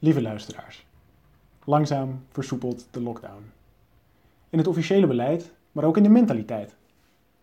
Lieve 0.00 0.22
luisteraars, 0.22 0.86
langzaam 1.64 2.22
versoepelt 2.30 2.88
de 2.90 3.00
lockdown. 3.00 3.50
In 4.50 4.58
het 4.58 4.66
officiële 4.66 5.06
beleid, 5.06 5.52
maar 5.72 5.84
ook 5.84 5.96
in 5.96 6.02
de 6.02 6.08
mentaliteit. 6.08 6.76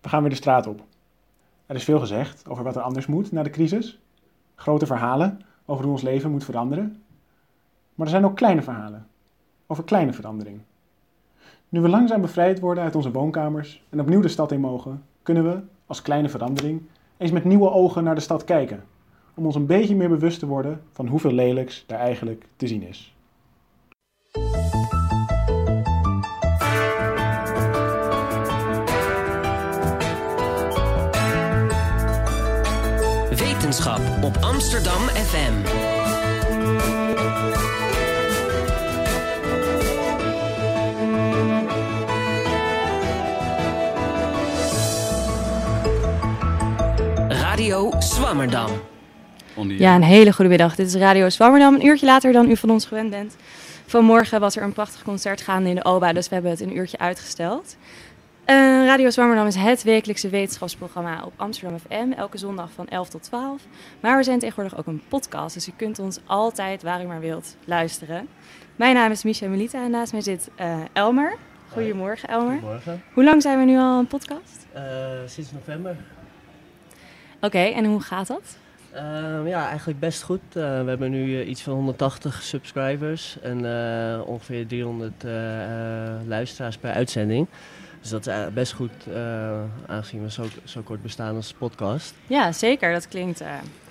We 0.02 0.10
gaan 0.10 0.22
weer 0.22 0.30
de 0.30 0.36
straat 0.36 0.68
op. 0.68 0.84
Er 1.66 1.76
is 1.76 1.84
veel 1.84 2.00
gezegd 2.00 2.48
over 2.48 2.64
wat 2.64 2.76
er 2.76 2.82
anders 2.82 3.06
moet 3.06 3.32
na 3.32 3.44
de 3.44 3.50
crisis. 3.50 4.00
Grote 4.56 4.86
verhalen 4.86 5.42
over 5.66 5.84
hoe 5.84 5.94
ons 5.94 6.02
leven 6.02 6.32
moet 6.32 6.44
veranderen. 6.44 7.04
Maar 7.96 8.06
er 8.06 8.12
zijn 8.12 8.26
ook 8.26 8.36
kleine 8.36 8.62
verhalen 8.62 9.08
over 9.68 9.84
kleine 9.84 10.14
verandering. 10.14 10.62
Nu 11.70 11.82
we 11.82 11.90
langzaam 11.90 12.22
bevrijd 12.22 12.60
worden 12.60 12.84
uit 12.84 12.96
onze 12.96 13.12
woonkamers 13.12 13.84
en 13.90 14.00
opnieuw 14.00 14.22
de 14.22 14.28
stad 14.28 14.52
in 14.52 14.60
mogen, 14.60 15.04
kunnen 15.24 15.44
we, 15.44 15.62
als 15.86 16.02
kleine 16.02 16.30
verandering, 16.30 16.82
eens 17.18 17.32
met 17.32 17.44
nieuwe 17.44 17.72
ogen 17.72 18.04
naar 18.04 18.16
de 18.16 18.22
stad 18.22 18.44
kijken. 18.44 18.84
Om 19.36 19.46
ons 19.46 19.56
een 19.56 19.66
beetje 19.66 19.96
meer 19.96 20.10
bewust 20.10 20.40
te 20.40 20.46
worden 20.46 20.82
van 20.92 21.08
hoeveel 21.08 21.32
lelijks 21.32 21.84
daar 21.88 22.00
eigenlijk 22.00 22.46
te 22.56 22.68
zien 22.68 22.84
is. 22.84 23.14
Wetenschap 33.30 34.24
op 34.24 34.38
Amsterdam 34.42 35.02
FM. 35.02 35.54
Radio 47.30 47.92
Swammerdam. 48.00 48.95
Ja, 49.64 49.96
een 49.96 50.04
hele 50.04 50.34
goede 50.34 50.50
middag. 50.50 50.76
Dit 50.76 50.88
is 50.88 50.96
Radio 50.96 51.30
Swammerdam. 51.30 51.74
Een 51.74 51.86
uurtje 51.86 52.06
later 52.06 52.32
dan 52.32 52.50
u 52.50 52.58
van 52.58 52.70
ons 52.70 52.86
gewend 52.86 53.10
bent. 53.10 53.36
Vanmorgen 53.86 54.40
was 54.40 54.56
er 54.56 54.64
een 54.64 54.74
prachtig 54.74 55.04
concert 55.04 55.42
gaande 55.42 55.70
in 55.70 55.76
de 55.76 55.86
OBA, 55.86 56.14
dus 56.14 56.28
we 56.28 56.34
hebben 56.34 56.52
het 56.52 56.62
een 56.62 56.78
uurtje 56.78 56.98
uitgesteld. 56.98 57.78
Eh, 58.46 58.56
Radio 58.86 59.10
Zwammerdam 59.10 59.48
is 59.48 59.56
het 59.56 59.84
wekelijkse 59.84 60.30
wetenschapsprogramma 60.30 61.24
op 61.26 61.34
Amsterdam 61.36 61.80
FM, 61.80 62.12
elke 62.18 62.38
zondag 62.38 62.70
van 62.76 62.88
11 62.88 63.10
tot 63.10 63.24
12. 63.24 63.62
Maar 64.00 64.18
we 64.18 64.24
zijn 64.24 64.40
tegenwoordig 64.40 64.78
ook 64.78 64.86
een 64.88 65.02
podcast, 65.08 65.54
dus 65.54 65.68
u 65.68 65.72
kunt 65.76 66.00
ons 66.00 66.20
altijd, 66.26 66.84
waar 66.84 67.04
u 67.04 67.06
maar 67.06 67.20
wilt, 67.20 67.56
luisteren. 67.66 68.28
Mijn 68.76 68.96
naam 68.96 69.12
is 69.12 69.24
Micha 69.24 69.48
Melita 69.48 69.84
en 69.84 69.92
naast 69.92 70.12
mij 70.12 70.22
zit 70.22 70.50
eh, 70.56 70.78
Elmer. 70.94 71.36
Goedemorgen 71.72 72.30
Elmer. 72.30 72.52
Goedemorgen. 72.52 73.04
Hoe 73.14 73.24
lang 73.24 73.42
zijn 73.42 73.60
we 73.60 73.66
nu 73.66 73.78
al 73.78 74.00
een 74.00 74.08
podcast? 74.08 74.68
Eh, 74.74 74.84
sinds 75.26 75.52
november. 75.52 75.96
Oké, 77.42 77.60
en 77.60 77.86
hoe 77.86 78.02
gaat 78.02 78.28
dat? 78.28 78.58
Ehm, 78.96 79.48
ja, 79.48 79.68
eigenlijk 79.68 80.00
best 80.00 80.24
goed. 80.24 80.40
Eh, 80.50 80.54
we 80.54 80.90
hebben 80.90 81.12
nu 81.12 81.42
eh, 81.42 81.50
iets 81.50 81.62
van 81.62 81.74
180 81.74 82.44
subscribers 82.44 83.38
en 83.42 83.66
eh, 83.66 84.28
ongeveer 84.28 84.68
300 84.68 85.24
eh, 85.24 85.64
eh, 85.64 86.28
luisteraars 86.28 86.78
per 86.78 86.92
uitzending. 86.92 87.48
Dus 88.02 88.10
dat 88.10 88.28
is 88.28 88.54
best 88.54 88.74
goed, 88.74 88.92
aangezien 89.88 90.24
we 90.24 90.32
zo, 90.32 90.44
zo 90.64 90.82
kort 90.82 91.02
bestaan 91.02 91.36
als 91.36 91.54
podcast. 91.54 92.14
Ja, 92.28 92.52
zeker. 92.52 92.94
Dat 92.94 93.08
klinkt 93.08 93.42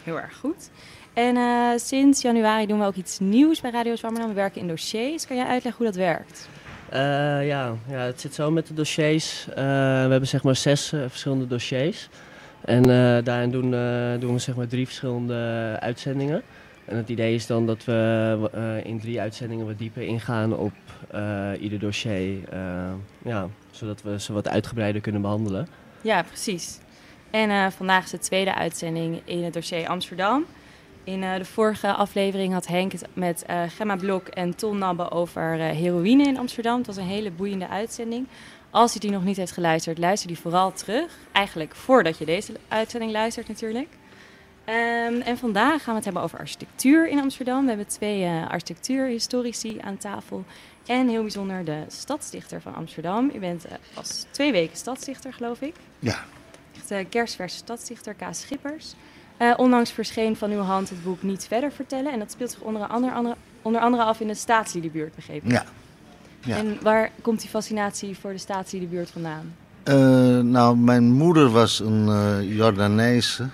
heel 0.03 0.21
erg 0.21 0.37
goed. 0.37 0.71
En 1.13 1.37
sinds 1.81 2.23
januari 2.23 2.67
doen 2.67 2.79
we 2.79 2.85
ook 2.87 2.95
iets 2.95 3.19
nieuws 3.19 3.61
bij 3.61 3.71
Radio 3.71 3.97
Zwammerdam. 3.97 4.29
We 4.29 4.35
werken 4.35 4.61
in 4.61 4.69
dossiers. 4.69 5.27
Kan 5.27 5.37
jij 5.37 5.47
uitleggen 5.47 5.85
hoe 5.85 5.93
dat 5.93 6.03
werkt? 6.03 6.49
Ja, 7.47 7.75
ja, 7.89 7.99
het 7.99 8.21
zit 8.21 8.35
zo 8.35 8.51
met 8.51 8.67
de 8.67 8.75
dossiers. 8.75 9.47
We 9.55 9.61
hebben 10.11 10.29
zeg 10.29 10.43
maar 10.43 10.57
zes 10.57 10.89
verschillende 10.89 11.47
dossiers. 11.47 12.09
En 12.65 12.83
eh, 12.83 13.25
daarin 13.25 13.51
doen, 13.51 13.75
eh, 13.75 14.21
doen 14.21 14.33
we 14.33 14.39
zeg 14.39 14.57
maar 14.57 14.67
drie 14.67 14.87
verschillende 14.87 15.35
uitzendingen. 15.81 16.43
En 16.85 16.97
het 16.97 17.09
idee 17.09 17.35
is 17.35 17.47
dan 17.47 17.67
dat 17.67 17.85
we 17.85 18.51
eh, 18.53 18.85
in 18.85 19.01
drie 19.01 19.21
uitzendingen 19.21 19.67
wat 19.67 19.79
dieper 19.79 20.03
ingaan 20.03 20.57
op 20.57 20.73
ieder 21.61 21.79
dossier. 21.79 22.39
ja, 23.25 23.49
zodat 23.71 24.03
we 24.03 24.21
ze 24.21 24.33
wat 24.33 24.49
uitgebreider 24.49 25.01
kunnen 25.01 25.21
behandelen. 25.23 25.69
Ja, 26.01 26.23
precies. 26.23 26.79
En 27.31 27.73
vandaag 27.73 28.05
is 28.05 28.11
de 28.11 28.19
tweede 28.19 28.55
uitzending 28.55 29.21
in 29.25 29.45
het 29.45 29.53
dossier 29.53 29.89
Amsterdam. 29.89 30.45
In 31.05 31.21
de 31.21 31.45
vorige 31.45 31.93
aflevering 31.93 32.53
had 32.53 32.67
Henk 32.67 32.93
het 32.93 33.07
met 33.13 33.45
Gemma 33.69 33.97
Blok 33.97 34.29
en 34.29 34.57
Ton 34.57 34.79
Nabbe 34.79 35.11
over 35.11 35.53
heroïne 35.59 36.23
in 36.23 36.39
Amsterdam. 36.39 36.79
Het 36.79 36.87
was 36.87 36.97
een 36.97 37.03
hele 37.03 37.31
boeiende 37.31 37.69
uitzending. 37.69 38.27
Als 38.75 38.97
u 38.97 38.99
die 38.99 39.11
nog 39.11 39.25
niet 39.25 39.37
heeft 39.37 39.53
geluisterd, 39.53 39.99
luister 39.99 40.29
die 40.29 40.39
vooral 40.39 40.73
terug. 40.73 41.13
Eigenlijk 41.33 41.75
voordat 41.75 42.19
je 42.19 42.25
deze 42.25 42.53
uitzending 42.69 43.13
luistert 43.13 43.49
natuurlijk. 43.49 43.89
Ehm, 44.65 45.21
en 45.21 45.39
vandaag 45.39 45.83
gaan 45.83 45.91
we 45.91 45.95
het 45.95 46.05
hebben 46.05 46.23
over 46.23 46.39
architectuur 46.39 47.09
in 47.09 47.21
Amsterdam. 47.21 47.63
We 47.63 47.69
hebben 47.69 47.87
twee 47.87 48.25
eh, 48.25 48.51
architectuurhistorici 48.51 49.79
aan 49.81 49.97
tafel. 49.97 50.45
En 50.87 51.09
heel 51.09 51.23
bijzonder 51.23 51.65
de 51.65 51.85
stadsdichter 51.89 52.61
van 52.61 52.75
Amsterdam. 52.75 53.31
U 53.35 53.39
bent 53.39 53.65
eh, 53.65 53.73
pas 53.95 54.27
twee 54.31 54.53
weken 54.53 54.77
stadsdichter, 54.77 55.33
geloof 55.33 55.61
ik. 55.61 55.75
Ja, 55.99 56.25
Echt 56.77 56.91
uh, 56.91 56.99
kerstverse 57.09 57.57
stadsdichter 57.57 58.15
Kaas 58.15 58.41
Schippers. 58.41 58.95
Eh, 59.37 59.53
onlangs 59.57 59.91
verscheen 59.93 60.37
van 60.37 60.51
uw 60.51 60.61
hand 60.61 60.91
het 60.91 61.05
boek 61.05 61.23
Niet 61.23 61.47
Verder 61.47 61.73
Vertellen. 61.73 62.13
En 62.13 62.19
dat 62.19 62.31
speelt 62.31 62.51
zich 62.51 62.61
onder 62.61 62.87
andere, 62.87 63.13
andere, 63.13 63.37
onder 63.63 63.81
andere 63.81 64.03
af 64.03 64.21
in 64.21 64.27
de 64.27 64.35
staatsliedenbuurt, 64.35 65.15
begrepen. 65.15 65.51
ja. 65.51 65.65
Ja. 66.45 66.57
En 66.57 66.79
waar 66.83 67.11
komt 67.23 67.41
die 67.41 67.49
fascinatie 67.51 68.17
voor 68.21 68.31
de 68.33 68.39
staatsliedenbuurt 68.39 69.11
vandaan? 69.11 69.55
Eh, 69.83 69.95
nou, 70.39 70.77
mijn 70.77 71.13
moeder 71.13 71.49
was 71.51 71.81
een 71.81 72.09
eh 72.09 72.57
Jordaanese. 72.57 73.49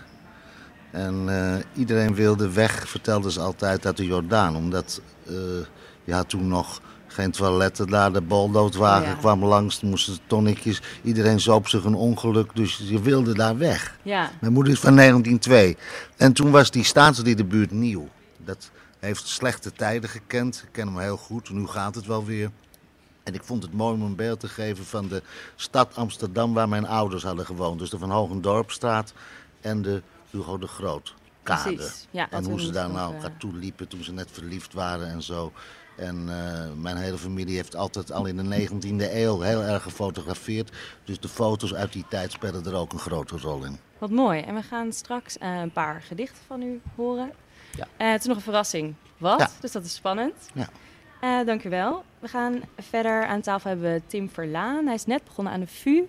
En 0.91 1.25
eh, 1.29 1.57
iedereen 1.75 2.15
wilde 2.15 2.51
weg, 2.53 2.89
vertelde 2.89 3.31
ze 3.33 3.41
altijd, 3.41 3.87
uit 3.87 3.97
de 3.97 4.07
Jordaan. 4.07 4.57
Omdat 4.57 5.01
je 6.05 6.13
had 6.13 6.29
toen 6.29 6.49
nog 6.49 6.81
geen 7.07 7.31
toiletten 7.31 7.87
daar. 7.89 8.13
De 8.13 8.21
boldoodwagen 8.21 9.09
Ja. 9.09 9.15
kwam 9.15 9.45
langs, 9.45 9.81
er 9.81 9.87
moesten 9.87 10.19
tonnetjes. 10.27 10.83
Iedereen 11.03 11.41
zoop 11.41 11.69
zich 11.69 11.85
een 11.85 11.95
ongeluk, 11.95 12.51
dus 12.55 12.83
je 12.89 13.01
wilde 13.01 13.35
daar 13.35 13.59
weg. 13.59 13.99
Ja, 14.03 14.31
Mijn 14.41 14.53
moeder 14.53 14.73
is 14.73 14.81
van 14.81 14.95
1902. 14.97 15.77
En 16.17 16.33
toen 16.33 16.51
was 16.51 16.71
die 16.71 16.85
staatsliedenbuurt 16.85 17.71
nieuw. 17.71 18.09
Dat 18.45 18.71
heeft 18.99 19.27
slechte 19.27 19.73
tijden 19.73 20.11
gekend. 20.11 20.63
Ik 20.67 20.73
ken 20.73 20.87
hem 20.87 20.99
heel 20.99 21.17
goed. 21.17 21.51
Nu 21.51 21.67
gaat 21.67 21.95
het 21.95 22.07
wel 22.07 22.25
weer. 22.25 22.51
En 23.31 23.37
ik 23.37 23.45
vond 23.45 23.63
het 23.63 23.73
mooi 23.73 23.95
om 23.95 24.03
een 24.03 24.17
beeld 24.17 24.41
te 24.41 24.49
geven 24.49 24.85
van 24.85 25.09
de 25.09 25.23
stad 25.57 25.97
Amsterdam... 25.97 26.55
waar 26.55 26.69
mijn 26.69 26.87
ouders 26.87 27.23
hadden 27.23 27.47
gewoond. 27.47 27.79
Dus 27.79 27.91
de 27.91 27.99
Van 27.99 28.11
Hogendorpstraat 28.11 29.13
en 29.61 29.83
de 29.83 30.03
Hugo 30.31 30.59
de 30.59 30.67
Groot 30.67 31.15
kade. 31.43 31.91
Ja, 32.11 32.31
en 32.31 32.45
hoe 32.45 32.61
ze 32.61 32.71
daar 32.71 32.91
nou 32.91 33.15
eh, 33.15 33.21
naartoe 33.21 33.55
liepen 33.55 33.89
toen 33.89 34.05
ze 34.05 34.13
net 34.13 34.29
verliefd 34.33 34.73
waren 34.73 35.09
en 35.09 35.23
zo. 35.23 35.53
En 35.97 36.17
eh, 36.29 36.73
mijn 36.77 36.97
hele 36.97 37.19
familie 37.19 37.57
heeft 37.57 37.77
altijd 37.77 38.13
al 38.13 38.27
in 38.27 38.37
de 38.37 38.69
19e 38.69 39.13
eeuw 39.13 39.41
heel 39.41 39.63
erg 39.63 39.83
gefotografeerd. 39.83 40.77
Dus 41.05 41.21
de 41.21 41.29
foto's 41.29 41.75
uit 41.75 41.93
die 41.93 42.05
tijd 42.09 42.33
spelen 42.33 42.65
er 42.65 42.75
ook 42.75 42.93
een 42.93 42.99
grote 42.99 43.37
rol 43.37 43.65
in. 43.65 43.79
wat 43.99 44.11
mooi. 44.11 44.41
En 44.41 44.55
we 44.55 44.63
gaan 44.63 44.93
straks 44.93 45.39
eh, 45.39 45.61
een 45.61 45.73
paar 45.73 46.03
gedichten 46.03 46.43
van 46.47 46.63
u 46.63 46.81
horen. 46.97 47.33
Ja. 47.77 47.87
Eh, 47.97 48.11
het 48.11 48.21
is 48.21 48.27
nog 48.27 48.37
een 48.37 48.43
verrassing. 48.43 48.95
Wat? 49.19 49.39
Ja. 49.39 49.51
Dus 49.61 49.73
dat 49.73 49.85
is 49.85 49.95
spannend. 49.95 50.35
Ja. 50.53 50.69
Eh, 51.21 51.41
dank 51.47 51.65
u 51.65 51.69
wel. 51.69 52.05
We 52.19 52.29
gaan 52.29 52.61
verder 52.79 53.27
aan 53.27 53.41
tafel 53.41 53.71
hebben 53.71 53.93
we 53.93 54.03
Tim 54.07 54.31
Verlaan. 54.31 54.87
Hij 54.87 54.95
is 54.95 55.07
net 55.07 55.25
begonnen 55.25 55.53
aan 55.53 55.61
de 55.61 55.67
VU. 55.67 56.03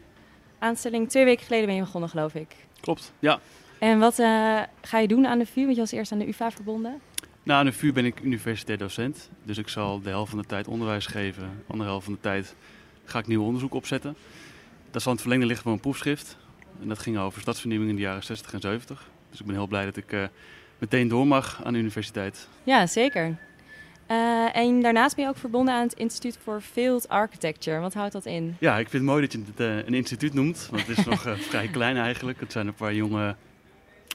Aanstelling 0.59 1.09
twee 1.09 1.25
weken 1.25 1.45
geleden 1.45 1.65
ben 1.65 1.75
je 1.75 1.81
begonnen, 1.81 2.09
geloof 2.09 2.35
ik. 2.35 2.55
Klopt, 2.79 3.13
ja. 3.19 3.39
En 3.79 3.99
wat 3.99 4.19
eh, 4.19 4.59
ga 4.81 4.99
je 4.99 5.07
doen 5.07 5.27
aan 5.27 5.39
de 5.39 5.45
VU? 5.45 5.61
Want 5.61 5.75
je 5.75 5.81
was 5.81 5.91
eerst 5.91 6.11
aan 6.11 6.19
de 6.19 6.27
UvA 6.27 6.51
verbonden. 6.51 7.01
Nou, 7.43 7.59
aan 7.59 7.65
de 7.65 7.71
VU 7.71 7.93
ben 7.93 8.05
ik 8.05 8.19
universitair 8.19 8.77
docent. 8.77 9.29
Dus 9.43 9.57
ik 9.57 9.67
zal 9.67 10.01
de 10.01 10.09
helft 10.09 10.29
van 10.29 10.39
de 10.39 10.45
tijd 10.45 10.67
onderwijs 10.67 11.05
geven. 11.05 11.43
De 11.43 11.71
andere 11.71 11.89
helft 11.89 12.05
van 12.05 12.13
de 12.13 12.19
tijd 12.19 12.55
ga 13.05 13.19
ik 13.19 13.27
nieuw 13.27 13.43
onderzoek 13.43 13.73
opzetten. 13.73 14.15
Dat 14.91 15.01
zal 15.01 15.11
in 15.11 15.17
het 15.17 15.21
verlengde 15.21 15.45
liggen 15.45 15.63
van 15.63 15.71
mijn 15.71 15.83
proefschrift. 15.83 16.37
En 16.81 16.87
dat 16.87 16.99
ging 16.99 17.17
over 17.17 17.41
stadsvernieuwing 17.41 17.89
in 17.89 17.95
de 17.95 18.01
jaren 18.01 18.23
60 18.23 18.53
en 18.53 18.59
70. 18.59 19.09
Dus 19.29 19.39
ik 19.39 19.45
ben 19.45 19.55
heel 19.55 19.67
blij 19.67 19.85
dat 19.85 19.97
ik 19.97 20.11
eh, 20.11 20.23
meteen 20.77 21.07
door 21.07 21.27
mag 21.27 21.61
aan 21.63 21.73
de 21.73 21.79
universiteit. 21.79 22.47
Ja, 22.63 22.87
zeker. 22.87 23.37
Eh, 24.11 24.55
en 24.55 24.81
daarnaast 24.81 25.15
ben 25.15 25.23
je 25.23 25.29
ook 25.29 25.37
verbonden 25.37 25.73
aan 25.73 25.83
het 25.83 25.93
Instituut 25.93 26.37
voor 26.43 26.61
Field 26.61 27.09
Architecture. 27.09 27.79
Wat 27.79 27.93
houdt 27.93 28.13
dat 28.13 28.25
in? 28.25 28.55
Ja, 28.59 28.71
ik 28.77 28.89
vind 28.89 29.03
het 29.03 29.11
mooi 29.11 29.21
dat 29.21 29.31
je 29.31 29.43
het 29.45 29.59
eh, 29.59 29.87
een 29.87 29.93
instituut 29.93 30.33
noemt. 30.33 30.67
Want 30.71 30.87
het 30.87 30.97
is 30.97 31.05
nog 31.05 31.25
eh, 31.25 31.33
vrij 31.49 31.67
klein 31.67 31.97
eigenlijk. 31.97 32.39
Het 32.39 32.51
zijn 32.51 32.67
een 32.67 32.73
paar 32.73 32.93
jonge, 32.93 33.35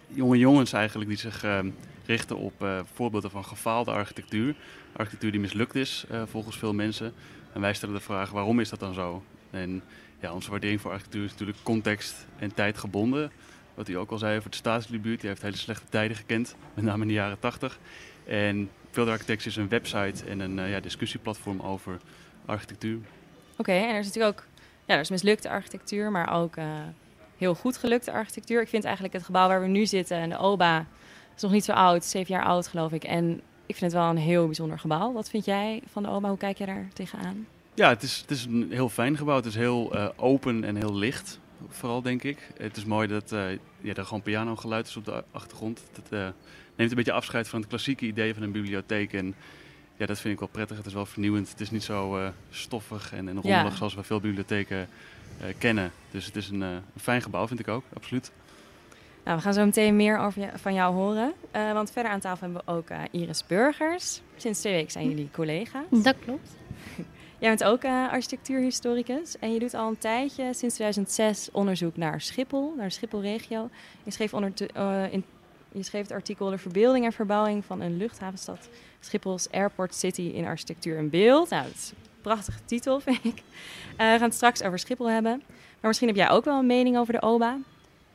jonge 0.09 0.39
jongens 0.39 0.73
eigenlijk 0.73 1.09
die 1.09 1.19
zich 1.19 1.45
eh, 1.45 1.59
richten 2.07 2.37
op 2.37 2.85
voorbeelden 2.95 3.31
van 3.31 3.45
gefaalde 3.45 3.91
architectuur. 3.91 4.55
Architectuur 4.93 5.31
die 5.31 5.41
mislukt 5.41 5.75
is 5.75 6.07
volgens 6.25 6.59
veel 6.59 6.73
mensen. 6.73 7.13
En 7.53 7.61
wij 7.61 7.75
stellen 7.75 7.95
de 7.95 8.01
vraag 8.01 8.31
waarom 8.31 8.61
is 8.61 8.69
dat 8.69 8.81
dan 8.81 8.95
zo? 8.95 9.23
En 9.51 9.83
ja, 10.21 10.33
onze 10.33 10.51
waardering 10.51 10.81
voor 10.81 10.91
architectuur 10.91 11.25
is 11.25 11.31
natuurlijk 11.31 11.59
context 11.63 12.27
en 12.39 12.55
tijd 12.55 12.79
gebonden. 12.79 13.31
Wat 13.75 13.89
u 13.89 13.95
ook 13.95 14.11
al 14.11 14.19
zei 14.19 14.39
over 14.39 14.51
de 14.51 14.57
staatsliedenbuurt. 14.57 15.21
Die 15.21 15.29
heeft 15.29 15.43
hele 15.43 15.57
slechte 15.57 15.87
tijden 15.89 16.17
gekend, 16.17 16.57
met 16.75 16.85
name 16.85 17.03
in 17.03 17.09
de 17.09 17.15
jaren 17.15 17.39
80. 17.39 17.79
En 18.25 18.71
Architects 19.05 19.47
is 19.47 19.57
een 19.57 19.69
website 19.69 20.25
en 20.25 20.41
een 20.41 20.59
eh, 20.59 20.71
ja, 20.71 20.81
discussieplatform 20.81 21.61
over 21.61 21.99
architectuur. 22.47 22.99
Oké, 23.57 23.73
en 23.73 23.89
er 23.89 23.99
is 23.99 24.07
natuurlijk 24.07 24.39
ook 24.39 24.45
ja, 24.87 24.95
er 24.95 25.01
is 25.01 25.11
mislukte 25.11 25.49
architectuur, 25.49 26.11
maar 26.11 26.33
ook 26.33 26.57
eh, 26.57 26.65
heel 27.39 27.55
goed 27.55 27.77
gelukte 27.77 28.13
architectuur. 28.13 28.61
Ik 28.61 28.69
vind 28.69 28.85
eigenlijk 28.85 29.15
het 29.15 29.25
gebouw 29.25 29.49
waar 29.49 29.61
we 29.61 29.67
nu 29.67 29.87
zitten 29.87 30.17
en 30.17 30.29
de 30.29 30.39
OBA 30.39 30.87
is 31.37 31.43
nog 31.43 31.53
niet 31.53 31.65
zo 31.65 31.73
oud, 31.73 32.05
zeven 32.05 32.35
jaar 32.35 32.45
oud 32.45 32.69
geloof 32.69 32.93
ik. 32.93 33.05
En 33.05 33.41
ik 33.67 33.77
vind 33.77 33.93
het 33.93 34.01
wel 34.01 34.11
een 34.11 34.17
heel 34.17 34.47
bijzonder 34.47 34.79
gebouw. 34.79 35.13
Wat 35.13 35.31
vind 35.31 35.45
jij 35.45 35.83
van 35.91 36.03
de 36.03 36.09
OBA? 36.09 36.29
Hoe 36.29 36.39
kijk 36.39 36.59
jij 36.59 36.67
daar 36.67 36.89
tegenaan? 36.93 37.47
Ja, 37.75 37.89
het 37.89 38.03
is, 38.03 38.19
het 38.21 38.31
is 38.31 38.45
een 38.45 38.67
heel 38.71 38.89
fijn 38.89 39.17
gebouw. 39.17 39.37
Het 39.37 39.47
is 39.47 39.55
heel 39.55 39.95
eh, 39.95 40.09
open 40.17 40.65
en 40.65 40.77
heel 40.77 40.95
licht, 40.95 41.41
vooral 41.69 42.03
denk 42.03 42.23
ik. 42.23 42.39
Het 42.59 42.77
is 42.77 42.85
mooi 42.85 43.09
dat 43.09 43.33
uh, 43.33 43.45
ja, 43.81 43.95
er 43.95 44.05
gewoon 44.05 44.23
pianogeluid 44.23 44.87
is 44.87 44.97
op 44.97 45.05
de 45.05 45.25
achtergrond. 45.31 45.83
Uh, 46.11 46.29
neemt 46.77 46.91
een 46.91 46.97
beetje 46.97 47.13
afscheid 47.13 47.49
van 47.49 47.61
het 47.61 47.69
klassieke 47.69 48.07
idee 48.07 48.35
van 48.35 48.43
een 48.43 48.53
bibliotheek. 48.53 49.13
En 49.13 49.35
ja, 49.97 50.07
dat 50.07 50.21
vind 50.21 50.35
ik 50.35 50.41
wel 50.41 50.49
prettig. 50.49 50.77
Het 50.77 50.87
is 50.87 50.93
wel 50.93 51.07
vernieuwend. 51.07 51.51
Het 51.51 51.61
is 51.61 51.71
niet 51.71 51.83
zo 51.83 52.31
stoffig 52.51 53.13
en, 53.13 53.29
en 53.29 53.35
rommelig 53.35 53.71
ja. 53.71 53.77
zoals 53.77 53.95
we 53.95 54.03
veel 54.03 54.21
bibliotheken 54.21 54.89
kennen. 55.59 55.93
Dus 56.11 56.27
het 56.27 56.37
is 56.37 56.49
een, 56.49 56.61
een 56.61 56.83
fijn 57.01 57.23
gebouw, 57.23 57.47
vind 57.47 57.61
ik 57.61 57.69
ook, 57.69 57.85
absoluut. 57.95 58.33
Nou, 59.27 59.39
we 59.39 59.45
gaan 59.45 59.55
zo 59.55 59.65
meteen 59.65 59.97
meer 59.97 60.19
over 60.19 60.51
van 60.55 60.75
jou 60.75 60.95
horen. 60.95 61.33
Uh, 61.57 61.73
want 61.73 61.91
verder 61.91 62.13
aan 62.13 62.21
tafel 62.21 62.41
hebben 62.41 62.63
we 62.67 62.73
ook 62.73 62.91
uh, 62.91 62.99
Iris 63.11 63.47
Burgers. 63.47 64.21
Sinds 64.37 64.61
twee 64.61 64.73
weken 64.73 64.91
zijn 64.91 65.09
jullie 65.09 65.29
collega's. 65.33 65.85
Dat 65.91 66.17
klopt. 66.25 66.51
Jij 67.41 67.49
bent 67.49 67.65
ook 67.65 67.85
uh, 67.85 68.13
architectuurhistoricus 68.13 69.39
en 69.39 69.53
je 69.53 69.59
doet 69.59 69.75
al 69.75 69.89
een 69.89 69.99
tijdje, 69.99 70.55
sinds 70.55 70.75
2006, 70.75 71.49
onderzoek 71.53 71.97
naar 71.97 72.21
Schiphol, 72.21 72.75
naar 72.77 72.87
de 72.87 72.93
Schipholregio. 72.93 73.71
Je 74.03 74.11
schreef, 74.11 74.35
onder 74.35 74.53
in, 75.11 75.25
je 75.73 75.83
schreef 75.83 76.03
het 76.03 76.13
artikel 76.13 76.51
De 76.51 76.59
verbeelding 76.59 77.05
en 77.05 77.13
verbouwing 77.13 77.65
van 77.65 77.81
een 77.81 77.97
luchthavenstad 77.97 78.69
Schiphol's 79.01 79.51
Airport 79.51 79.95
City 79.95 80.23
in 80.23 80.45
architectuur 80.45 80.99
en 80.99 81.11
beeld. 81.11 81.51
Nou, 81.51 81.65
dat 81.65 81.75
is 81.75 81.91
een 81.91 82.21
prachtige 82.21 82.65
titel, 82.65 83.01
vind 83.07 83.25
ik. 83.25 83.43
we 83.97 84.03
gaan 84.03 84.21
het 84.21 84.35
straks 84.35 84.63
over 84.63 84.79
Schiphol 84.79 85.11
hebben. 85.11 85.43
Maar 85.81 85.91
misschien 85.91 86.09
heb 86.09 86.17
jij 86.17 86.31
ook 86.31 86.45
wel 86.45 86.59
een 86.59 86.67
mening 86.67 86.97
over 86.99 87.13
de 87.13 87.23
OBA. 87.23 87.59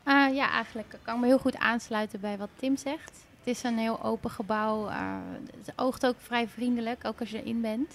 Uh, 0.08 0.28
ja, 0.34 0.52
eigenlijk 0.52 0.96
kan 1.02 1.16
ik 1.16 1.22
me 1.22 1.28
heel 1.28 1.40
goed 1.40 1.58
aansluiten 1.58 2.20
bij 2.20 2.38
wat 2.38 2.50
Tim 2.56 2.78
zegt. 2.78 3.26
Het 3.44 3.56
is 3.56 3.64
een 3.64 3.78
heel 3.78 4.04
open 4.04 4.30
gebouw. 4.30 4.90
Uh, 4.90 5.16
het 5.58 5.74
oogt 5.76 6.06
ook 6.06 6.16
vrij 6.18 6.48
vriendelijk, 6.48 7.06
ook 7.06 7.20
als 7.20 7.30
je 7.30 7.42
erin 7.42 7.62
bent. 7.62 7.94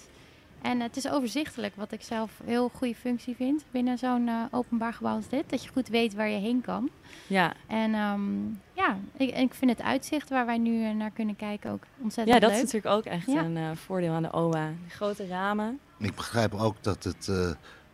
En 0.61 0.79
het 0.79 0.97
is 0.97 1.09
overzichtelijk, 1.09 1.75
wat 1.75 1.91
ik 1.91 2.01
zelf 2.01 2.39
een 2.39 2.47
heel 2.47 2.69
goede 2.69 2.95
functie 2.95 3.35
vind 3.35 3.63
binnen 3.71 3.97
zo'n 3.97 4.27
uh, 4.27 4.43
openbaar 4.51 4.93
gebouw 4.93 5.15
als 5.15 5.29
dit. 5.29 5.49
Dat 5.49 5.63
je 5.63 5.69
goed 5.69 5.87
weet 5.87 6.13
waar 6.13 6.29
je 6.29 6.39
heen 6.39 6.61
kan. 6.61 6.89
Ja. 7.27 7.53
En 7.67 7.95
um, 7.95 8.61
ja, 8.73 8.97
ik, 9.17 9.35
ik, 9.35 9.53
vind 9.53 9.71
het 9.71 9.81
uitzicht 9.81 10.29
waar 10.29 10.45
wij 10.45 10.57
nu 10.57 10.93
naar 10.93 11.11
kunnen 11.11 11.35
kijken 11.35 11.71
ook 11.71 11.83
ontzettend 12.01 12.41
leuk. 12.41 12.43
Ja, 12.43 12.47
dat 12.47 12.57
is 12.57 12.73
natuurlijk 12.73 12.95
ook 12.95 13.13
echt 13.13 13.25
ja. 13.25 13.43
een 13.43 13.77
voordeel 13.77 14.13
aan 14.13 14.23
de 14.23 14.33
OA. 14.33 14.67
De 14.67 14.89
grote 14.89 15.27
ramen. 15.27 15.79
Ik 15.97 16.15
begrijp 16.15 16.53
ook 16.53 16.75
dat 16.81 17.03
het 17.03 17.29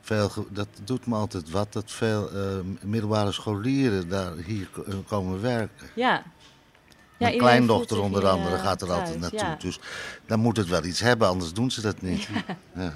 veel, 0.03 0.29
dat 0.49 0.67
doet 0.83 1.05
me 1.05 1.15
altijd 1.15 1.49
wat, 1.49 1.73
dat 1.73 1.91
veel 1.91 2.29
uh, 2.33 2.39
middelbare 2.81 3.31
scholieren 3.31 4.09
daar 4.09 4.35
hier 4.35 4.69
komen 5.07 5.41
werken. 5.41 5.87
Ja. 5.95 6.23
Ja 7.17 7.27
Mijn 7.27 7.37
kleindochter 7.37 8.01
onder 8.01 8.21
hier, 8.21 8.29
andere 8.29 8.57
gaat 8.57 8.81
er 8.81 8.87
thuis, 8.87 8.99
altijd 8.99 9.19
naartoe. 9.19 9.39
Ja. 9.39 9.55
Dus 9.59 9.79
dan 10.25 10.39
moet 10.39 10.57
het 10.57 10.67
wel 10.67 10.83
iets 10.83 10.99
hebben, 10.99 11.27
anders 11.27 11.53
doen 11.53 11.71
ze 11.71 11.81
dat 11.81 12.01
niet. 12.01 12.27
Ja. 12.75 12.93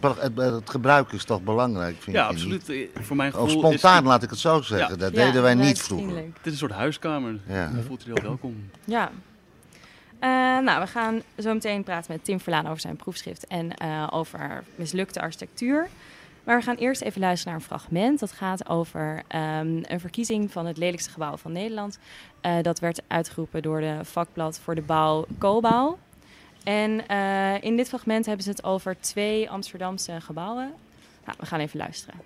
Het, 0.00 0.32
het, 0.36 0.70
gebruik 0.70 1.12
is 1.12 1.24
toch 1.24 1.42
belangrijk, 1.42 1.96
vind 1.98 2.16
ja, 2.16 2.22
je 2.22 2.28
absoluut. 2.32 2.68
Niet? 2.68 2.88
Voor 3.00 3.16
mijn 3.16 3.32
gevoel 3.32 3.46
of 3.46 3.52
spontaan, 3.52 4.02
is... 4.02 4.08
laat 4.08 4.22
ik 4.22 4.30
het 4.30 4.38
zo 4.38 4.62
zeggen. 4.62 4.98
Dat 4.98 5.14
deden 5.14 5.42
wij 5.42 5.54
niet 5.54 5.80
vroeger. 5.80 6.16
Het 6.16 6.26
is 6.42 6.52
een 6.52 6.58
soort 6.58 6.72
huiskamer. 6.72 7.40
Ja. 7.46 7.70
Je 7.76 7.82
voelt 7.82 8.02
je 8.02 8.10
heel 8.12 8.22
welkom. 8.22 8.70
Ja. 8.84 9.10
Uh, 10.20 10.64
nou, 10.64 10.80
we 10.80 10.86
gaan 10.86 11.22
zo 11.38 11.52
meteen 11.52 11.82
praten 11.84 12.12
met 12.12 12.24
Tim 12.24 12.40
Verlaan 12.40 12.66
over 12.66 12.80
zijn 12.80 12.96
proefschrift 12.96 13.46
en 13.46 13.70
uh, 13.82 14.06
over 14.10 14.64
mislukte 14.74 15.20
architectuur. 15.20 15.88
Maar 16.46 16.58
we 16.58 16.64
gaan 16.64 16.76
eerst 16.76 17.00
even 17.00 17.20
luisteren 17.20 17.52
naar 17.52 17.62
een 17.62 17.68
fragment. 17.68 18.20
Dat 18.20 18.32
gaat 18.32 18.68
over 18.68 19.22
um, 19.34 19.82
een 19.82 20.00
verkiezing 20.00 20.52
van 20.52 20.66
het 20.66 20.76
lelijkste 20.76 21.10
gebouw 21.10 21.36
van 21.36 21.52
Nederland. 21.52 21.98
Uh, 22.42 22.62
dat 22.62 22.78
werd 22.78 23.02
uitgeroepen 23.06 23.62
door 23.62 23.80
de 23.80 23.98
vakblad 24.02 24.60
voor 24.62 24.74
de 24.74 24.80
bouw 24.80 25.26
Cobouw. 25.38 25.98
En 26.64 27.04
uh, 27.10 27.62
in 27.62 27.76
dit 27.76 27.88
fragment 27.88 28.26
hebben 28.26 28.44
ze 28.44 28.50
het 28.50 28.64
over 28.64 28.96
twee 29.00 29.50
Amsterdamse 29.50 30.20
gebouwen. 30.20 30.72
Nou, 31.24 31.38
we 31.40 31.46
gaan 31.46 31.60
even 31.60 31.78
luisteren. 31.78 32.20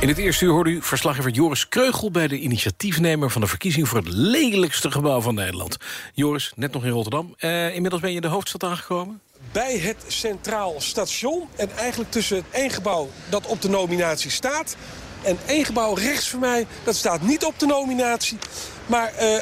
In 0.00 0.08
het 0.08 0.18
eerste 0.18 0.44
uur 0.44 0.50
hoorde 0.50 0.70
u 0.70 0.82
verslaggever 0.82 1.30
Joris 1.30 1.68
Kreugel... 1.68 2.10
bij 2.10 2.28
de 2.28 2.38
initiatiefnemer 2.38 3.30
van 3.30 3.40
de 3.40 3.46
verkiezing 3.46 3.88
voor 3.88 3.98
het 3.98 4.08
lelijkste 4.08 4.90
gebouw 4.90 5.20
van 5.20 5.34
Nederland. 5.34 5.76
Joris, 6.14 6.52
net 6.56 6.72
nog 6.72 6.84
in 6.84 6.90
Rotterdam. 6.90 7.34
Uh, 7.38 7.74
inmiddels 7.74 8.02
ben 8.02 8.10
je 8.10 8.16
in 8.16 8.22
de 8.22 8.28
hoofdstad 8.28 8.64
aangekomen? 8.64 9.20
Bij 9.52 9.78
het 9.78 9.96
Centraal 10.06 10.74
Station. 10.78 11.48
En 11.56 11.70
eigenlijk 11.76 12.10
tussen 12.10 12.44
één 12.50 12.70
gebouw 12.70 13.10
dat 13.28 13.46
op 13.46 13.62
de 13.62 13.68
nominatie 13.68 14.30
staat... 14.30 14.76
en 15.22 15.38
één 15.46 15.64
gebouw 15.64 15.94
rechts 15.94 16.28
van 16.28 16.40
mij, 16.40 16.66
dat 16.84 16.94
staat 16.94 17.22
niet 17.22 17.44
op 17.44 17.58
de 17.58 17.66
nominatie. 17.66 18.38
Maar 18.86 19.12
uh, 19.22 19.38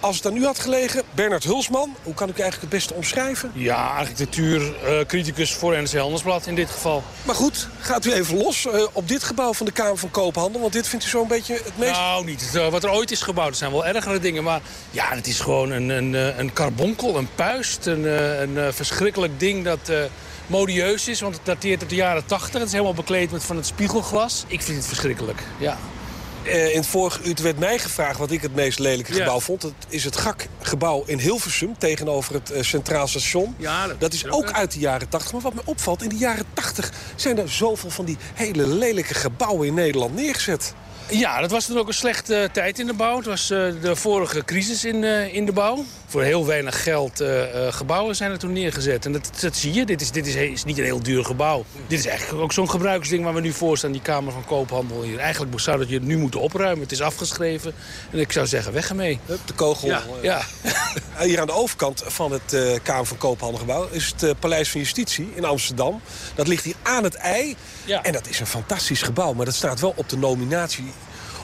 als 0.00 0.16
het 0.16 0.26
aan 0.26 0.36
u 0.36 0.44
had 0.44 0.58
gelegen, 0.58 1.02
Bernard 1.14 1.44
Hulsman... 1.44 1.96
hoe 2.02 2.14
kan 2.14 2.28
ik 2.28 2.38
u 2.38 2.40
eigenlijk 2.40 2.72
het 2.72 2.80
beste 2.80 2.94
omschrijven? 2.94 3.50
Ja, 3.54 3.86
architectuurcriticus 3.86 5.52
uh, 5.52 5.56
voor 5.56 5.76
NRC 5.76 5.92
Handelsblad 5.92 6.46
in 6.46 6.54
dit 6.54 6.70
geval. 6.70 7.02
Maar 7.22 7.34
goed, 7.34 7.68
gaat 7.80 8.04
u 8.04 8.12
even 8.12 8.36
los 8.36 8.64
uh, 8.64 8.86
op 8.92 9.08
dit 9.08 9.22
gebouw 9.22 9.52
van 9.52 9.66
de 9.66 9.72
Kamer 9.72 9.96
van 9.96 10.10
Koophandel... 10.10 10.60
want 10.60 10.72
dit 10.72 10.88
vindt 10.88 11.04
u 11.04 11.08
zo'n 11.08 11.28
beetje 11.28 11.54
het 11.54 11.78
meest... 11.78 11.92
Nou, 11.92 12.24
niet 12.24 12.52
het, 12.52 12.70
wat 12.70 12.84
er 12.84 12.90
ooit 12.90 13.10
is 13.10 13.22
gebouwd. 13.22 13.50
Er 13.50 13.56
zijn 13.56 13.72
wel 13.72 13.86
ergere 13.86 14.18
dingen, 14.18 14.42
maar 14.42 14.60
ja, 14.90 15.08
het 15.08 15.26
is 15.26 15.40
gewoon 15.40 15.70
een, 15.70 15.88
een, 15.88 16.38
een 16.38 16.52
carbonkel, 16.52 17.16
een 17.16 17.28
puist... 17.34 17.86
een, 17.86 18.04
een 18.40 18.74
verschrikkelijk 18.74 19.40
ding 19.40 19.64
dat 19.64 19.90
modieus 20.50 21.08
is, 21.08 21.20
want 21.20 21.34
het 21.34 21.44
dateert 21.44 21.80
uit 21.80 21.90
de 21.90 21.96
jaren 21.96 22.26
80. 22.26 22.52
Het 22.52 22.62
is 22.62 22.72
helemaal 22.72 22.94
bekleed 22.94 23.30
met 23.30 23.44
van 23.44 23.56
het 23.56 23.66
spiegelglas. 23.66 24.44
Ik 24.46 24.62
vind 24.62 24.76
het 24.76 24.86
verschrikkelijk, 24.86 25.42
ja. 25.58 25.78
Uh, 26.42 26.70
in 26.70 26.76
het 26.76 26.86
vorige 26.86 27.22
uur 27.22 27.36
werd 27.42 27.58
mij 27.58 27.78
gevraagd 27.78 28.18
wat 28.18 28.30
ik 28.30 28.42
het 28.42 28.54
meest 28.54 28.78
lelijke 28.78 29.12
gebouw 29.12 29.34
ja. 29.34 29.40
vond. 29.40 29.60
Dat 29.60 29.72
is 29.88 30.04
het 30.04 30.16
GAK-gebouw 30.16 31.02
in 31.06 31.18
Hilversum 31.18 31.78
tegenover 31.78 32.34
het 32.34 32.52
uh, 32.52 32.62
Centraal 32.62 33.06
Station. 33.06 33.54
Ja, 33.58 33.86
dat, 33.86 34.00
dat 34.00 34.12
is 34.12 34.26
ook, 34.26 34.32
ook 34.32 34.52
uit 34.52 34.72
de 34.72 34.78
jaren 34.78 35.08
80. 35.08 35.32
Maar 35.32 35.40
wat 35.40 35.54
me 35.54 35.60
opvalt, 35.64 36.02
in 36.02 36.08
de 36.08 36.16
jaren 36.16 36.44
80 36.54 36.92
zijn 37.16 37.38
er 37.38 37.50
zoveel 37.50 37.90
van 37.90 38.04
die 38.04 38.16
hele 38.34 38.66
lelijke 38.66 39.14
gebouwen 39.14 39.66
in 39.66 39.74
Nederland 39.74 40.14
neergezet. 40.14 40.74
Ja, 41.10 41.40
dat 41.40 41.50
was 41.50 41.66
toen 41.66 41.78
ook 41.78 41.88
een 41.88 41.94
slechte 41.94 42.42
uh, 42.42 42.48
tijd 42.48 42.78
in 42.78 42.86
de 42.86 42.94
bouw. 42.94 43.16
Het 43.16 43.26
was 43.26 43.50
uh, 43.50 43.72
de 43.82 43.96
vorige 43.96 44.44
crisis 44.44 44.84
in, 44.84 45.02
uh, 45.02 45.34
in 45.34 45.46
de 45.46 45.52
bouw. 45.52 45.84
Voor 46.10 46.22
heel 46.22 46.46
weinig 46.46 46.82
geld 46.82 47.24
gebouwen 47.70 48.16
zijn 48.16 48.30
er 48.30 48.38
toen 48.38 48.52
neergezet. 48.52 49.06
En 49.06 49.12
dat, 49.12 49.30
dat 49.40 49.56
zie 49.56 49.72
je. 49.72 49.86
Dit, 49.86 50.00
is, 50.00 50.10
dit 50.10 50.26
is, 50.26 50.34
is, 50.34 50.64
niet 50.64 50.78
een 50.78 50.84
heel 50.84 51.02
duur 51.02 51.24
gebouw. 51.24 51.64
Dit 51.86 51.98
is 51.98 52.06
eigenlijk 52.06 52.42
ook 52.42 52.52
zo'n 52.52 52.70
gebruiksding 52.70 53.24
waar 53.24 53.34
we 53.34 53.40
nu 53.40 53.52
voor 53.52 53.78
staan. 53.78 53.92
Die 53.92 54.02
Kamer 54.02 54.32
van 54.32 54.44
Koophandel 54.44 55.02
hier. 55.02 55.18
Eigenlijk 55.18 55.60
zou 55.60 55.78
dat 55.78 55.88
je 55.88 55.94
het 55.94 56.04
nu 56.04 56.18
moeten 56.18 56.40
opruimen. 56.40 56.82
Het 56.82 56.92
is 56.92 57.02
afgeschreven. 57.02 57.72
En 58.10 58.18
ik 58.18 58.32
zou 58.32 58.46
zeggen, 58.46 58.72
weg 58.72 58.88
ermee. 58.88 59.18
Hup, 59.26 59.38
de 59.44 59.52
kogel. 59.52 59.88
Ja. 59.88 60.02
ja. 60.22 60.42
hier 61.24 61.40
aan 61.40 61.46
de 61.46 61.52
overkant 61.52 62.02
van 62.06 62.32
het 62.32 62.80
Kamer 62.82 63.06
van 63.06 63.18
Koophandelgebouw... 63.18 63.88
is 63.90 64.14
het 64.16 64.40
Paleis 64.40 64.70
van 64.70 64.80
Justitie 64.80 65.32
in 65.34 65.44
Amsterdam. 65.44 66.00
Dat 66.34 66.46
ligt 66.46 66.64
hier 66.64 66.76
aan 66.82 67.04
het 67.04 67.14
ei. 67.14 67.56
Ja. 67.84 68.02
En 68.02 68.12
dat 68.12 68.28
is 68.28 68.40
een 68.40 68.46
fantastisch 68.46 69.02
gebouw. 69.02 69.32
Maar 69.32 69.44
dat 69.44 69.54
staat 69.54 69.80
wel 69.80 69.92
op 69.96 70.08
de 70.08 70.16
nominatie 70.16 70.92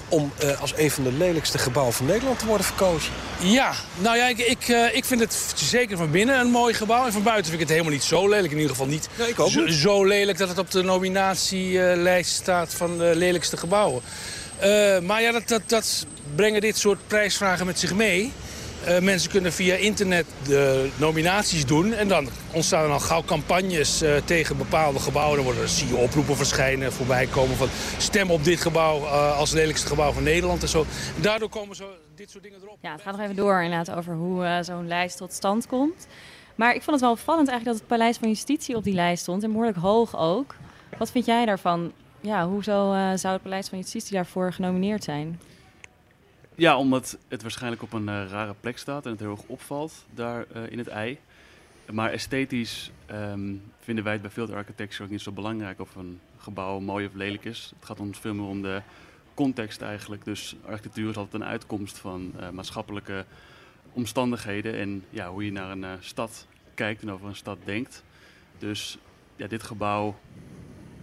om 0.08 0.32
uh, 0.44 0.60
als 0.60 0.72
een 0.76 0.90
van 0.90 1.04
de 1.04 1.12
lelijkste 1.12 1.58
gebouwen 1.58 1.94
van 1.94 2.06
Nederland 2.06 2.38
te 2.38 2.46
worden 2.46 2.66
verkozen. 2.66 3.12
Ja, 3.38 3.72
nou 3.98 4.16
ja, 4.16 4.28
ik, 4.28 4.38
ik, 4.38 4.68
uh, 4.68 4.96
ik 4.96 5.04
vind 5.04 5.20
het 5.20 5.52
zeker 5.54 5.96
van 5.96 6.10
binnen 6.10 6.40
een 6.40 6.50
mooi 6.50 6.74
gebouw. 6.74 7.06
En 7.06 7.12
van 7.12 7.22
buiten 7.22 7.44
vind 7.44 7.54
ik 7.54 7.60
het 7.60 7.70
helemaal 7.70 7.92
niet 7.92 8.04
zo 8.04 8.28
lelijk. 8.28 8.50
In 8.50 8.56
ieder 8.56 8.70
geval 8.70 8.86
niet, 8.86 9.08
nee, 9.18 9.28
ik 9.28 9.40
ook 9.40 9.50
zo, 9.50 9.64
niet. 9.64 9.74
zo, 9.74 10.04
lelijk 10.04 10.38
dat 10.38 10.48
het 10.48 10.58
op 10.58 10.70
de 10.70 10.82
nominatielijst 10.82 12.34
staat 12.34 12.74
van 12.74 12.98
de 12.98 13.12
lelijkste 13.14 13.56
gebouwen. 13.56 14.02
Uh, 14.64 14.98
maar 14.98 15.22
ja, 15.22 15.32
dat, 15.32 15.48
dat, 15.48 15.62
dat 15.66 16.06
brengen 16.34 16.60
dit 16.60 16.78
soort 16.78 16.98
prijsvragen 17.06 17.66
met 17.66 17.78
zich 17.78 17.94
mee. 17.94 18.32
Uh, 18.86 18.98
mensen 18.98 19.30
kunnen 19.30 19.52
via 19.52 19.74
internet 19.74 20.26
de 20.44 20.90
nominaties 20.96 21.66
doen. 21.66 21.92
En 21.92 22.08
dan 22.08 22.28
ontstaan 22.52 22.84
er 22.84 22.90
al 22.90 23.00
gauw 23.00 23.22
campagnes 23.22 24.02
uh, 24.02 24.16
tegen 24.24 24.56
bepaalde 24.56 24.98
gebouwen. 24.98 25.36
Dan 25.36 25.44
worden, 25.44 25.68
zie 25.68 25.88
je 25.88 25.96
oproepen 25.96 26.36
verschijnen, 26.36 26.92
voorbij 26.92 27.26
komen 27.26 27.56
van... 27.56 27.68
stem 27.98 28.30
op 28.30 28.44
dit 28.44 28.60
gebouw 28.60 29.00
uh, 29.00 29.38
als 29.38 29.52
lelijkste 29.52 29.86
gebouw 29.86 30.12
van 30.12 30.22
Nederland 30.22 30.62
en 30.62 30.68
zo. 30.68 30.86
En 31.16 31.22
daardoor 31.22 31.48
komen 31.48 31.76
zo 31.76 31.84
dit 32.14 32.30
soort 32.30 32.42
dingen 32.42 32.58
erop. 32.62 32.78
Ja, 32.80 32.92
het 32.92 33.02
gaat 33.02 33.12
nog 33.12 33.22
even 33.22 33.36
door 33.36 33.62
inderdaad 33.62 33.96
over 33.96 34.14
hoe 34.14 34.60
zo'n 34.62 34.86
lijst 34.86 35.16
tot 35.16 35.32
stand 35.32 35.66
komt. 35.66 36.06
Maar 36.54 36.74
ik 36.74 36.82
vond 36.82 36.90
het 36.90 37.00
wel 37.00 37.10
opvallend 37.10 37.48
eigenlijk 37.48 37.78
dat 37.78 37.88
het 37.88 37.98
Paleis 37.98 38.16
van 38.16 38.28
Justitie 38.28 38.76
op 38.76 38.84
die 38.84 38.94
lijst 38.94 39.22
stond. 39.22 39.42
En 39.42 39.50
behoorlijk 39.50 39.78
hoog 39.78 40.16
ook. 40.16 40.54
Wat 40.98 41.10
vind 41.10 41.26
jij 41.26 41.44
daarvan? 41.44 41.92
Ja, 42.20 42.48
hoezo 42.48 42.94
zou 43.14 43.34
het 43.34 43.42
Paleis 43.42 43.68
van 43.68 43.78
Justitie 43.78 44.14
daarvoor 44.14 44.52
genomineerd 44.52 45.04
zijn? 45.04 45.40
Ja, 46.58 46.78
omdat 46.78 47.18
het 47.28 47.42
waarschijnlijk 47.42 47.82
op 47.82 47.92
een 47.92 48.08
uh, 48.08 48.28
rare 48.28 48.54
plek 48.60 48.78
staat 48.78 49.04
en 49.04 49.10
het 49.10 49.20
heel 49.20 49.30
erg 49.30 49.42
opvalt 49.46 50.06
daar 50.14 50.46
uh, 50.56 50.70
in 50.70 50.78
het 50.78 50.88
ei. 50.88 51.18
Maar 51.92 52.10
esthetisch 52.10 52.90
um, 53.10 53.62
vinden 53.78 54.04
wij 54.04 54.12
het 54.12 54.22
bij 54.22 54.30
Field 54.30 54.52
Architecture 54.52 55.04
ook 55.04 55.10
niet 55.10 55.20
zo 55.20 55.32
belangrijk 55.32 55.80
of 55.80 55.94
een 55.94 56.20
gebouw 56.38 56.80
mooi 56.80 57.06
of 57.06 57.14
lelijk 57.14 57.44
is. 57.44 57.72
Het 57.76 57.84
gaat 57.84 58.00
ons 58.00 58.18
veel 58.18 58.34
meer 58.34 58.46
om 58.46 58.62
de 58.62 58.82
context 59.34 59.80
eigenlijk. 59.80 60.24
Dus 60.24 60.56
architectuur 60.64 61.10
is 61.10 61.16
altijd 61.16 61.42
een 61.42 61.48
uitkomst 61.48 61.98
van 61.98 62.32
uh, 62.40 62.50
maatschappelijke 62.50 63.24
omstandigheden 63.92 64.74
en 64.74 65.04
ja, 65.10 65.30
hoe 65.30 65.44
je 65.44 65.52
naar 65.52 65.70
een 65.70 65.86
stad 66.00 66.46
kijkt 66.74 67.02
en 67.02 67.10
over 67.10 67.28
een 67.28 67.36
stad 67.36 67.58
denkt. 67.64 68.04
Dus 68.58 68.98
ja, 69.36 69.46
dit 69.46 69.62
gebouw, 69.62 70.18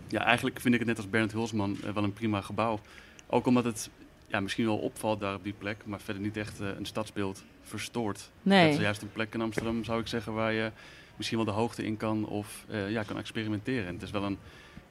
ja, 0.07 0.23
eigenlijk 0.23 0.59
vind 0.59 0.73
ik 0.73 0.79
het 0.79 0.89
net 0.89 0.97
als 0.97 1.09
Bernd 1.09 1.31
Hulsman 1.31 1.77
wel 1.93 2.03
een 2.03 2.13
prima 2.13 2.41
gebouw. 2.41 2.79
Ook 3.27 3.45
omdat 3.45 3.63
het 3.63 3.89
ja, 4.33 4.39
misschien 4.39 4.65
wel 4.65 4.77
opvalt 4.77 5.19
daar 5.19 5.35
op 5.35 5.43
die 5.43 5.53
plek, 5.57 5.77
maar 5.85 5.99
verder 5.99 6.23
niet 6.23 6.37
echt 6.37 6.61
eh, 6.61 6.67
een 6.77 6.85
stadsbeeld 6.85 7.43
verstoort. 7.61 8.29
Nee. 8.41 8.65
Dat 8.65 8.73
is 8.73 8.81
juist 8.81 9.01
een 9.01 9.11
plek 9.11 9.33
in 9.33 9.41
Amsterdam, 9.41 9.83
zou 9.83 9.99
ik 9.99 10.07
zeggen, 10.07 10.33
waar 10.33 10.53
je 10.53 10.71
misschien 11.15 11.37
wel 11.37 11.47
de 11.47 11.53
hoogte 11.53 11.85
in 11.85 11.97
kan 11.97 12.27
of 12.27 12.65
eh, 12.69 12.89
ja, 12.89 13.03
kan 13.03 13.17
experimenteren. 13.17 13.87
En 13.87 13.93
het 13.93 14.03
is 14.03 14.11
wel 14.11 14.23
een 14.23 14.37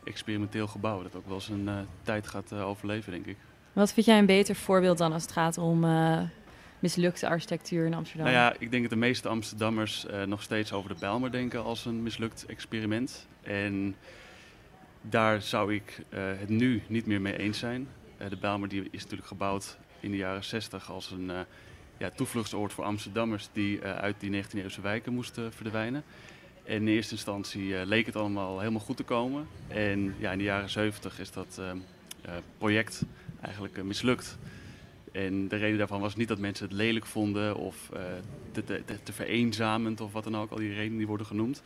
experimenteel 0.05 0.67
gebouw 0.67 1.03
dat 1.03 1.15
ook 1.15 1.29
wel 1.29 1.41
zijn 1.41 1.69
eh, 1.69 1.75
tijd 2.03 2.27
gaat 2.27 2.53
overleven, 2.53 3.13
denk 3.13 3.27
ik. 3.27 3.37
Wat 3.73 3.93
vind 3.93 4.07
jij 4.07 4.19
een 4.19 4.27
beter 4.27 4.55
voorbeeld 4.55 4.99
dan 4.99 5.13
als 5.13 5.23
het 5.23 5.33
gaat 5.33 5.59
om 5.59 5.87
mislukte 6.79 7.29
architectuur 7.29 7.87
in 7.87 7.95
Amsterdam? 7.95 8.27
Nou 8.27 8.39
ja, 8.39 8.55
ik 8.59 8.71
denk 8.71 8.83
dat 8.83 8.91
de 8.91 8.99
meeste 8.99 9.29
Amsterdammers 9.29 10.07
nog 10.27 10.43
steeds 10.43 10.73
over 10.73 10.95
de 10.95 10.97
Bijlmer 11.01 11.31
denken 11.31 11.65
als 11.65 11.85
een 11.85 12.03
mislukt 12.03 12.47
experiment. 12.47 13.27
En 13.43 13.97
daar 15.01 15.43
zou 15.43 15.75
ik 15.75 16.03
het 16.11 16.49
nu 16.49 16.83
niet 16.87 17.07
meer 17.07 17.21
mee 17.21 17.39
eens 17.39 17.59
zijn. 17.59 17.89
Eh, 18.23 18.29
de 18.31 18.37
Bijlmer 18.37 18.69
die 18.69 18.89
is 18.91 19.03
natuurlijk 19.03 19.29
gebouwd 19.29 19.79
in 20.01 20.11
de 20.11 20.17
jaren 20.17 20.45
60 20.45 20.91
als 20.91 21.11
een 21.11 21.31
eh, 21.31 21.41
ja, 21.99 22.11
toevluchtsoord 22.11 22.73
voor 22.73 22.85
Amsterdammers 22.85 23.49
die 23.53 23.81
eh, 23.81 23.99
uit 23.99 24.17
die 24.19 24.43
19e-eeuwse 24.45 24.81
wijken 24.81 25.13
moesten 25.13 25.53
verdwijnen. 25.53 26.05
En 26.65 26.75
in 26.77 26.89
eerste 26.89 27.15
instantie 27.15 27.87
leek 27.87 28.07
het 28.07 28.17
allemaal 28.17 28.59
helemaal 28.59 28.81
goed 28.81 28.97
te 28.97 29.03
komen. 29.03 29.47
En 29.69 30.15
ja, 30.19 30.33
in 30.33 30.39
de 30.39 30.45
jaren 30.45 30.71
70 30.71 31.21
is 31.21 31.31
dat 31.33 31.57
eh, 31.61 31.71
eh, 31.71 31.77
project 32.59 33.03
eigenlijk 33.41 33.83
mislukt. 33.83 34.39
En 35.13 35.49
de 35.49 35.57
reden 35.57 35.79
daarvan 35.79 36.01
was 36.01 36.17
niet 36.17 36.29
dat 36.29 36.39
mensen 36.39 36.65
het 36.67 36.75
lelijk 36.75 37.07
vonden 37.07 37.57
of 37.57 37.91
te, 38.53 38.65
te- 38.65 38.83
te 39.03 39.13
vereenzamend 39.13 40.01
of 40.01 40.13
wat 40.13 40.25
dan 40.25 40.37
ook, 40.37 40.51
al 40.51 40.57
die 40.57 40.75
redenen 40.75 40.99
die 40.99 41.07
worden 41.07 41.27
genoemd. 41.27 41.63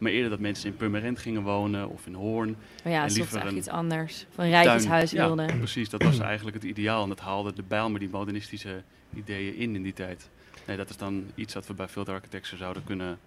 Maar 0.00 0.12
eerder 0.12 0.30
dat 0.30 0.38
mensen 0.38 0.70
in 0.70 0.76
Purmerend 0.76 1.18
gingen 1.18 1.42
wonen 1.42 1.88
of 1.88 2.06
in 2.06 2.14
Hoorn. 2.14 2.56
Maar 2.84 2.92
ja, 2.92 3.04
en 3.04 3.12
liever 3.12 3.46
een 3.46 3.56
iets 3.56 3.68
anders. 3.68 4.26
Een 4.36 4.48
rijtjeshuis 4.50 5.12
wilden. 5.12 5.46
Ja, 5.46 5.56
precies. 5.56 5.88
Dat 5.88 6.02
was 6.02 6.18
eigenlijk 6.18 6.56
het 6.56 6.64
ideaal. 6.66 7.02
En 7.02 7.08
dat 7.08 7.20
haalde 7.20 7.52
de 7.52 7.62
Bijlmer 7.68 8.00
die 8.00 8.08
modernistische 8.08 8.82
ideeën 9.14 9.56
in 9.56 9.74
in 9.74 9.82
die 9.82 9.92
tijd. 9.92 10.28
Nee, 10.66 10.76
dat 10.76 10.90
is 10.90 10.96
dan 10.96 11.24
iets 11.34 11.52
dat 11.52 11.66
we 11.66 11.74
bij 11.74 11.88
Field 11.88 12.08
Architecture 12.08 12.56
zouden 12.56 12.84
kunnen 12.84 13.18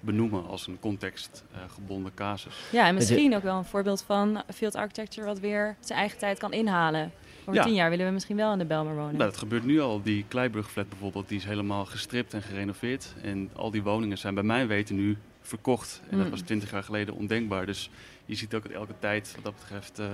benoemen 0.00 0.46
als 0.46 0.66
een 0.66 0.78
contextgebonden 0.80 2.14
casus. 2.14 2.54
Ja, 2.72 2.86
en 2.86 2.94
misschien 2.94 3.34
ook 3.34 3.42
wel 3.42 3.56
een 3.58 3.64
voorbeeld 3.64 4.02
van 4.02 4.42
field 4.54 4.74
architecture 4.74 5.26
wat 5.26 5.38
weer 5.40 5.76
zijn 5.80 5.98
eigen 5.98 6.18
tijd 6.18 6.38
kan 6.38 6.52
inhalen. 6.52 7.12
Over 7.40 7.54
Ja. 7.54 7.62
tien 7.62 7.74
jaar 7.74 7.90
willen 7.90 8.06
we 8.06 8.12
misschien 8.12 8.36
wel 8.36 8.52
in 8.52 8.58
de 8.58 8.64
Belmer 8.64 8.94
wonen. 8.94 9.16
Nou, 9.16 9.30
dat 9.30 9.38
gebeurt 9.38 9.64
nu 9.64 9.80
al. 9.80 10.02
Die 10.02 10.24
Kleibrugflat 10.28 10.88
bijvoorbeeld, 10.88 11.28
die 11.28 11.38
is 11.38 11.44
helemaal 11.44 11.84
gestript 11.84 12.34
en 12.34 12.42
gerenoveerd. 12.42 13.14
En 13.22 13.50
al 13.52 13.70
die 13.70 13.82
woningen 13.82 14.18
zijn 14.18 14.34
bij 14.34 14.42
mijn 14.42 14.66
weten 14.66 14.96
nu 14.96 15.16
verkocht. 15.48 16.00
En 16.10 16.16
dat 16.16 16.26
Mm. 16.26 16.30
was 16.30 16.40
twintig 16.40 16.70
jaar 16.70 16.82
geleden 16.82 17.14
ondenkbaar. 17.14 17.66
Dus 17.66 17.90
je 18.24 18.34
ziet 18.34 18.54
ook 18.54 18.62
dat 18.62 18.72
elke 18.72 18.94
tijd 18.98 19.32
wat 19.34 19.44
dat 19.44 19.54
betreft 19.60 19.98
eh, 19.98 20.06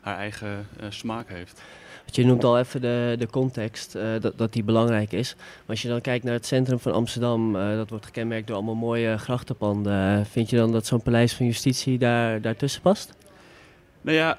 haar 0.00 0.16
eigen 0.16 0.66
eh, 0.80 0.86
smaak 0.88 1.28
heeft. 1.28 1.62
Je 2.12 2.24
noemt 2.24 2.44
al 2.44 2.58
even 2.58 2.80
de, 2.80 3.14
de 3.18 3.26
context, 3.26 3.94
eh, 3.94 4.20
dat, 4.20 4.38
dat 4.38 4.52
die 4.52 4.62
belangrijk 4.62 5.12
is. 5.12 5.34
Maar 5.36 5.66
als 5.66 5.82
je 5.82 5.88
dan 5.88 6.00
kijkt 6.00 6.24
naar 6.24 6.34
het 6.34 6.46
centrum 6.46 6.78
van 6.78 6.92
Amsterdam, 6.92 7.56
eh, 7.56 7.74
dat 7.76 7.90
wordt 7.90 8.04
gekenmerkt 8.04 8.46
door 8.46 8.56
allemaal 8.56 8.74
mooie 8.74 9.18
grachtenpanden. 9.18 10.26
Vind 10.26 10.50
je 10.50 10.56
dan 10.56 10.72
dat 10.72 10.86
zo'n 10.86 11.02
paleis 11.02 11.34
van 11.34 11.46
justitie 11.46 11.98
daar, 11.98 12.40
daartussen 12.40 12.82
past? 12.82 13.12
Nou 14.00 14.16
ja, 14.16 14.38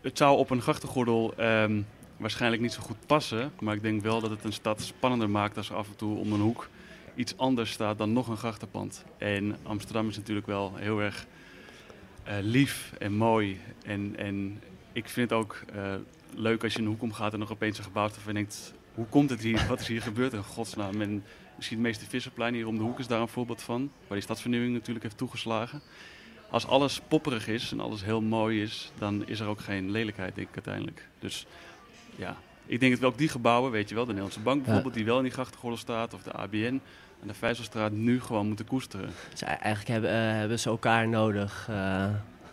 het 0.00 0.18
zou 0.18 0.38
op 0.38 0.50
een 0.50 0.62
grachtengordel 0.62 1.34
ehm, 1.36 1.80
waarschijnlijk 2.16 2.62
niet 2.62 2.72
zo 2.72 2.80
goed 2.82 3.06
passen. 3.06 3.52
Maar 3.60 3.74
ik 3.74 3.82
denk 3.82 4.02
wel 4.02 4.20
dat 4.20 4.30
het 4.30 4.44
een 4.44 4.52
stad 4.52 4.80
spannender 4.80 5.30
maakt 5.30 5.56
als 5.56 5.72
af 5.72 5.86
en 5.88 5.96
toe 5.96 6.18
om 6.18 6.32
een 6.32 6.40
hoek 6.40 6.68
iets 7.16 7.36
anders 7.36 7.70
staat 7.70 7.98
dan 7.98 8.12
nog 8.12 8.28
een 8.28 8.36
grachtenpand. 8.36 9.04
En 9.18 9.56
Amsterdam 9.62 10.08
is 10.08 10.16
natuurlijk 10.16 10.46
wel 10.46 10.76
heel 10.76 11.00
erg 11.00 11.26
eh, 12.22 12.36
lief 12.40 12.92
en 12.98 13.12
mooi. 13.12 13.60
En, 13.84 14.14
en 14.16 14.62
ik 14.92 15.08
vind 15.08 15.30
het 15.30 15.38
ook 15.38 15.60
eh, 15.74 15.94
leuk 16.34 16.62
als 16.62 16.72
je 16.72 16.78
een 16.78 16.86
hoek 16.86 17.02
omgaat 17.02 17.32
en 17.32 17.38
nog 17.38 17.52
opeens 17.52 17.78
een 17.78 17.84
gebouw 17.84 18.08
staat 18.08 18.24
je 18.26 18.32
denkt... 18.32 18.74
Hoe 18.94 19.06
komt 19.06 19.30
het 19.30 19.40
hier? 19.42 19.66
Wat 19.68 19.80
is 19.80 19.88
hier 19.88 20.02
gebeurd 20.02 20.32
in 20.32 20.42
godsnaam? 20.42 21.00
En 21.00 21.24
misschien 21.56 21.78
het 21.78 21.86
meeste 21.86 22.04
Visserplein 22.04 22.54
hier 22.54 22.66
om 22.66 22.76
de 22.76 22.82
hoek 22.82 22.98
is 22.98 23.06
daar 23.06 23.20
een 23.20 23.28
voorbeeld 23.28 23.62
van. 23.62 23.90
Waar 24.00 24.16
die 24.16 24.20
stadsvernieuwing 24.20 24.72
natuurlijk 24.72 25.04
heeft 25.04 25.18
toegeslagen. 25.18 25.82
Als 26.50 26.66
alles 26.66 27.00
popperig 27.08 27.48
is 27.48 27.72
en 27.72 27.80
alles 27.80 28.04
heel 28.04 28.20
mooi 28.20 28.62
is, 28.62 28.92
dan 28.98 29.26
is 29.26 29.40
er 29.40 29.46
ook 29.46 29.60
geen 29.60 29.90
lelijkheid, 29.90 30.34
denk 30.34 30.48
ik 30.48 30.54
uiteindelijk. 30.54 31.08
Dus 31.18 31.46
ja, 32.16 32.36
ik 32.66 32.80
denk 32.80 32.92
dat 32.92 33.00
we 33.00 33.06
ook 33.06 33.18
die 33.18 33.28
gebouwen, 33.28 33.70
weet 33.70 33.88
je 33.88 33.94
wel, 33.94 34.04
de 34.04 34.12
Nederlandse 34.12 34.42
Bank 34.42 34.64
bijvoorbeeld, 34.64 34.94
die 34.94 35.04
wel 35.04 35.16
in 35.16 35.22
die 35.22 35.32
grachtengordel 35.32 35.78
staat, 35.78 36.14
of 36.14 36.22
de 36.22 36.32
ABN 36.32 36.80
en 37.22 37.28
de 37.28 37.34
Vijzelstraat, 37.34 37.92
nu 37.92 38.20
gewoon 38.20 38.46
moeten 38.46 38.66
koesteren. 38.66 39.10
Dus 39.30 39.40
e- 39.42 39.44
eigenlijk 39.44 39.88
hebben, 39.88 40.10
eh, 40.10 40.16
hebben 40.38 40.58
ze 40.58 40.68
elkaar 40.68 41.08
nodig, 41.08 41.66
eh, 41.70 42.06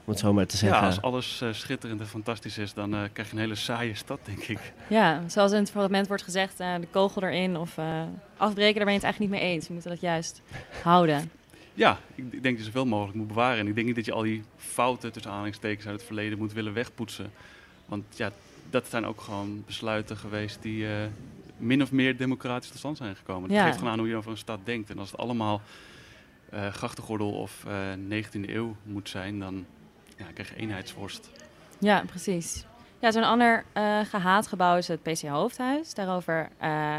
om 0.06 0.10
het 0.14 0.20
zo 0.20 0.34
maar 0.34 0.46
te 0.46 0.58
zeggen. 0.58 0.80
Ja, 0.80 0.86
als 0.86 1.02
alles 1.02 1.42
eh, 1.42 1.50
schitterend 1.52 2.00
en 2.00 2.08
fantastisch 2.08 2.58
is, 2.58 2.74
dan 2.74 2.94
eh, 2.94 3.02
krijg 3.14 3.30
je 3.30 3.36
een 3.36 3.42
hele 3.42 3.56
saaie 3.56 3.96
stad, 3.96 4.20
denk 4.24 4.44
ik. 4.44 4.74
Ja, 4.88 5.22
zoals 5.28 5.52
in 5.52 5.58
het 5.58 5.72
fragment 5.72 6.08
wordt 6.08 6.24
gezegd, 6.24 6.60
eh, 6.60 6.76
de 6.80 6.88
kogel 6.92 7.24
erin 7.24 7.58
of 7.58 7.78
eh, 7.78 8.02
afbreken, 8.38 8.76
daar 8.76 8.84
ben 8.86 8.94
je 8.94 9.00
het 9.00 9.04
eigenlijk 9.04 9.20
niet 9.20 9.42
mee 9.42 9.52
eens. 9.52 9.68
We 9.68 9.74
moeten 9.74 9.92
dat 9.92 10.02
juist 10.02 10.42
houden. 10.82 11.32
Ja, 11.74 11.98
ik, 12.16 12.24
ik 12.24 12.44
denk 12.44 12.44
dat 12.44 12.58
je 12.58 12.64
zoveel 12.72 12.86
mogelijk 12.86 13.18
moet 13.18 13.28
bewaren. 13.28 13.60
En 13.60 13.68
ik 13.68 13.76
denk 13.76 13.88
niet 13.88 13.96
dat 13.96 14.06
je 14.06 14.12
al 14.14 14.22
die 14.22 14.44
fouten 14.58 15.12
tussen 15.12 15.32
aanhalingstekens 15.32 15.86
uit 15.86 15.96
het 15.96 16.06
verleden 16.06 16.38
moet 16.38 16.54
willen 16.54 16.74
wegpoetsen. 16.74 17.32
Want 17.86 18.04
ja, 18.16 18.32
dat 18.70 18.88
zijn 18.90 19.06
ook 19.06 19.22
gewoon 19.22 19.64
besluiten 19.66 20.18
geweest 20.18 20.62
die 20.62 20.88
eh, 20.88 20.94
min 21.64 21.82
of 21.82 21.92
meer 21.92 22.18
democratisch 22.18 22.70
tot 22.70 22.78
stand 22.78 22.98
zijn 22.98 23.16
gekomen. 23.16 23.50
Dat 23.50 23.58
Ja. 23.58 23.66
geeft 23.66 23.78
gewoon 23.78 23.92
aan 23.94 24.00
hoe 24.00 24.08
je 24.08 24.16
over 24.16 24.32
een 24.32 24.38
stad 24.38 24.60
denkt. 24.64 24.90
En 24.90 24.98
als 25.00 25.12
het 25.12 25.20
allemaal 25.20 25.62
eh 26.50 26.68
grachtengordel 26.68 27.32
of 27.32 27.66
eh 27.68 27.74
19e 28.10 28.50
eeuw 28.50 28.76
moet 28.84 29.10
zijn, 29.10 29.40
dan 29.40 29.66
ja, 30.18 30.26
krijg 30.34 30.50
je 30.50 30.56
eenheidsworst. 30.56 31.30
Ja, 31.80 32.04
precies. 32.08 32.66
Ja, 33.00 33.12
zo'n 33.12 33.24
ander 33.24 33.64
eh, 33.74 34.00
gehaat 34.00 34.48
gebouw 34.48 34.78
is 34.78 34.88
het 34.88 35.04
PC 35.04 35.22
Hoofdhuis. 35.22 35.94
Daarover 35.94 36.50
eh, 36.58 36.96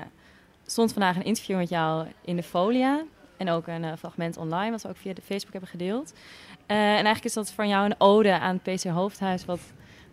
stond 0.66 0.92
vandaag 0.92 1.16
een 1.16 1.24
interview 1.24 1.56
met 1.56 1.68
jou 1.68 2.06
in 2.24 2.36
de 2.36 2.42
Folia. 2.42 3.02
En 3.36 3.50
ook 3.50 3.66
een 3.66 3.84
eh, 3.84 3.92
fragment 3.98 4.36
online, 4.36 4.70
wat 4.70 4.82
we 4.82 4.88
ook 4.88 4.96
via 4.96 5.12
de 5.14 5.22
Facebook 5.22 5.52
hebben 5.52 5.70
gedeeld. 5.70 6.12
Eh, 6.66 6.76
en 6.76 6.82
eigenlijk 6.94 7.24
is 7.24 7.32
dat 7.32 7.50
van 7.52 7.68
jou 7.68 7.84
een 7.84 7.94
ode 8.00 8.38
aan 8.38 8.60
het 8.62 8.74
PC 8.76 8.84
Hoofdhuis... 8.84 9.44
wat 9.44 9.60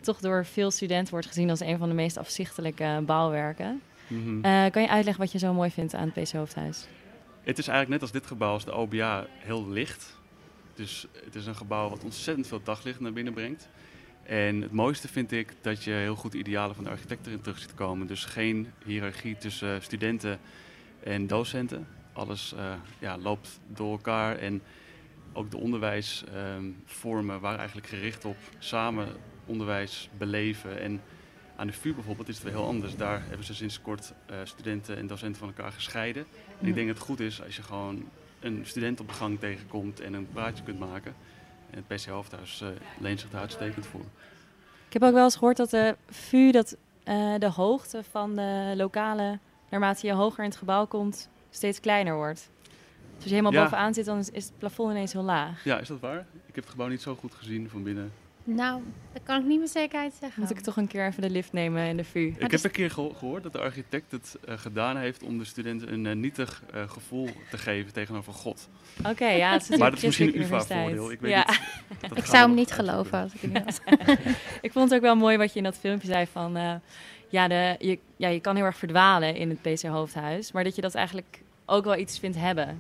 toch 0.01 0.20
door 0.20 0.46
veel 0.46 0.72
studenten 0.72 1.12
wordt 1.12 1.27
gezien 1.27 1.50
als 1.50 1.60
een 1.60 1.77
van 1.77 1.88
de 1.89 1.96
meest 1.96 2.17
afzichtelijke 2.17 3.01
bouwwerken. 3.05 3.81
Mhm. 4.11 4.43
Eh, 4.43 4.71
kan 4.71 4.81
je 4.81 4.89
uitleggen 4.89 5.23
wat 5.23 5.31
je 5.31 5.37
zo 5.37 5.53
mooi 5.53 5.71
vindt 5.71 5.93
aan 5.93 6.11
het 6.13 6.23
PC 6.23 6.31
Hoofdhuis? 6.31 6.87
Het 7.43 7.57
is 7.57 7.67
eigenlijk 7.67 7.89
net 7.89 8.01
als 8.01 8.11
dit 8.11 8.27
gebouw, 8.27 8.53
als 8.53 8.65
de 8.65 8.71
OBA, 8.71 9.27
heel 9.37 9.69
licht. 9.69 10.19
Dus 10.73 11.07
het 11.25 11.35
is 11.35 11.45
een 11.45 11.55
gebouw 11.55 11.89
wat 11.89 12.03
ontzettend 12.03 12.47
veel 12.47 12.63
daglicht 12.63 12.99
naar 12.99 13.13
binnen 13.13 13.33
brengt. 13.33 13.69
En 14.23 14.61
het 14.61 14.71
mooiste 14.71 15.07
vind 15.07 15.31
ik 15.31 15.53
dat 15.61 15.83
je 15.83 15.91
heel 15.91 16.15
goed 16.15 16.31
de 16.31 16.37
idealen 16.37 16.75
van 16.75 16.83
de 16.83 16.89
architect 16.89 17.25
erin 17.25 17.41
terug 17.41 17.59
ziet 17.59 17.73
komen. 17.73 18.07
Dus 18.07 18.25
geen 18.25 18.67
hiërarchie 18.85 19.37
tussen 19.37 19.81
studenten 19.81 20.39
en 21.03 21.27
docenten. 21.27 21.87
Alles 22.13 22.53
eh, 22.53 22.73
ja, 22.99 23.17
loopt 23.17 23.59
door 23.67 23.91
elkaar 23.91 24.37
en 24.37 24.61
ook 25.33 25.51
de 25.51 25.57
onderwijsvormen 25.57 27.39
waren 27.39 27.57
eigenlijk 27.57 27.87
gericht 27.87 28.25
op 28.25 28.37
samen 28.59 29.07
onderwijs 29.45 30.09
beleven. 30.17 30.79
En 30.79 31.01
aan 31.61 31.67
de 31.67 31.73
VU 31.73 31.93
bijvoorbeeld 31.93 32.27
is 32.27 32.35
het 32.35 32.43
weer 32.43 32.53
heel 32.53 32.65
anders. 32.65 32.95
Daar 32.95 33.21
hebben 33.27 33.45
ze 33.45 33.53
sinds 33.53 33.81
kort 33.81 34.13
eh, 34.25 34.35
studenten 34.43 34.97
en 34.97 35.07
docenten 35.07 35.39
van 35.39 35.47
elkaar 35.47 35.71
gescheiden. 35.71 36.25
En 36.61 36.67
ik 36.67 36.73
denk 36.73 36.87
dat 36.87 36.95
het 36.97 37.05
goed 37.05 37.19
is 37.19 37.43
als 37.43 37.55
je 37.55 37.61
gewoon 37.63 38.03
een 38.39 38.61
student 38.63 38.99
op 38.99 39.07
de 39.07 39.13
gang 39.13 39.39
tegenkomt 39.39 39.99
en 39.99 40.13
een 40.13 40.27
praatje 40.33 40.63
kunt 40.63 40.79
maken. 40.79 41.15
En 41.69 41.83
het 41.87 41.87
PC 42.01 42.05
Hoofdhuis 42.05 42.61
eh, 42.61 42.67
leent 42.99 43.19
zich 43.19 43.29
daar 43.29 43.41
uitstekend 43.41 43.85
voor. 43.85 44.01
Ik 44.87 44.93
heb 44.93 45.03
ook 45.03 45.13
wel 45.13 45.23
eens 45.23 45.35
gehoord 45.35 45.57
dat 45.57 45.69
de 45.69 45.95
VU, 46.09 46.51
dat 46.51 46.77
eh, 47.03 47.33
de 47.37 47.49
hoogte 47.49 48.03
van 48.11 48.35
de 48.35 48.73
lokale, 48.75 49.39
naarmate 49.69 50.07
je 50.07 50.13
hoger 50.13 50.43
in 50.43 50.49
het 50.49 50.59
gebouw 50.59 50.85
komt, 50.85 51.29
steeds 51.49 51.79
kleiner 51.79 52.15
wordt. 52.15 52.49
Dus 52.61 53.13
als 53.13 53.23
je 53.23 53.29
helemaal 53.29 53.51
Ja. 53.53 53.63
bovenaan 53.63 53.93
zit, 53.93 54.05
dan 54.05 54.17
is, 54.17 54.29
is 54.29 54.43
het 54.45 54.57
plafond 54.57 54.91
ineens 54.91 55.13
heel 55.13 55.23
laag. 55.23 55.63
Ja, 55.63 55.79
is 55.79 55.87
dat 55.87 55.99
waar? 55.99 56.19
Ik 56.19 56.55
heb 56.55 56.63
het 56.63 56.69
gebouw 56.69 56.87
niet 56.87 57.01
zo 57.01 57.15
goed 57.15 57.33
gezien 57.33 57.69
van 57.69 57.83
binnen. 57.83 58.11
Nou, 58.55 58.81
dat 59.13 59.22
kan 59.24 59.39
ik 59.41 59.46
niet 59.46 59.60
met 59.60 59.70
zekerheid 59.70 60.13
zeggen. 60.20 60.41
Moet 60.41 60.51
ik 60.51 60.60
toch 60.60 60.77
een 60.77 60.88
keer 60.88 61.05
even 61.08 61.22
de 61.22 61.29
lift 61.29 61.53
nemen 61.53 61.86
in 61.88 61.98
de 61.98 62.03
VU? 62.03 62.34
Ik 62.38 62.51
heb 62.51 62.63
een 62.63 62.72
keer 62.72 62.91
geho- 62.91 63.13
gehoord 63.17 63.43
dat 63.43 63.51
de 63.51 63.60
architect 63.60 64.12
het 64.12 64.38
eh, 64.46 64.58
gedaan 64.58 64.98
heeft 64.98 65.24
om 65.24 65.38
de 65.38 65.46
studenten 65.46 65.93
een 65.93 66.05
eh, 66.05 66.15
nietig 66.15 66.63
eh, 66.74 66.89
gevoel 66.89 67.29
te 67.50 67.58
geven 67.58 67.93
tegenover 67.93 68.34
God. 68.34 68.70
Oké, 69.08 69.27
ja, 69.27 69.51
het 69.51 69.70
is 69.70 69.77
maar 69.77 69.89
dat 69.89 70.00
is 70.00 70.05
misschien 70.05 70.27
een 70.36 70.41
UvA-voordeel. 70.41 71.12
Ik 71.12 71.20
weet 71.22 71.31
Ja. 71.31 71.46
niet. 71.50 71.60
Dat 72.10 72.17
Ik 72.17 72.25
zou 72.25 72.46
hem 72.48 72.53
niet 72.55 72.72
geloven 72.72 73.20
als 73.22 73.34
ik 73.34 73.41
het 73.41 73.53
niet 73.65 73.81
ik 74.62 74.72
vond 74.72 74.89
het 74.89 74.93
ook 75.00 75.05
wel 75.05 75.15
mooi 75.15 75.38
wat 75.38 75.51
je 75.51 75.58
in 75.58 75.63
dat 75.63 75.77
filmpje 75.77 76.08
zei 76.08 76.25
van... 76.31 76.58
eh, 76.58 76.74
ja, 77.29 77.48
de, 77.48 77.75
je, 77.79 78.00
ja, 78.15 78.27
je 78.27 78.39
kan 78.39 78.55
heel 78.55 78.65
erg 78.65 78.77
verdwalen 78.77 79.36
in 79.36 79.50
het 79.50 79.62
PC 79.62 79.81
Hoofdhuis. 79.81 80.51
Maar 80.51 80.63
dat 80.63 80.75
je 80.75 80.81
dat 80.81 80.96
eigenlijk 80.96 81.41
ook 81.65 81.84
wel 81.84 81.98
iets 81.98 82.20
vindt 82.20 82.38
hebben. 82.38 82.79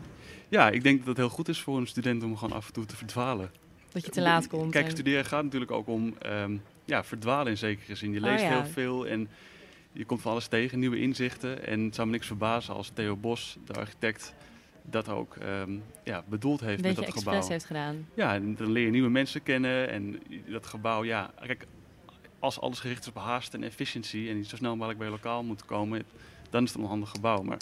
Ja, 0.49 0.69
ik 0.69 0.83
denk 0.83 0.97
dat 0.99 1.07
het 1.07 1.17
heel 1.17 1.29
goed 1.29 1.47
is 1.47 1.61
voor 1.61 1.77
een 1.77 1.87
student 1.87 2.23
om 2.23 2.37
gewoon 2.37 2.57
af 2.57 2.67
en 2.67 2.73
toe 2.73 2.85
te 2.85 2.95
verdwalen. 2.95 3.51
Dat 3.91 4.05
je 4.05 4.11
te 4.11 4.21
laat 4.21 4.47
komt. 4.47 4.71
Kijk, 4.71 4.85
en- 4.85 4.91
studeren 4.91 5.25
gaat 5.25 5.43
natuurlijk 5.43 5.71
ook 5.71 5.87
om 5.87 6.15
ehm, 6.21 6.57
ja, 6.85 7.03
verdwalen 7.03 7.47
in 7.51 7.57
zekere 7.57 7.95
zin. 7.95 8.11
Je 8.11 8.19
Oh, 8.19 8.25
leest 8.25 8.43
ja. 8.43 8.49
heel 8.49 8.65
veel 8.65 9.07
en 9.07 9.29
je 9.93 10.05
komt 10.05 10.21
van 10.21 10.31
alles 10.31 10.47
tegen, 10.47 10.79
nieuwe 10.79 10.99
inzichten. 10.99 11.67
En 11.67 11.79
het 11.83 11.95
zou 11.95 12.07
me 12.07 12.13
niks 12.13 12.27
verbazen 12.27 12.73
als 12.73 12.91
Theo 12.93 13.15
Bos, 13.15 13.57
de 13.65 13.73
architect, 13.73 14.33
dat 14.83 15.09
ook 15.09 15.35
ehm, 15.35 15.71
ja, 16.03 16.23
bedoeld 16.27 16.59
heeft 16.59 16.81
met 16.81 16.95
dat 16.95 17.13
gebouw. 17.17 17.47
heeft 17.47 17.65
gedaan. 17.65 18.07
Ja, 18.13 18.33
en 18.33 18.55
dan 18.55 18.71
leer 18.71 18.85
je 18.85 18.91
nieuwe 18.91 19.09
mensen 19.09 19.43
kennen 19.43 19.89
en 19.89 20.19
dat 20.47 20.65
gebouw, 20.67 21.03
ja, 21.03 21.33
kijk, 21.45 21.65
als 22.39 22.59
alles 22.59 22.79
gericht 22.79 23.01
is 23.01 23.07
op 23.07 23.15
haast 23.15 23.53
en 23.53 23.63
efficiëntie 23.63 24.29
en 24.29 24.35
niet 24.35 24.47
zo 24.47 24.55
snel 24.55 24.73
mogelijk 24.75 24.97
bij 24.99 25.07
je 25.07 25.13
lokaal 25.13 25.43
moet 25.43 25.65
komen, 25.65 26.03
dan 26.49 26.63
is 26.63 26.69
het 26.69 26.77
een 26.77 26.83
onhandig 26.83 27.09
gebouw. 27.09 27.41
Maar 27.41 27.59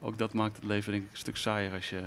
ook 0.00 0.18
dat 0.18 0.32
maakt 0.32 0.56
het 0.56 0.64
leven 0.64 0.92
denk 0.92 1.04
ik 1.04 1.10
een 1.10 1.16
stuk 1.16 1.36
saaier 1.36 1.72
als 1.72 1.90
je 1.90 2.00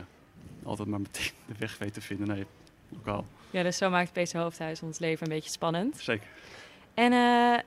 altijd 0.63 0.87
maar 0.87 1.01
meteen 1.01 1.31
de 1.47 1.53
weg 1.57 1.77
weet 1.77 1.93
te 1.93 2.01
vinden 2.01 2.27
naar 2.27 2.37
je 2.37 2.45
lokaal. 2.89 3.25
Ja, 3.53 3.63
dus 3.63 3.77
zo 3.77 3.89
maakt 3.89 4.11
PC 4.13 4.31
Hoofdhuis 4.31 4.81
ons 4.81 4.99
leven 4.99 5.27
een 5.27 5.33
beetje 5.33 5.49
spannend. 5.49 5.97
Zeker. 5.97 6.27
En 6.93 7.11
uh, 7.11 7.17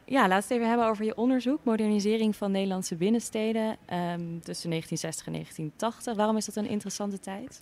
ja, 0.05 0.29
laten 0.29 0.29
we 0.29 0.35
het 0.35 0.51
even 0.51 0.69
hebben 0.69 0.87
over 0.87 1.05
je 1.05 1.17
onderzoek. 1.17 1.65
Modernisering 1.65 2.37
van 2.37 2.51
Nederlandse 2.51 2.97
binnensteden 2.97 3.69
um, 3.71 4.41
tussen 4.41 4.71
1960 4.71 5.27
en 5.27 5.33
1980. 5.33 6.15
Waarom 6.15 6.37
is 6.37 6.45
dat 6.45 6.57
een 6.57 6.69
interessante 6.69 7.21
tijd? 7.21 7.61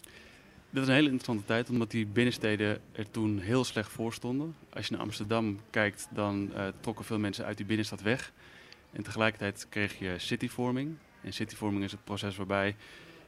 Dat 0.70 0.82
is 0.82 0.88
een 0.88 0.94
hele 0.94 1.10
interessante 1.10 1.44
tijd, 1.44 1.70
omdat 1.70 1.90
die 1.90 2.06
binnensteden 2.06 2.80
er 2.92 3.10
toen 3.10 3.38
heel 3.38 3.64
slecht 3.64 3.90
voor 3.90 4.12
stonden. 4.12 4.56
Als 4.72 4.86
je 4.86 4.92
naar 4.92 5.02
Amsterdam 5.02 5.60
kijkt, 5.70 6.08
dan 6.10 6.50
uh, 6.54 6.66
trokken 6.80 7.04
veel 7.04 7.18
mensen 7.18 7.44
uit 7.44 7.56
die 7.56 7.66
binnenstad 7.66 8.02
weg. 8.02 8.32
En 8.92 9.02
tegelijkertijd 9.02 9.66
kreeg 9.68 9.98
je 9.98 10.14
cityvorming. 10.16 10.96
En 11.20 11.32
cityvorming 11.32 11.84
is 11.84 11.92
het 11.92 12.04
proces 12.04 12.36
waarbij 12.36 12.76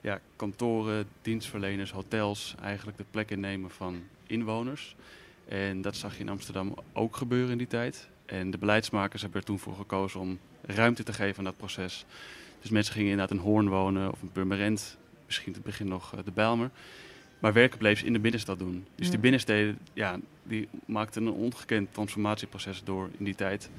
ja, 0.06 0.20
kantoren, 0.36 1.06
dienstverleners, 1.22 1.90
hotels 1.90 2.54
eigenlijk 2.62 2.98
de 2.98 3.04
plek 3.10 3.30
innemen 3.30 3.70
van 3.70 4.02
inwoners. 4.26 4.96
En 5.48 5.82
dat 5.82 5.96
zag 5.96 6.14
je 6.14 6.20
in 6.20 6.28
Amsterdam 6.28 6.74
ook 6.92 7.16
gebeuren 7.16 7.50
in 7.50 7.58
die 7.58 7.66
tijd. 7.66 8.08
En 8.26 8.50
de 8.50 8.58
beleidsmakers 8.58 9.22
hebben 9.22 9.40
er 9.40 9.46
toen 9.46 9.58
voor 9.58 9.74
gekozen 9.74 10.20
om 10.20 10.38
ruimte 10.62 11.02
te 11.02 11.12
geven 11.12 11.38
aan 11.38 11.44
dat 11.44 11.56
proces. 11.56 12.04
Dus 12.60 12.70
mensen 12.70 12.92
gingen 12.92 13.10
inderdaad 13.10 13.36
in 13.36 13.42
Hoorn 13.42 13.68
wonen 13.68 14.12
of 14.12 14.22
in 14.22 14.32
Purmerend, 14.32 14.96
misschien 15.26 15.52
te 15.52 15.60
begin 15.60 15.88
nog 15.88 16.14
de 16.24 16.32
Bijlmer. 16.32 16.70
Maar 17.38 17.52
werken 17.52 17.78
bleef 17.78 17.98
ze 17.98 18.06
in 18.06 18.12
de 18.12 18.18
binnenstad 18.18 18.58
doen. 18.58 18.86
Dus 18.94 19.10
die 19.10 19.18
binnensteden, 19.18 19.78
ja, 19.92 20.18
die 20.42 20.68
maakten 20.84 21.26
een 21.26 21.32
ongekend 21.32 21.92
transformatieproces 21.92 22.84
door 22.84 23.08
in 23.18 23.24
die 23.24 23.34
tijd. 23.34 23.70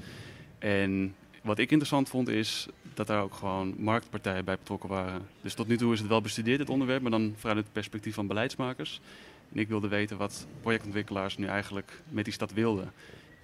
En 0.58 1.14
wat 1.42 1.58
ik 1.58 1.70
interessant 1.70 2.08
vond 2.08 2.28
is 2.28 2.68
dat 2.98 3.06
daar 3.06 3.22
ook 3.22 3.34
gewoon 3.34 3.74
marktpartijen 3.76 4.44
bij 4.44 4.58
betrokken 4.58 4.88
waren. 4.88 5.26
Dus 5.40 5.54
tot 5.54 5.68
nu 5.68 5.76
toe 5.76 5.92
is 5.92 5.98
het 5.98 6.08
wel 6.08 6.20
bestudeerd, 6.20 6.58
het 6.58 6.70
onderwerp, 6.70 7.02
maar 7.02 7.10
dan 7.10 7.34
vanuit 7.36 7.58
het 7.58 7.72
perspectief 7.72 8.14
van 8.14 8.26
beleidsmakers. 8.26 9.00
En 9.52 9.58
ik 9.58 9.68
wilde 9.68 9.88
weten 9.88 10.16
wat 10.16 10.46
projectontwikkelaars 10.60 11.36
nu 11.36 11.46
eigenlijk 11.46 12.02
met 12.08 12.24
die 12.24 12.34
stad 12.34 12.52
wilden. 12.52 12.92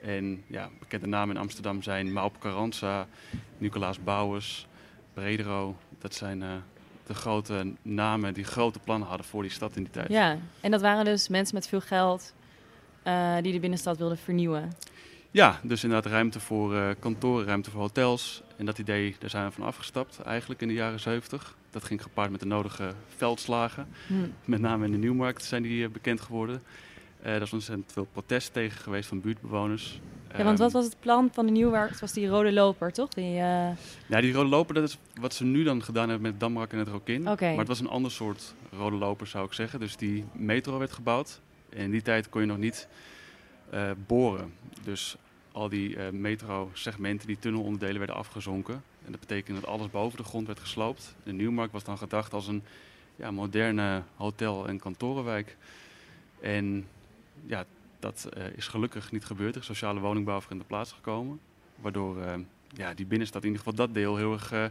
En 0.02 0.44
ja, 0.46 0.70
bekende 0.78 1.06
namen 1.06 1.34
in 1.34 1.40
Amsterdam 1.40 1.82
zijn 1.82 2.12
Maup 2.12 2.38
Carranza, 2.40 3.06
Nicolaas 3.58 4.02
Bouwers, 4.04 4.66
Bredero. 5.12 5.76
Dat 5.99 6.14
zijn 6.14 6.40
uh, 6.40 6.52
de 7.06 7.14
grote 7.14 7.73
namen 7.82 8.34
die 8.34 8.44
grote 8.44 8.78
plannen 8.78 9.08
hadden 9.08 9.26
voor 9.26 9.42
die 9.42 9.50
stad 9.50 9.76
in 9.76 9.82
die 9.82 9.92
tijd. 9.92 10.08
Ja, 10.08 10.38
en 10.61 10.70
dat 10.70 10.80
waren 10.80 11.04
dus 11.04 11.28
mensen 11.28 11.54
met 11.54 11.68
veel 11.68 11.80
geld 11.80 12.32
uh, 13.06 13.37
die 13.42 13.52
de 13.52 13.61
binnenstad 13.61 13.96
wilden 13.99 14.18
vernieuwen. 14.18 14.73
Ja, 15.34 15.60
dus 15.62 15.84
inderdaad 15.84 16.12
ruimte 16.12 16.40
voor 16.40 16.74
uh, 16.74 16.88
kantoren, 16.98 17.46
ruimte 17.46 17.70
voor 17.70 17.80
hotels. 17.80 18.42
En 18.56 18.66
dat 18.66 18.78
idee, 18.78 19.16
daar 19.18 19.30
zijn 19.30 19.46
we 19.46 19.52
van 19.52 19.64
afgestapt 19.64 20.20
eigenlijk 20.20 20.60
in 20.60 20.68
de 20.68 20.74
jaren 20.74 21.00
70. 21.00 21.56
Dat 21.70 21.84
ging 21.84 22.02
gepaard 22.02 22.30
met 22.30 22.40
de 22.40 22.46
nodige 22.46 22.92
veldslagen. 23.16 23.86
Hm. 24.06 24.14
Met 24.44 24.60
name 24.60 24.84
in 24.84 24.90
de 24.90 24.98
Nieuwmarkt 24.98 25.44
zijn 25.44 25.62
die 25.62 25.82
uh, 25.82 25.88
bekend 25.88 26.20
geworden. 26.20 26.62
Uh, 27.18 27.24
daar 27.24 27.42
is 27.42 27.52
ontzettend 27.52 27.92
veel 27.92 28.06
protest 28.12 28.52
tegen 28.52 28.80
geweest 28.80 29.08
van 29.08 29.20
buurtbewoners. 29.20 30.00
Ja, 30.36 30.44
want 30.44 30.58
wat 30.58 30.72
was 30.72 30.84
het 30.84 30.96
plan 31.00 31.30
van 31.32 31.46
de 31.46 31.52
Nieuwmarkt? 31.52 32.00
Was 32.00 32.12
die 32.12 32.28
rode 32.28 32.52
loper, 32.52 32.92
toch? 32.92 33.08
Die, 33.08 33.32
Ja, 33.32 33.76
die 34.20 34.32
rode 34.32 34.48
loper, 34.48 34.74
dat 34.74 34.84
is 34.84 34.98
wat 35.20 35.34
ze 35.34 35.44
nu 35.44 35.64
dan 35.64 35.82
gedaan 35.82 36.08
hebben 36.08 36.30
met 36.30 36.40
Damrak 36.40 36.72
en 36.72 36.78
het 36.78 36.88
Rokin. 36.88 37.28
Okay. 37.28 37.48
Maar 37.48 37.58
het 37.58 37.68
was 37.68 37.80
een 37.80 37.88
ander 37.88 38.10
soort 38.10 38.54
rode 38.76 38.96
loper, 38.96 39.26
zou 39.26 39.46
ik 39.46 39.52
zeggen. 39.52 39.80
Dus 39.80 39.96
die 39.96 40.24
metro 40.32 40.78
werd 40.78 40.92
gebouwd. 40.92 41.40
En 41.68 41.80
in 41.80 41.90
die 41.90 42.02
tijd 42.02 42.28
kon 42.28 42.40
je 42.40 42.46
nog 42.46 42.58
niet 42.58 42.88
uh, 43.74 43.90
boren. 44.06 44.52
Dus 44.84 45.16
al 45.54 45.68
die 45.68 45.96
uh, 45.96 46.08
metro-segmenten, 46.11 47.26
die 47.26 47.38
tunnelonderdelen 47.38 47.99
werden 47.99 48.16
afgezonken. 48.16 48.82
En 49.04 49.11
dat 49.11 49.20
betekende 49.20 49.61
dat 49.61 49.70
alles 49.70 49.90
boven 49.90 50.16
de 50.16 50.25
grond 50.25 50.46
werd 50.46 50.58
gesloopt. 50.58 51.14
De 51.23 51.32
Nieuwmarkt 51.32 51.73
was 51.73 51.84
dan 51.84 51.99
gedacht 51.99 52.32
als 52.32 52.49
een 52.49 52.62
ja, 53.16 53.30
moderne 53.30 54.02
hotel- 54.16 54.68
en 54.68 54.78
kantorenwijk. 54.78 55.56
En 56.40 56.87
ja, 57.46 57.64
dat 57.99 58.28
uh, 58.37 58.44
is 58.56 58.69
gelukkig 58.69 59.12
niet 59.12 59.25
gebeurd. 59.25 59.54
Er 59.54 59.60
is 59.60 59.67
sociale 59.67 60.00
woningbouw 60.00 60.40
voor 60.40 60.52
in 60.52 60.58
de 60.58 60.64
plaats 60.64 60.93
gekomen. 60.93 61.40
Waardoor 61.76 62.17
uh, 62.19 62.34
ja, 62.69 62.95
die 62.95 63.06
binnenstad, 63.06 63.43
in 63.43 63.49
ieder 63.49 63.64
geval 63.64 63.86
dat 63.86 63.95
deel, 63.95 64.17
heel 64.17 64.32
erg 64.32 64.52
uh, 64.52 64.64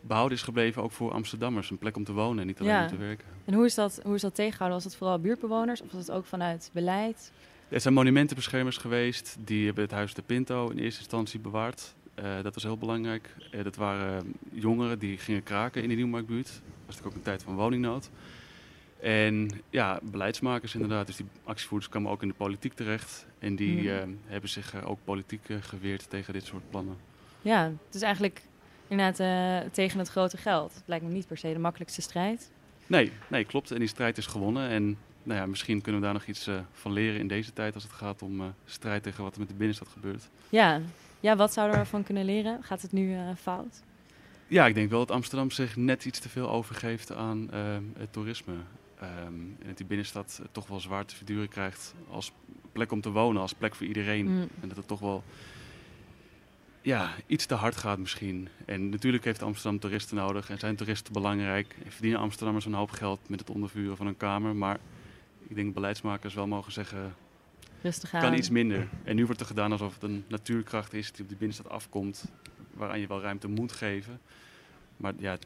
behouden 0.00 0.36
is 0.36 0.44
gebleven. 0.44 0.82
Ook 0.82 0.92
voor 0.92 1.12
Amsterdammers. 1.12 1.70
Een 1.70 1.78
plek 1.78 1.96
om 1.96 2.04
te 2.04 2.12
wonen 2.12 2.40
en 2.40 2.46
niet 2.46 2.60
alleen 2.60 2.72
ja. 2.72 2.82
om 2.82 2.88
te 2.88 2.96
werken. 2.96 3.26
En 3.44 3.54
hoe 3.54 3.64
is, 3.64 3.74
dat, 3.74 4.00
hoe 4.02 4.14
is 4.14 4.20
dat 4.20 4.34
tegengehouden? 4.34 4.82
Was 4.82 4.90
dat 4.90 4.98
vooral 4.98 5.18
buurtbewoners 5.18 5.80
of 5.80 5.92
was 5.92 6.06
het 6.06 6.16
ook 6.16 6.26
vanuit 6.26 6.70
beleid? 6.72 7.32
Er 7.68 7.80
zijn 7.80 7.94
monumentenbeschermers 7.94 8.76
geweest. 8.76 9.36
Die 9.40 9.64
hebben 9.64 9.84
het 9.84 9.92
Huis 9.92 10.14
de 10.14 10.22
Pinto 10.22 10.68
in 10.68 10.78
eerste 10.78 11.00
instantie 11.00 11.40
bewaard. 11.40 11.94
Uh, 12.18 12.42
dat 12.42 12.54
was 12.54 12.62
heel 12.62 12.78
belangrijk. 12.78 13.34
Uh, 13.50 13.64
dat 13.64 13.76
waren 13.76 14.34
jongeren 14.52 14.98
die 14.98 15.18
gingen 15.18 15.42
kraken 15.42 15.82
in 15.82 15.88
de 15.88 15.94
Nieuwmarktbuurt. 15.94 16.46
Dat 16.46 16.54
was 16.86 16.96
natuurlijk 16.96 17.06
ook 17.06 17.14
een 17.14 17.22
tijd 17.22 17.42
van 17.42 17.54
woningnood. 17.54 18.10
En 19.00 19.50
ja, 19.70 20.00
beleidsmakers 20.02 20.74
inderdaad. 20.74 21.06
Dus 21.06 21.16
die 21.16 21.26
actievoerders 21.44 21.90
kwamen 21.90 22.10
ook 22.10 22.22
in 22.22 22.28
de 22.28 22.34
politiek 22.34 22.72
terecht. 22.72 23.26
En 23.38 23.56
die 23.56 23.80
mm. 23.80 23.86
uh, 23.86 24.02
hebben 24.26 24.50
zich 24.50 24.84
ook 24.84 24.98
politiek 25.04 25.48
geweerd 25.60 26.10
tegen 26.10 26.32
dit 26.32 26.44
soort 26.44 26.70
plannen. 26.70 26.96
Ja, 27.42 27.72
het 27.86 27.94
is 27.94 28.02
eigenlijk 28.02 28.42
inderdaad 28.88 29.16
tegen 29.72 29.98
het 29.98 30.08
grote 30.08 30.36
geld. 30.36 30.74
Het 30.74 30.82
lijkt 30.86 31.04
me 31.04 31.10
niet 31.10 31.26
per 31.26 31.38
se 31.38 31.52
de 31.52 31.58
makkelijkste 31.58 32.02
strijd. 32.02 32.50
Nee, 32.86 33.12
nee, 33.28 33.44
klopt. 33.44 33.70
En 33.70 33.78
die 33.78 33.88
strijd 33.88 34.18
is 34.18 34.26
gewonnen. 34.26 34.68
En 34.68 34.98
nou 35.26 35.40
ja, 35.40 35.46
misschien 35.46 35.80
kunnen 35.80 36.00
we 36.00 36.06
daar 36.06 36.16
nog 36.16 36.26
iets 36.26 36.50
van 36.72 36.92
leren 36.92 37.20
in 37.20 37.28
deze 37.28 37.52
tijd 37.52 37.74
als 37.74 37.82
het 37.82 37.92
gaat 37.92 38.22
om 38.22 38.54
strijd 38.64 39.02
tegen 39.02 39.22
wat 39.22 39.32
er 39.34 39.38
met 39.38 39.48
de 39.48 39.54
binnenstad 39.54 39.88
gebeurt. 39.88 40.28
Ja, 40.48 40.80
ja 41.20 41.36
wat 41.36 41.52
zouden 41.52 41.76
we 41.76 41.82
ervan 41.82 42.02
kunnen 42.02 42.24
leren? 42.24 42.62
Gaat 42.62 42.82
het 42.82 42.92
nu 42.92 43.16
fout? 43.40 43.82
Ja, 44.46 44.66
ik 44.66 44.74
denk 44.74 44.90
wel 44.90 44.98
dat 44.98 45.10
Amsterdam 45.10 45.50
zich 45.50 45.76
net 45.76 46.04
iets 46.04 46.18
te 46.18 46.28
veel 46.28 46.50
overgeeft 46.50 47.12
aan 47.12 47.48
het 47.98 48.12
toerisme. 48.12 48.54
Um, 49.02 49.56
en 49.60 49.66
dat 49.66 49.76
die 49.76 49.86
binnenstad 49.86 50.42
toch 50.52 50.66
wel 50.66 50.80
zwaar 50.80 51.04
te 51.04 51.16
verduren 51.16 51.48
krijgt 51.48 51.94
als 52.10 52.32
plek 52.72 52.92
om 52.92 53.00
te 53.00 53.10
wonen, 53.10 53.42
als 53.42 53.54
plek 53.54 53.74
voor 53.74 53.86
iedereen. 53.86 54.26
Mm. 54.26 54.48
En 54.60 54.68
dat 54.68 54.76
het 54.76 54.86
toch 54.86 55.00
wel 55.00 55.24
ja, 56.82 57.10
iets 57.26 57.46
te 57.46 57.54
hard 57.54 57.76
gaat 57.76 57.98
misschien. 57.98 58.48
En 58.64 58.88
natuurlijk 58.88 59.24
heeft 59.24 59.42
Amsterdam 59.42 59.80
toeristen 59.80 60.16
nodig 60.16 60.50
en 60.50 60.58
zijn 60.58 60.76
toeristen 60.76 61.12
belangrijk. 61.12 61.76
En 61.84 61.92
verdienen 61.92 62.20
Amsterdammers 62.20 62.64
een 62.64 62.74
hoop 62.74 62.90
geld 62.90 63.28
met 63.28 63.40
het 63.40 63.50
ondervuren 63.50 63.96
van 63.96 64.06
een 64.06 64.16
kamer. 64.16 64.56
Maar 64.56 64.78
ik 65.48 65.54
denk 65.54 65.74
beleidsmakers 65.74 66.34
wel 66.34 66.46
mogen 66.46 66.72
zeggen, 66.72 67.14
Rustig 67.82 68.14
aan. 68.14 68.20
kan 68.20 68.34
iets 68.34 68.50
minder. 68.50 68.88
En 69.04 69.16
nu 69.16 69.26
wordt 69.26 69.40
er 69.40 69.46
gedaan 69.46 69.72
alsof 69.72 69.94
het 69.94 70.02
een 70.02 70.24
natuurkracht 70.28 70.92
is 70.92 71.12
die 71.12 71.22
op 71.22 71.28
die 71.28 71.36
binnenstad 71.36 71.68
afkomt, 71.72 72.24
waaraan 72.72 73.00
je 73.00 73.06
wel 73.06 73.20
ruimte 73.20 73.48
moet 73.48 73.72
geven. 73.72 74.20
Maar 74.96 75.12
ja, 75.18 75.36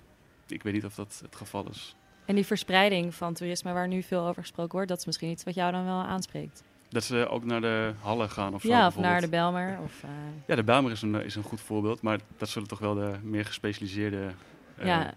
ik 0.47 0.63
weet 0.63 0.73
niet 0.73 0.85
of 0.85 0.95
dat 0.95 1.21
het 1.23 1.37
geval 1.37 1.69
is. 1.71 1.97
En 2.25 2.35
die 2.35 2.47
verspreiding 2.47 3.15
van 3.15 3.35
toerisme 3.35 3.73
waar 3.73 3.89
nu 3.89 4.03
veel 4.03 4.27
over 4.27 4.43
gesproken 4.43 4.73
wordt, 4.73 4.89
dat 4.89 4.99
is 4.99 5.07
misschien 5.07 5.31
iets 5.31 5.45
wat 5.45 5.55
jou 5.55 5.73
dan 5.73 5.85
wel 5.85 5.95
aanspreekt. 6.03 6.63
Dat 6.89 7.05
ze 7.05 7.29
ook 7.29 7.45
naar 7.45 7.61
de 7.61 7.93
Hallen 8.01 8.31
gaan 8.31 8.55
of 8.55 8.63
zo? 8.63 8.69
Ja, 8.69 8.87
of 8.87 8.97
naar 8.97 9.21
de 9.21 9.29
Belmer. 9.29 9.79
Of, 9.83 10.03
uh... 10.05 10.11
Ja, 10.47 10.55
de 10.55 10.63
Belmer 10.63 10.93
is 10.93 11.03
een, 11.03 11.15
is 11.15 11.35
een 11.35 11.43
goed 11.43 11.61
voorbeeld, 11.61 12.03
maar 12.03 12.21
dat 12.37 12.49
zullen 12.49 12.69
toch 12.69 12.79
wel 12.79 12.95
de 12.95 13.13
meer 13.23 13.45
gespecialiseerde 13.45 14.31
uh, 14.79 14.87
ja. 14.87 15.15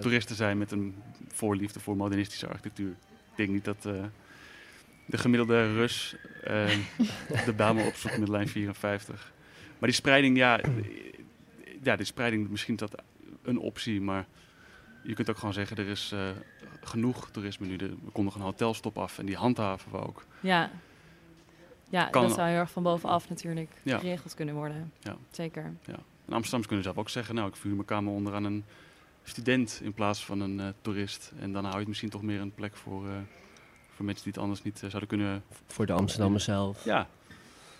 toeristen 0.00 0.36
zijn 0.36 0.58
met 0.58 0.70
een 0.70 1.02
voorliefde 1.28 1.80
voor 1.80 1.96
modernistische 1.96 2.48
architectuur. 2.48 2.96
Ik 3.38 3.46
denk 3.46 3.56
niet 3.56 3.64
dat 3.64 3.94
uh, 3.94 4.04
de 5.06 5.18
gemiddelde 5.18 5.74
Rus 5.74 6.16
de 7.46 7.52
Belmer 7.56 7.86
opzoekt 7.86 8.18
met 8.18 8.28
lijn 8.28 8.48
54. 8.48 9.32
Maar 9.78 9.88
die 9.88 9.98
spreiding, 9.98 10.36
ja, 10.36 10.60
ja 11.82 11.96
die 11.96 12.06
spreiding, 12.06 12.48
misschien 12.48 12.74
is 12.74 12.80
dat 12.80 13.02
een 13.42 13.58
optie, 13.58 14.00
maar 14.00 14.26
je 15.02 15.14
kunt 15.14 15.30
ook 15.30 15.38
gewoon 15.38 15.54
zeggen, 15.54 15.76
er 15.76 15.88
is 15.88 16.12
uh, 16.14 16.20
genoeg 16.82 17.30
toerisme 17.30 17.66
nu. 17.66 17.76
Er 17.76 17.90
komt 18.12 18.24
nog 18.24 18.34
een 18.34 18.40
hotelstop 18.40 18.98
af 18.98 19.18
en 19.18 19.26
die 19.26 19.36
handhaven 19.36 19.92
we 19.92 19.98
ook. 19.98 20.24
Ja, 20.40 20.70
ja 21.88 22.04
kan 22.04 22.22
dat 22.22 22.34
zou 22.34 22.48
heel 22.48 22.58
erg 22.58 22.70
van 22.70 22.82
bovenaf 22.82 23.28
natuurlijk 23.28 23.70
ja. 23.82 23.98
geregeld 23.98 24.34
kunnen 24.34 24.54
worden. 24.54 24.92
Ja. 25.00 25.16
Zeker. 25.30 25.72
Ja. 25.84 25.98
En 26.26 26.32
Amsterdams 26.32 26.66
kunnen 26.66 26.84
zelf 26.84 26.96
ook 26.96 27.08
zeggen, 27.08 27.34
nou 27.34 27.48
ik 27.48 27.56
vuur 27.56 27.74
mijn 27.74 27.86
kamer 27.86 28.12
onder 28.12 28.34
aan 28.34 28.44
een 28.44 28.64
student 29.28 29.80
in 29.82 29.92
plaats 29.92 30.24
van 30.24 30.40
een 30.40 30.58
uh, 30.58 30.66
toerist. 30.82 31.32
En 31.40 31.52
dan 31.52 31.62
hou 31.62 31.72
je 31.72 31.78
het 31.78 31.88
misschien 31.88 32.10
toch 32.10 32.22
meer 32.22 32.40
een 32.40 32.54
plek 32.54 32.76
voor, 32.76 33.06
uh, 33.06 33.12
voor 33.88 34.04
mensen 34.04 34.24
die 34.24 34.32
het 34.32 34.42
anders 34.42 34.62
niet 34.62 34.78
zouden 34.78 35.06
kunnen... 35.06 35.42
Voor 35.66 35.86
de 35.86 35.92
Amsterdammers 35.92 36.44
zelf. 36.44 36.84
Ja. 36.84 37.08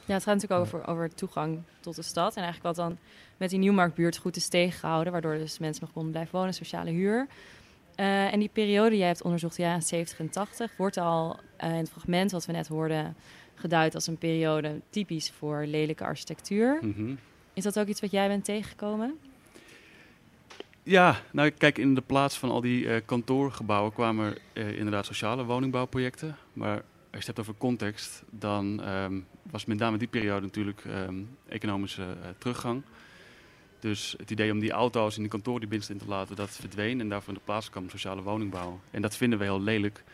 Ja, 0.05 0.15
het 0.15 0.23
gaat 0.23 0.35
natuurlijk 0.35 0.61
over, 0.61 0.87
over 0.87 1.15
toegang 1.15 1.59
tot 1.81 1.97
de 1.97 2.03
stad. 2.03 2.37
En 2.37 2.43
eigenlijk 2.43 2.77
wat 2.77 2.87
dan 2.87 2.99
met 3.37 3.51
die 3.51 3.59
Nieuwmarktbuurt 3.59 4.17
goed 4.17 4.37
is 4.37 4.49
tegengehouden. 4.49 5.13
Waardoor 5.13 5.35
dus 5.39 5.59
mensen 5.59 5.83
nog 5.83 5.93
konden 5.93 6.13
blijven 6.13 6.39
wonen, 6.39 6.55
sociale 6.55 6.91
huur. 6.91 7.27
Uh, 7.97 8.33
en 8.33 8.39
die 8.39 8.51
periode 8.53 8.89
die 8.89 8.99
jij 8.99 9.07
hebt 9.07 9.23
onderzocht, 9.23 9.57
de 9.57 9.63
jaren 9.63 9.83
70 9.83 10.19
en 10.19 10.31
80, 10.31 10.77
wordt 10.77 10.97
al 10.97 11.39
uh, 11.65 11.69
in 11.69 11.75
het 11.77 11.91
fragment 11.91 12.31
wat 12.31 12.47
we 12.47 12.53
net 12.53 12.69
hoorden 12.69 13.17
geduid 13.55 13.95
als 13.95 14.07
een 14.07 14.19
periode 14.19 14.81
typisch 14.91 15.31
voor 15.31 15.65
lelijke 15.67 16.05
architectuur. 16.05 16.79
Mm 16.81 16.93
-hmm. 16.93 17.19
Is 17.53 17.63
dat 17.63 17.79
ook 17.79 17.87
iets 17.87 18.01
wat 18.01 18.11
jij 18.11 18.29
bent 18.29 18.45
tegengekomen? 18.45 19.19
Ja, 20.88 21.20
nou 21.33 21.51
kijk, 21.51 21.79
in 21.79 21.94
de 21.94 22.01
plaats 22.01 22.38
van 22.38 22.51
al 22.51 22.61
die 22.61 22.85
uh, 22.85 22.96
kantoorgebouwen 23.05 23.92
kwamen 23.92 24.37
er 24.53 24.77
inderdaad 24.77 25.07
sociale 25.07 25.44
woningbouwprojecten. 25.44 26.37
Maar 26.53 26.74
als 26.74 26.85
je 27.11 27.16
het 27.16 27.27
hebt 27.27 27.38
over 27.38 27.55
context, 27.55 28.22
dan 28.31 28.88
um, 28.88 29.27
was 29.51 29.64
met 29.64 29.79
name 29.79 29.98
die 29.98 30.09
periode 30.09 30.40
natuurlijk 30.40 30.85
ehm, 30.85 31.22
economische 31.48 32.03
eh, 32.03 32.29
teruggang. 32.38 32.83
Dus 33.81 34.14
het 34.18 34.31
idee 34.31 34.53
om 34.53 34.59
die 34.59 34.70
auto's 34.70 35.16
in 35.16 35.22
de 35.22 35.29
kantoor 35.29 35.59
die 35.59 35.68
binnenste 35.68 35.92
in 35.92 35.98
te 35.98 36.09
laten, 36.09 36.37
dat 36.37 36.51
verdween. 36.51 37.01
En 37.01 37.09
daarvoor 37.09 37.33
in 37.33 37.38
de 37.38 37.44
plaats 37.44 37.70
kwam 37.70 37.90
sociale 37.90 38.22
woningbouw. 38.22 38.81
En 38.90 39.03
dat 39.03 39.16
vinden 39.16 39.38
we 39.38 39.44
heel 39.44 39.62
lelijk, 39.62 40.05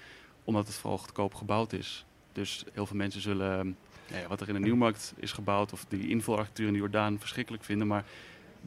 omdat 0.44 0.66
het 0.66 0.76
vooral 0.76 0.98
goedkoop 0.98 1.34
gebouwd 1.34 1.72
is. 1.72 2.04
Dus 2.32 2.64
heel 2.72 2.86
veel 2.86 2.96
mensen 2.96 3.20
zullen 3.20 3.58
ehm, 3.58 3.72
nou 4.08 4.22
ja, 4.22 4.28
wat 4.28 4.40
er 4.40 4.48
in 4.48 4.54
de 4.54 4.60
Nieuwmarkt 4.60 5.14
is 5.16 5.32
gebouwd, 5.32 5.72
of 5.72 5.84
die 5.88 6.08
invularchitectuur 6.08 6.66
in 6.66 6.72
de 6.72 6.78
Jordaan 6.78 7.18
verschrikkelijk 7.18 7.64
vinden. 7.64 7.86
Maar 7.86 8.04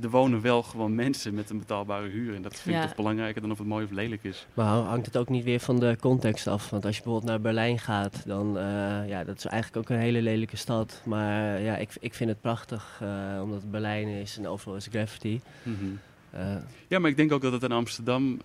er 0.01 0.09
wonen 0.09 0.41
wel 0.41 0.63
gewoon 0.63 0.95
mensen 0.95 1.33
met 1.33 1.49
een 1.49 1.59
betaalbare 1.59 2.07
huur. 2.07 2.35
En 2.35 2.41
dat 2.41 2.59
vind 2.59 2.75
ik 2.75 2.81
toch 2.81 2.95
belangrijker 2.95 3.41
dan 3.41 3.51
of 3.51 3.57
het 3.57 3.67
mooi 3.67 3.85
of 3.85 3.91
lelijk 3.91 4.23
is. 4.23 4.47
Maar 4.53 4.67
hangt 4.67 5.05
het 5.05 5.17
ook 5.17 5.29
niet 5.29 5.43
weer 5.43 5.59
van 5.59 5.79
de 5.79 5.97
context 5.99 6.47
af? 6.47 6.69
Want 6.69 6.85
als 6.85 6.95
je 6.95 7.01
bijvoorbeeld 7.01 7.31
naar 7.31 7.41
Berlijn 7.41 7.79
gaat, 7.79 8.23
dan 8.25 8.57
uh, 8.57 8.63
ja, 9.07 9.23
dat 9.23 9.37
is 9.37 9.45
eigenlijk 9.45 9.83
ook 9.83 9.97
een 9.97 10.03
hele 10.03 10.21
lelijke 10.21 10.57
stad. 10.57 11.01
Maar 11.05 11.61
ja, 11.61 11.77
ik, 11.77 11.89
ik 11.99 12.13
vind 12.13 12.29
het 12.29 12.41
prachtig, 12.41 12.99
uh, 13.03 13.41
omdat 13.41 13.61
het 13.61 13.71
Berlijn 13.71 14.07
is 14.07 14.37
en 14.37 14.47
overal 14.47 14.75
is 14.75 14.87
graffiti. 14.87 15.41
Mm 15.63 15.77
-hmm. 15.79 15.99
uh, 16.35 16.55
ja, 16.87 16.99
maar 16.99 17.09
ik 17.09 17.17
denk 17.17 17.31
ook 17.31 17.41
dat 17.41 17.51
het 17.51 17.63
in 17.63 17.71
Amsterdam 17.71 18.39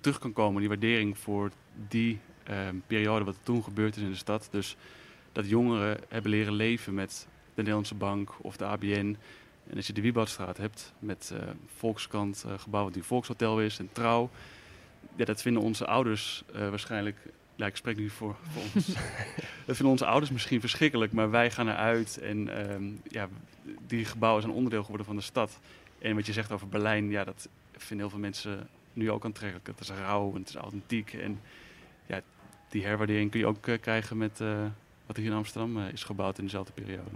terug 0.00 0.18
kan 0.18 0.32
komen, 0.32 0.60
die 0.60 0.68
waardering 0.68 1.18
voor 1.18 1.50
die 1.88 2.18
periode 2.86 3.24
wat 3.24 3.34
er 3.34 3.42
toen 3.42 3.62
gebeurd 3.62 3.96
is 3.96 4.02
in 4.02 4.10
de 4.10 4.16
stad. 4.16 4.48
Dus 4.50 4.76
dat 5.32 5.48
jongeren 5.48 5.98
hebben 6.08 6.30
leren 6.30 6.52
leven 6.52 6.94
met 6.94 7.26
de 7.54 7.62
Nederlandse 7.62 7.94
Bank 7.94 8.30
of 8.40 8.56
de 8.56 8.64
ABN. 8.64 9.16
En 9.70 9.76
als 9.76 9.86
je 9.86 9.92
de 9.92 10.00
Wieboudstraat 10.00 10.56
hebt 10.56 10.92
met 10.98 11.30
uh, 11.32 11.38
Volkskrant, 11.76 12.44
uh, 12.46 12.58
gebouw 12.58 12.84
wat 12.84 12.94
nu 12.94 13.02
Volkshotel 13.02 13.60
is 13.60 13.78
en 13.78 13.88
Trouw. 13.92 14.30
Ja, 15.16 15.24
dat 15.24 15.42
vinden 15.42 15.62
onze 15.62 15.86
ouders 15.86 16.44
uh, 16.54 16.68
waarschijnlijk, 16.68 17.16
ja, 17.54 17.66
ik 17.66 17.76
spreek 17.76 17.96
nu 17.96 18.10
voor, 18.10 18.36
voor 18.52 18.62
ons. 18.74 18.86
dat 19.66 19.76
vinden 19.76 19.86
onze 19.86 20.06
ouders 20.06 20.32
misschien 20.32 20.60
verschrikkelijk, 20.60 21.12
maar 21.12 21.30
wij 21.30 21.50
gaan 21.50 21.68
eruit. 21.68 22.18
En 22.18 22.70
um, 22.72 23.00
ja, 23.08 23.28
die 23.86 24.04
gebouwen 24.04 24.42
zijn 24.42 24.54
onderdeel 24.54 24.82
geworden 24.82 25.06
van 25.06 25.16
de 25.16 25.22
stad. 25.22 25.58
En 25.98 26.14
wat 26.14 26.26
je 26.26 26.32
zegt 26.32 26.52
over 26.52 26.68
Berlijn, 26.68 27.10
ja, 27.10 27.24
dat 27.24 27.48
vinden 27.72 27.98
heel 27.98 28.10
veel 28.10 28.24
mensen 28.24 28.68
nu 28.92 29.10
ook 29.10 29.24
aantrekkelijk. 29.24 29.66
Het 29.66 29.80
is 29.80 29.90
rauw 29.90 30.32
en 30.34 30.40
het 30.40 30.48
is 30.48 30.54
authentiek. 30.54 31.12
En 31.12 31.40
ja, 32.06 32.20
die 32.68 32.84
herwaardering 32.84 33.30
kun 33.30 33.40
je 33.40 33.46
ook 33.46 33.62
krijgen 33.80 34.16
met 34.16 34.40
wat 35.06 35.16
hier 35.16 35.26
in 35.26 35.32
Amsterdam 35.32 35.78
is 35.78 36.04
gebouwd 36.04 36.38
in 36.38 36.44
dezelfde 36.44 36.72
periode. 36.72 37.10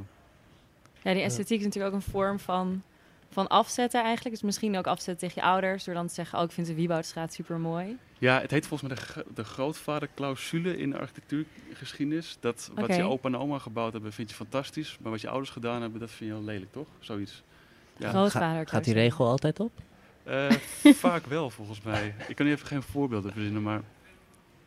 Ja, 1.03 1.13
die 1.13 1.23
esthetiek 1.23 1.59
is 1.59 1.65
natuurlijk 1.65 1.95
ook 1.95 2.01
een 2.01 2.11
vorm 2.11 2.39
van, 2.39 2.83
van 3.31 3.49
afzetten 3.49 4.03
eigenlijk. 4.03 4.35
Dus 4.35 4.45
misschien 4.45 4.77
ook 4.77 4.87
afzetten 4.87 5.29
tegen 5.29 5.43
je 5.43 5.49
ouders. 5.49 5.85
Door 5.85 5.95
dan 5.95 6.07
te 6.07 6.15
zeggen, 6.15 6.39
oh, 6.39 6.45
ik 6.45 6.51
vind 6.51 6.67
de 6.67 6.75
Wieboudstraat 6.75 7.33
super 7.33 7.59
mooi. 7.59 7.99
Ja, 8.19 8.41
het 8.41 8.51
heet 8.51 8.67
volgens 8.67 8.91
mij 8.91 8.99
de, 9.25 9.33
de 9.35 9.45
grootvaderclausule 9.45 10.77
in 10.77 10.91
de 10.91 10.99
architectuurgeschiedenis. 10.99 12.37
Dat 12.41 12.71
wat 12.75 12.97
je 12.97 13.03
opa 13.03 13.29
en 13.29 13.37
oma 13.37 13.59
gebouwd 13.59 13.93
hebben, 13.93 14.13
vind 14.13 14.31
je 14.31 14.37
fantastisch. 14.37 14.99
Maar 15.01 15.11
wat 15.11 15.21
je 15.21 15.29
ouders 15.29 15.51
gedaan 15.51 15.81
hebben, 15.83 16.01
dat 16.01 16.11
vind 16.11 16.31
je 16.31 16.37
heel 16.37 16.45
lelijk, 16.45 16.73
toch? 16.73 16.89
Zoiets. 16.99 17.43
Grootvader. 17.99 18.69
Gaat 18.69 18.85
die 18.85 18.95
regel 18.95 19.27
altijd 19.27 19.61
op? 19.61 19.73
Uh, 20.27 20.51
vaak 21.07 21.27
wel, 21.27 21.51
volgens 21.51 21.81
mij. 21.83 22.15
Ik 22.29 22.37
kan 22.37 22.47
nu 22.47 22.53
even 22.53 22.67
geen 22.67 22.83
voorbeelden 22.83 23.33
verzinnen, 23.33 23.63
maar 23.63 23.83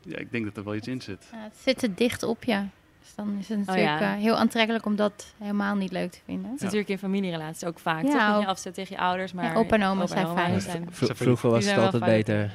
ja, 0.01 0.17
ik 0.17 0.31
denk 0.31 0.45
dat 0.45 0.57
er 0.57 0.63
wel 0.63 0.75
iets 0.75 0.87
in 0.87 1.01
zit. 1.01 1.27
Ja, 1.31 1.43
het 1.43 1.57
zit 1.57 1.83
er 1.83 1.95
dicht 1.95 2.23
op 2.23 2.43
je. 2.43 2.63
Dus 3.03 3.15
dan 3.15 3.37
is 3.39 3.49
het 3.49 3.57
natuurlijk 3.57 3.99
ja. 3.99 4.15
uh, 4.15 4.21
heel 4.21 4.35
aantrekkelijk 4.35 4.85
om 4.85 4.95
dat 4.95 5.33
helemaal 5.37 5.75
niet 5.75 5.91
leuk 5.91 6.11
te 6.11 6.19
vinden. 6.25 6.45
Het 6.45 6.55
is 6.55 6.61
natuurlijk 6.61 6.89
in 6.89 6.97
familierelaties 6.97 7.63
ook 7.63 7.79
vaak. 7.79 8.03
Ja, 8.03 8.33
toch? 8.33 8.41
Je 8.41 8.47
afzet 8.47 8.73
tegen 8.73 8.95
je 8.95 9.01
ouders, 9.01 9.33
maar 9.33 9.45
Ja, 9.45 9.53
opa 9.53 9.75
en 9.75 9.83
oma 9.83 10.07
zijn 10.07 10.27
fijn. 10.27 10.61
zijn- 10.61 10.87
vroeger 10.91 11.49
was 11.49 11.65
het 11.65 11.77
altijd 11.77 12.03
beter. 12.03 12.51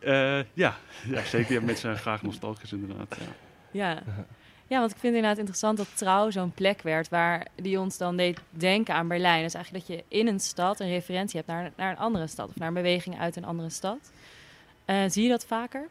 Eh, 0.00 0.42
ja. 0.52 0.76
ja, 1.08 1.22
zeker. 1.24 1.52
Ja, 1.52 1.60
mensen 1.60 1.80
zijn 1.80 1.96
graag 1.96 2.22
nostalgisch 2.22 2.72
inderdaad. 2.72 3.16
Ja. 3.70 3.90
Ja. 3.90 4.02
ja, 4.66 4.78
want 4.78 4.90
ik 4.90 4.96
vind 4.98 5.14
het 5.14 5.14
inderdaad 5.14 5.38
interessant 5.38 5.76
dat 5.76 5.96
trouw 5.96 6.30
zo'n 6.30 6.52
plek 6.52 6.82
werd 6.82 7.08
waar 7.08 7.46
die 7.54 7.80
ons 7.80 7.98
dan 7.98 8.16
deed 8.16 8.40
denken 8.50 8.94
aan 8.94 9.08
Berlijn. 9.08 9.42
Dus 9.42 9.54
eigenlijk 9.54 9.86
dat 9.86 9.96
je 9.96 10.04
in 10.08 10.26
een 10.26 10.40
stad 10.40 10.80
een 10.80 10.88
referentie 10.88 11.36
hebt 11.36 11.48
naar, 11.48 11.70
naar 11.76 11.90
een 11.90 11.98
andere 11.98 12.26
stad 12.26 12.48
of 12.48 12.56
naar 12.56 12.68
een 12.68 12.74
beweging 12.74 13.20
uit 13.20 13.36
een 13.36 13.44
andere 13.44 13.70
stad. 13.70 14.12
Eh, 14.84 14.96
zie 15.08 15.22
je 15.22 15.28
dat 15.28 15.44
vaker? 15.46 15.88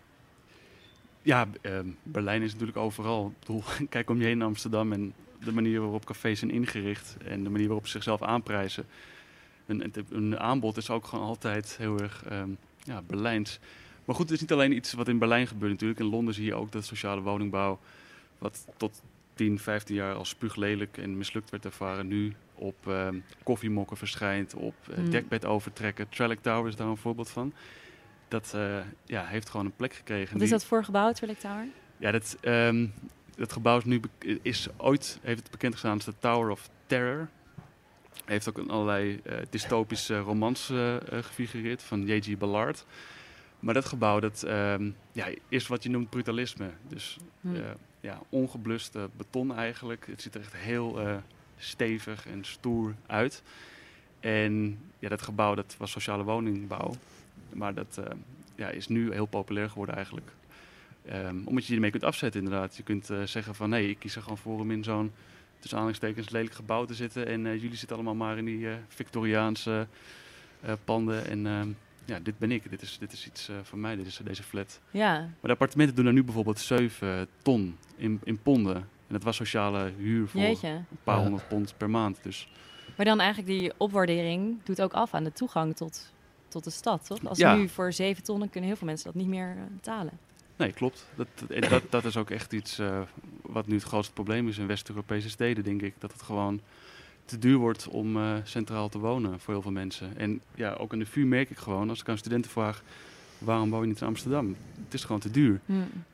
Ja, 1.22 1.48
ehm, 1.62 1.86
Berlijn 2.04 2.42
is 2.42 2.52
natuurlijk 2.52 2.78
overal. 2.78 3.28
Ik 3.28 3.40
bedoel, 3.40 3.64
kijk 3.90 4.10
om 4.10 4.18
je 4.18 4.24
heen 4.24 4.32
in 4.40 4.42
Amsterdam 4.42 4.92
en 4.92 5.14
de 5.44 5.52
manier 5.52 5.82
waarop 5.82 6.06
cafés 6.06 6.40
zijn 6.40 6.52
ingericht 6.52 7.18
en 7.26 7.44
de 7.44 7.50
manier 7.50 7.68
waarop 7.68 7.86
ze 7.86 7.92
zichzelf 7.92 8.22
aanprijzen. 8.22 8.86
Een, 9.66 10.40
aanbod 10.40 10.78
is 10.78 10.90
ook 10.90 11.06
gewoon 11.06 11.26
altijd 11.26 11.78
heel 11.78 12.00
erg 12.00 12.24
ehm, 12.30 12.50
ja, 12.84 13.02
Berlijns. 13.08 13.60
Maar 14.06 14.16
goed, 14.16 14.26
het 14.26 14.34
is 14.34 14.42
niet 14.42 14.52
alleen 14.52 14.76
iets 14.76 14.94
wat 14.94 15.08
in 15.08 15.18
Berlijn 15.18 15.48
gebeurt 15.48 15.72
natuurlijk. 15.72 16.00
In 16.00 16.06
Londen 16.06 16.34
zie 16.34 16.46
je 16.46 16.56
ook 16.56 16.72
dat 16.72 16.86
sociale 16.86 17.22
woningbouw, 17.22 17.80
wat 18.38 18.68
tot 18.78 19.02
10, 19.34 19.60
15 19.60 19.96
jaar 19.96 20.14
als 20.14 20.30
spuuglelijk 20.30 20.98
en 20.98 21.18
mislukt 21.18 21.50
werd 21.50 21.66
ervaren, 21.66 22.08
nu 22.08 22.34
op 22.56 22.88
ehm, 22.88 23.20
koffiemokken 23.44 23.98
verschijnt, 23.98 24.54
op 24.54 24.76
eh, 24.92 24.98
Mm. 24.98 25.10
dekbed 25.10 25.46
overtrekken. 25.46 26.10
Trellick 26.10 26.42
Tower 26.42 26.68
is 26.68 26.76
daar 26.76 26.88
een 26.88 26.98
voorbeeld 26.98 27.30
van. 27.30 27.54
Dat 28.32 28.52
eh, 28.56 28.78
ja, 29.06 29.26
heeft 29.26 29.50
gewoon 29.50 29.66
een 29.66 29.76
plek 29.76 29.94
gekregen. 29.94 30.34
Wat 30.34 30.42
is 30.42 30.50
dat 30.50 30.66
voor 30.66 30.84
gebouw, 30.84 31.12
Trillik 31.12 31.40
Tower? 31.40 31.68
ja, 31.98 32.12
dat, 32.12 32.38
ehm, 32.42 32.88
dat 33.36 33.52
gebouw 33.52 33.78
is 33.78 33.84
nu 33.84 34.02
is 34.42 34.68
ooit 34.78 35.20
heeft 35.22 35.42
het 35.42 35.52
bekend 35.52 35.74
gestaan 35.74 35.94
als 35.94 36.06
de 36.06 36.14
Tower 36.20 36.50
of 36.52 36.70
Terror. 36.86 37.30
Heeft 38.26 38.50
ook 38.50 38.58
in 38.58 38.70
allerlei 38.70 39.20
eh, 39.24 39.38
dystopische 39.50 40.20
romans 40.20 40.70
eh, 40.70 40.96
eh, 40.96 41.02
gefigureerd 41.24 41.84
van 41.84 42.06
J.G. 42.06 42.38
Ballard. 42.38 42.86
Maar 43.60 43.74
dat 43.74 43.86
gebouw 43.86 44.20
dat, 44.20 44.44
ehm, 44.44 44.92
ja, 45.12 45.28
is 45.50 45.68
wat 45.68 45.84
je 45.84 45.90
noemt 45.90 46.10
brutalisme. 46.10 46.70
Dus 46.88 47.18
Hm. 47.42 47.56
eh, 47.56 47.62
ja, 48.00 48.20
ongeblust 48.30 48.98
beton 49.18 49.56
eigenlijk. 49.56 50.08
Het 50.08 50.22
ziet 50.22 50.36
er 50.36 50.42
echt 50.42 50.56
heel 50.56 51.22
stevig 51.58 52.28
en 52.28 52.44
stoer 52.46 52.96
uit. 53.08 53.44
En 54.20 54.80
ja, 55.00 55.10
dat 55.10 55.22
gebouw 55.22 55.56
dat 55.56 55.76
was 55.78 55.92
sociale 55.92 56.24
woningbouw. 56.24 56.94
Maar 57.54 57.74
dat 57.74 57.98
eh, 57.98 58.16
ja, 58.56 58.68
is 58.70 58.88
nu 58.88 59.12
heel 59.12 59.26
populair 59.26 59.70
geworden 59.70 59.96
eigenlijk. 59.96 60.32
Ehm, 61.06 61.36
omdat 61.46 61.64
je 61.64 61.70
je 61.70 61.76
ermee 61.76 61.92
kunt 61.92 62.04
afzetten 62.04 62.44
inderdaad. 62.44 62.76
Je 62.78 62.84
kunt 62.84 63.10
eh, 63.10 63.22
zeggen 63.24 63.56
van 63.56 63.70
nee, 63.70 63.90
ik 63.90 64.00
kies 64.00 64.16
er 64.16 64.22
gewoon 64.22 64.38
voor 64.38 64.60
om 64.60 64.72
in 64.72 64.84
zo'n 64.84 65.12
tussen 65.60 65.80
aanhalingstekens 65.80 66.30
lelijk 66.30 66.54
gebouw 66.54 66.86
te 66.86 66.94
zitten. 66.94 67.28
En 67.28 67.46
eh, 67.46 67.62
jullie 67.62 67.78
zitten 67.78 67.96
allemaal 67.96 68.16
maar 68.16 68.38
in 68.38 68.46
die 68.46 68.70
eh, 68.70 68.76
Victoriaanse 68.88 69.88
eh, 70.62 70.74
panden. 70.86 71.26
En 71.28 71.48
ehm, 71.48 71.70
ja, 72.06 72.20
dit 72.20 72.38
ben 72.38 72.52
ik. 72.52 72.70
Dit 72.70 72.82
is, 72.82 72.98
dit 73.00 73.12
is 73.12 73.28
iets 73.28 73.50
eh, 73.50 73.56
van 73.64 73.80
mij. 73.80 73.96
Dit 73.96 74.06
is 74.06 74.20
deze 74.24 74.44
flat. 74.44 74.80
Ja, 74.92 75.20
Maar 75.20 75.30
de 75.42 75.50
appartementen 75.50 75.96
doen 75.96 76.06
er 76.06 76.14
nu 76.14 76.24
bijvoorbeeld 76.24 76.60
7 76.60 77.28
ton 77.42 77.78
in, 77.96 78.20
in 78.24 78.40
ponden. 78.42 78.76
En 78.76 79.18
dat 79.18 79.24
was 79.24 79.36
sociale 79.36 79.92
huur 79.98 80.28
voor 80.28 80.42
jeetje. 80.42 80.68
een 80.68 80.86
paar 81.04 81.18
honderd 81.18 81.48
pond 81.48 81.74
per 81.78 81.90
maand. 81.90 82.20
Dus 82.24 82.48
Maar 82.96 83.06
dan 83.06 83.20
eigenlijk 83.20 83.60
die 83.60 83.72
opwaardering 83.78 84.58
doet 84.64 84.82
ook 84.82 84.94
af 84.94 85.14
aan 85.14 85.24
de 85.24 85.32
toegang 85.34 85.76
tot, 85.76 86.12
tot 86.52 86.64
de 86.64 86.70
stad, 86.70 87.06
toch? 87.08 87.26
Als 87.26 87.38
Ja. 87.38 87.56
nu 87.56 87.70
voor 87.70 87.94
zeven 87.94 88.24
ton, 88.24 88.40
dan 88.40 88.50
kunnen 88.50 88.70
heel 88.70 88.78
veel 88.78 88.88
mensen 88.88 89.06
dat 89.06 89.16
niet 89.22 89.28
meer 89.28 89.50
eh, 89.58 89.64
betalen. 89.76 90.14
nee, 90.56 90.72
klopt. 90.72 91.06
Dat, 91.16 91.28
en 91.50 91.70
dat, 91.70 91.84
dat 91.90 92.06
is 92.06 92.18
ook 92.18 92.30
echt 92.30 92.54
iets 92.54 92.80
eh, 92.80 93.02
wat 93.42 93.68
nu 93.68 93.76
het 93.76 93.84
grootste 93.84 94.14
probleem 94.14 94.48
is 94.48 94.58
in 94.58 94.68
West-Europese 94.68 95.30
steden, 95.30 95.64
denk 95.64 95.82
ik. 95.82 95.94
Dat 96.00 96.12
het 96.12 96.22
gewoon 96.22 96.62
te 97.26 97.38
duur 97.40 97.58
wordt 97.58 97.88
om 97.88 98.18
eh, 98.18 98.36
centraal 98.44 98.90
te 98.90 99.00
wonen 99.00 99.40
voor 99.40 99.54
heel 99.54 99.62
veel 99.64 99.72
mensen. 99.72 100.18
En 100.18 100.42
ja, 100.56 100.74
ook 100.74 100.94
in 100.94 101.00
de 101.00 101.06
VU 101.06 101.26
merk 101.26 101.50
ik 101.50 101.58
gewoon, 101.58 101.90
als 101.90 102.00
ik 102.02 102.10
aan 102.10 102.18
studenten 102.18 102.52
vraag... 102.52 102.84
waarom 103.38 103.70
woon 103.70 103.82
je 103.82 103.88
niet 103.88 104.02
in 104.02 104.08
Amsterdam? 104.08 104.56
Het 104.84 104.94
is 104.94 105.04
gewoon 105.04 105.22
te 105.22 105.32
duur. 105.32 105.60
Hm. 105.66 105.74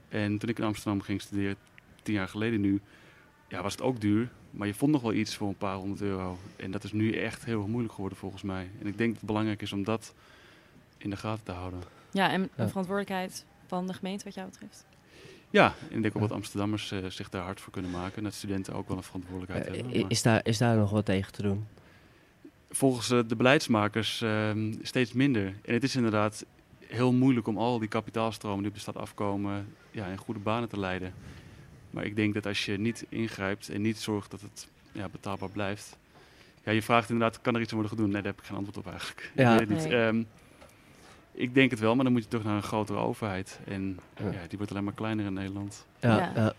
En 0.09 0.37
toen 0.37 0.49
ik 0.49 0.57
in 0.57 0.63
Amsterdam 0.65 1.01
ging 1.01 1.21
studeren, 1.21 1.55
tien 2.03 2.13
jaar 2.13 2.27
geleden 2.27 2.61
nu, 2.61 2.81
ja, 3.47 3.61
was 3.61 3.71
het 3.71 3.81
ook 3.81 4.01
duur. 4.01 4.29
Maar 4.51 4.67
je 4.67 4.73
vond 4.73 4.91
nog 4.91 5.01
wel 5.01 5.13
iets 5.13 5.35
voor 5.35 5.47
een 5.47 5.57
paar 5.57 5.75
honderd 5.75 6.01
euro. 6.01 6.37
En 6.55 6.71
dat 6.71 6.83
is 6.83 6.91
nu 6.91 7.11
echt 7.13 7.45
heel 7.45 7.57
erg 7.59 7.67
moeilijk 7.67 7.93
geworden 7.93 8.17
volgens 8.17 8.41
mij. 8.41 8.69
En 8.81 8.87
ik 8.87 8.97
denk 8.97 9.09
dat 9.11 9.17
het 9.17 9.25
belangrijk 9.25 9.61
is 9.61 9.73
om 9.73 9.83
dat 9.83 10.13
in 10.97 11.09
de 11.09 11.17
gaten 11.17 11.43
te 11.43 11.51
houden. 11.51 11.79
Ja, 12.11 12.29
en 12.31 12.41
een 12.41 12.49
Ja. 12.55 12.67
verantwoordelijkheid 12.67 13.45
van 13.67 13.87
de 13.87 13.93
gemeente 13.93 14.23
wat 14.23 14.33
jou 14.33 14.49
betreft. 14.49 14.85
Ja, 15.49 15.73
en 15.89 15.95
ik 15.95 16.01
denk 16.01 16.15
ook 16.15 16.21
dat 16.21 16.31
Amsterdammers 16.31 16.91
eh, 16.91 16.99
zich 17.07 17.29
daar 17.29 17.43
hard 17.43 17.61
voor 17.61 17.73
kunnen 17.73 17.91
maken. 17.91 18.17
En 18.17 18.23
dat 18.23 18.33
studenten 18.33 18.73
ook 18.73 18.87
wel 18.87 18.97
een 18.97 19.03
verantwoordelijkheid 19.03 19.65
Eh, 19.67 19.73
hebben. 19.73 20.01
Maar 20.01 20.11
is, 20.11 20.21
daar, 20.21 20.39
is 20.43 20.57
daar 20.57 20.77
nog 20.77 20.89
wat 20.89 21.05
tegen 21.05 21.31
te 21.33 21.41
doen? 21.41 21.67
volgens 22.69 23.09
eh, 23.11 23.19
de 23.27 23.35
beleidsmakers 23.35 24.21
ehm, 24.21 24.73
steeds 24.81 25.13
minder. 25.13 25.45
En 25.65 25.73
het 25.73 25.83
is 25.83 25.95
inderdaad 25.95 26.45
heel 26.85 27.13
moeilijk 27.13 27.47
om 27.47 27.57
al 27.57 27.79
die 27.79 27.87
kapitaalstromen 27.87 28.59
die 28.59 28.67
op 28.67 28.73
de 28.73 28.79
stad 28.81 28.95
afkomen... 28.97 29.73
Ja, 29.91 30.05
in 30.05 30.17
goede 30.17 30.39
banen 30.39 30.69
te 30.69 30.79
leiden. 30.79 31.13
Maar 31.97 32.05
ik 32.05 32.15
denk 32.15 32.33
dat 32.33 32.45
als 32.45 32.65
je 32.65 32.77
niet 32.77 33.05
ingrijpt 33.09 33.69
en 33.69 33.81
niet 33.81 33.97
zorgt 33.97 34.31
dat 34.31 34.41
het 34.41 34.67
ja, 34.91 35.09
betaalbaar 35.09 35.49
blijft... 35.49 35.97
Ja, 36.63 36.71
je 36.71 36.81
vraagt 36.81 37.09
inderdaad, 37.09 37.41
kan 37.41 37.55
er 37.55 37.61
iets 37.61 37.71
aan 37.71 37.79
worden 37.79 37.97
gedaan? 37.97 38.11
Nee, 38.11 38.21
daar 38.21 38.31
heb 38.31 38.41
ik 38.41 38.47
geen 38.47 38.57
antwoord 38.57 38.77
op 38.77 38.91
eigenlijk. 38.91 39.31
Ja. 39.35 39.53
Ik 39.53 39.59
weet 39.59 39.69
het 39.69 39.77
niet. 39.77 39.87
Nee. 39.87 40.05
Ehm, 40.07 40.23
ik 41.31 41.53
denk 41.53 41.71
het 41.71 41.79
wel, 41.79 41.95
maar 41.95 42.03
dan 42.03 42.13
moet 42.13 42.23
je 42.23 42.29
toch 42.29 42.43
naar 42.43 42.55
een 42.55 42.63
grotere 42.63 42.99
overheid. 42.99 43.59
En 43.65 43.99
Ja. 44.17 44.31
ja, 44.31 44.47
die 44.47 44.57
wordt 44.57 44.71
alleen 44.71 44.83
maar 44.83 44.93
kleiner 44.93 45.25
in 45.25 45.33
Nederland. 45.33 45.85
Ja, 45.99 46.17
Ja. 46.17 46.31
ja. 46.35 46.53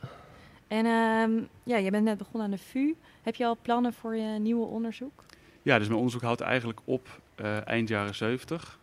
En 0.69 0.87
ehm, 0.87 1.43
ja, 1.63 1.81
jij 1.81 1.91
bent 1.91 2.05
net 2.05 2.19
begonnen 2.19 2.43
aan 2.43 2.51
de 2.51 2.59
VU. 2.59 2.95
Heb 3.23 3.35
je 3.35 3.45
al 3.47 3.59
plannen 3.63 3.93
voor 3.93 4.17
je 4.17 4.39
nieuwe 4.39 4.67
onderzoek? 4.67 5.25
Ja, 5.63 5.77
dus 5.79 5.87
mijn 5.87 5.99
onderzoek 5.99 6.23
houdt 6.23 6.41
eigenlijk 6.41 6.81
op 6.85 7.21
eh, 7.35 7.67
eind 7.67 7.89
jaren 7.89 8.15
70. 8.15 8.79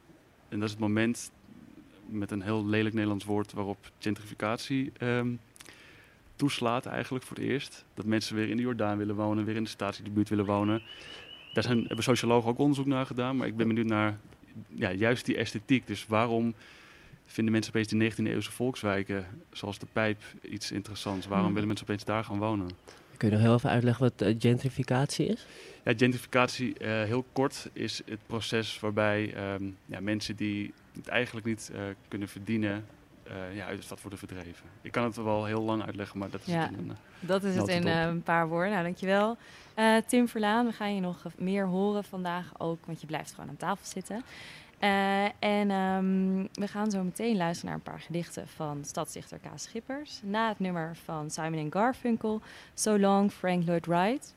En 0.50 0.60
dat 0.60 0.65
is 0.68 0.72
het 0.72 0.80
moment, 0.84 1.32
met 2.06 2.32
een 2.32 2.41
heel 2.41 2.65
lelijk 2.65 2.94
Nederlands 2.94 3.26
woord, 3.26 3.54
waarop 3.54 3.91
gentrificatie 4.00 4.91
ehm, 4.98 5.28
toeslaat 6.36 6.86
eigenlijk 6.86 7.26
voor 7.26 7.38
het 7.38 7.45
eerst. 7.45 7.86
Dat 7.93 8.06
mensen 8.06 8.36
weer 8.36 8.50
in 8.50 8.56
de 8.56 8.62
Jordaan 8.62 8.98
willen 8.98 9.15
wonen, 9.15 9.45
weer 9.45 9.56
in 9.56 9.63
de 9.63 9.69
statiebuurt 9.69 10.30
willen 10.30 10.45
wonen. 10.45 10.82
Daar 11.54 11.63
zijn, 11.63 11.86
hebben 11.88 12.04
sociologen 12.04 12.50
ook 12.50 12.60
onderzoek 12.60 12.86
naar 12.86 13.06
gedaan, 13.06 13.38
maar 13.38 13.48
ik 13.48 13.58
ben 13.58 13.67
benieuwd 13.67 13.86
naar 13.88 14.17
ja, 14.67 14.91
juist 14.91 15.26
die 15.26 15.38
esthetiek. 15.38 15.88
Dus 15.88 16.06
waarom 16.08 16.54
vinden 17.26 17.54
mensen 17.54 17.74
opeens 17.74 17.88
die 17.88 18.12
19e 18.12 18.32
eeuwse 18.34 18.52
volkswijken, 18.52 19.26
zoals 19.52 19.80
de 19.80 19.88
Pijp, 19.93 20.21
iets 20.41 20.71
interessants? 20.71 21.28
Waarom 21.28 21.45
Hmm. 21.45 21.54
willen 21.54 21.67
mensen 21.67 21.88
opeens 21.88 22.06
daar 22.06 22.24
gaan 22.24 22.38
wonen? 22.39 22.69
Kun 23.17 23.28
je 23.30 23.34
nog 23.34 23.43
heel 23.43 23.54
even 23.54 23.69
uitleggen 23.69 24.04
wat 24.04 24.21
eh, 24.21 24.36
gentrificatie 24.39 25.26
is? 25.26 25.45
Ja, 25.84 25.93
gentrificatie, 25.98 26.78
eh, 26.78 27.04
heel 27.04 27.26
kort, 27.32 27.69
is 27.74 28.02
het 28.06 28.19
proces 28.28 28.80
waarbij 28.80 29.34
ehm, 29.34 29.63
ja, 29.86 30.00
mensen 30.00 30.36
die 30.36 30.74
het 30.95 31.08
eigenlijk 31.08 31.45
niet 31.45 31.71
eh, 31.74 31.82
kunnen 32.08 32.28
verdienen, 32.28 32.86
eh, 33.29 33.55
ja, 33.55 33.65
uit 33.65 33.77
de 33.77 33.83
stad 33.83 34.01
worden 34.01 34.19
verdreven. 34.19 34.65
Ik 34.81 34.91
kan 34.91 35.03
het 35.03 35.15
wel 35.15 35.45
heel 35.45 35.61
lang 35.61 35.83
uitleggen, 35.83 36.19
maar 36.19 36.29
dat 36.29 36.41
is 36.41 36.53
Ja, 36.53 36.61
het 36.61 36.71
in 36.71 36.77
een, 36.77 36.89
eh, 36.89 37.27
Dat 37.27 37.43
is 37.43 37.55
het 37.55 37.67
in 37.67 37.88
eh, 37.88 38.01
een 38.01 38.23
paar 38.23 38.47
woorden. 38.47 38.71
Nou, 38.71 38.83
dankjewel. 38.83 39.38
Tim 40.07 40.27
Verlaan, 40.27 40.65
we 40.65 40.71
gaan 40.71 40.95
je 40.95 41.01
nog 41.01 41.23
meer 41.38 41.65
horen 41.65 42.03
vandaag 42.03 42.51
ook, 42.57 42.85
want 42.85 43.01
je 43.01 43.07
blijft 43.07 43.33
gewoon 43.33 43.49
aan 43.49 43.57
tafel 43.57 43.85
zitten. 43.85 44.23
En 45.39 45.71
ehm, 45.71 46.47
we 46.53 46.67
gaan 46.67 46.91
zo 46.91 47.03
meteen 47.03 47.38
luisteren 47.38 47.65
naar 47.65 47.79
een 47.85 47.91
paar 47.91 48.01
gedichten 48.01 48.47
van 48.47 48.85
stadsdichter 48.85 49.39
Kaas 49.39 49.63
Schippers. 49.63 50.19
Na 50.23 50.47
het 50.47 50.59
nummer 50.59 50.95
van 51.03 51.29
Simon 51.29 51.71
Garfunkel, 51.71 52.41
So 52.73 52.99
Long 52.99 53.31
Frank 53.31 53.65
Lloyd 53.65 53.85
Wright. 53.85 54.35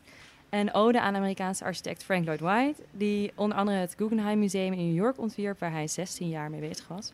Een 0.51 0.75
ode 0.75 1.01
aan 1.01 1.13
de 1.13 1.19
Amerikaanse 1.19 1.65
architect 1.65 2.05
Frank 2.05 2.25
Lloyd 2.25 2.41
Wright, 2.41 2.81
die 2.91 3.33
onder 3.35 3.59
andere 3.59 3.79
het 3.79 3.95
Guggenheim 3.97 4.39
Museum 4.39 4.73
in 4.73 4.87
New 4.87 4.97
York 4.97 5.19
ontwierp, 5.19 5.59
waar 5.59 5.73
hij 5.73 5.89
16 5.89 6.29
jaar 6.29 6.51
mee 6.51 6.61
bezig 6.61 6.89
was. 6.89 7.13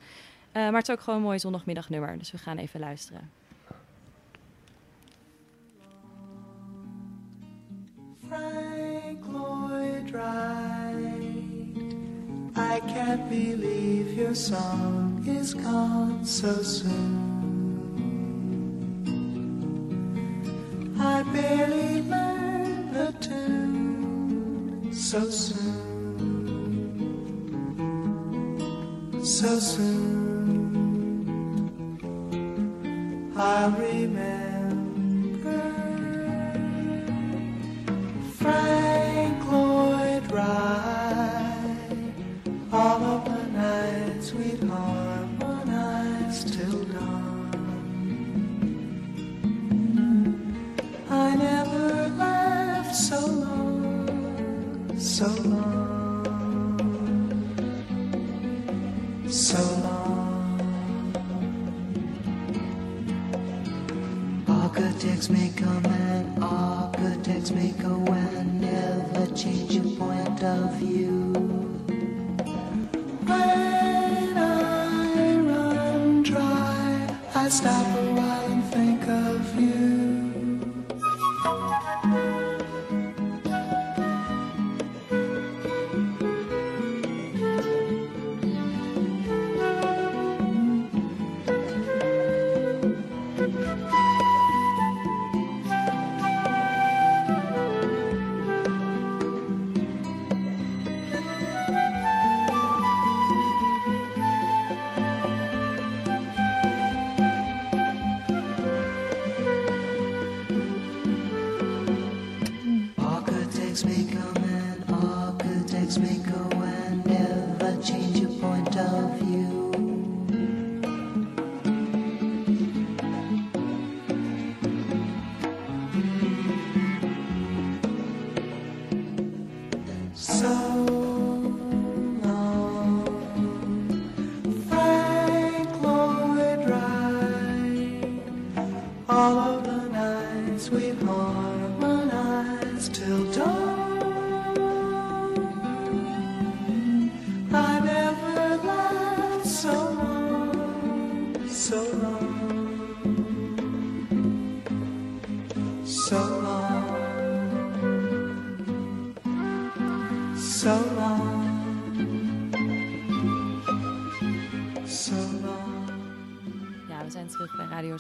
Eh, 0.54 0.62
maar 0.62 0.72
het 0.72 0.88
is 0.88 0.94
ook 0.94 1.00
gewoon 1.00 1.18
een 1.18 1.24
mooi 1.24 1.38
zondagmiddagnummer, 1.38 2.18
dus 2.18 2.30
we 2.30 2.38
gaan 2.38 2.56
even 2.56 2.80
luisteren. 2.80 3.30
Frank 8.28 9.26
Lloyd 9.32 10.10
Wright, 10.10 11.34
I 12.56 12.80
can't 12.86 13.28
believe 13.28 14.14
your 14.14 14.34
song 14.34 15.26
is 15.26 15.52
gone 15.54 16.24
so 16.24 16.62
soon. 16.62 17.32
I 21.00 21.22
barely 21.32 22.02
learned 22.08 22.92
the 22.92 23.12
tune 23.18 24.92
so 24.92 25.30
soon, 25.30 26.54
so 29.24 29.58
soon. 29.58 30.23
I 33.44 33.66
remember 33.66 34.43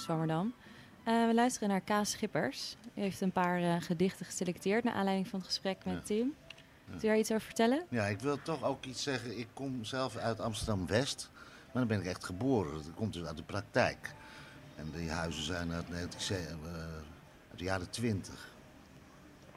Zwammerdam. 0.04 0.54
Eh, 1.04 1.26
we 1.26 1.34
luisteren 1.34 1.68
naar 1.68 1.80
Kaas 1.80 2.10
Schippers. 2.10 2.76
U 2.94 3.00
heeft 3.00 3.20
een 3.20 3.32
paar 3.32 3.62
eh, 3.62 3.74
gedichten 3.78 4.26
geselecteerd 4.26 4.84
naar 4.84 4.94
aanleiding 4.94 5.28
van 5.28 5.38
het 5.38 5.48
gesprek 5.48 5.84
met 5.84 5.94
Ja. 5.94 6.00
Tim. 6.00 6.34
Wilt 6.84 7.04
u 7.04 7.06
daar 7.06 7.18
iets 7.18 7.30
over 7.30 7.44
vertellen? 7.44 7.82
Ja, 7.88 8.04
ik 8.04 8.20
wil 8.20 8.42
toch 8.42 8.62
ook 8.62 8.84
iets 8.84 9.02
zeggen. 9.02 9.38
Ik 9.38 9.46
kom 9.52 9.84
zelf 9.84 10.16
uit 10.16 10.40
Amsterdam-West, 10.40 11.30
maar 11.72 11.72
dan 11.72 11.86
ben 11.86 12.00
ik 12.00 12.06
echt 12.06 12.24
geboren. 12.24 12.72
Dat 12.72 12.94
komt 12.94 13.12
dus 13.12 13.24
uit 13.26 13.36
de 13.36 13.42
praktijk. 13.42 14.14
En 14.76 14.90
die 14.96 15.10
huizen 15.10 15.42
zijn 15.42 15.72
uit, 15.72 15.88
19, 15.88 16.36
eh, 16.36 16.72
uit 17.50 17.58
de 17.58 17.64
jaren 17.64 17.90
20. 17.90 18.52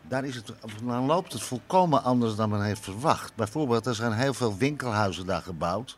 Daar 0.01 0.25
is 0.25 0.35
het, 0.35 0.53
dan 0.83 1.05
loopt 1.05 1.33
het 1.33 1.41
volkomen 1.41 2.03
anders 2.03 2.35
dan 2.35 2.49
men 2.49 2.63
heeft 2.63 2.83
verwacht. 2.83 3.35
Bijvoorbeeld, 3.35 3.85
er 3.85 3.95
zijn 3.95 4.11
heel 4.13 4.33
veel 4.33 4.57
winkelhuizen 4.57 5.25
daar 5.25 5.41
gebouwd. 5.41 5.97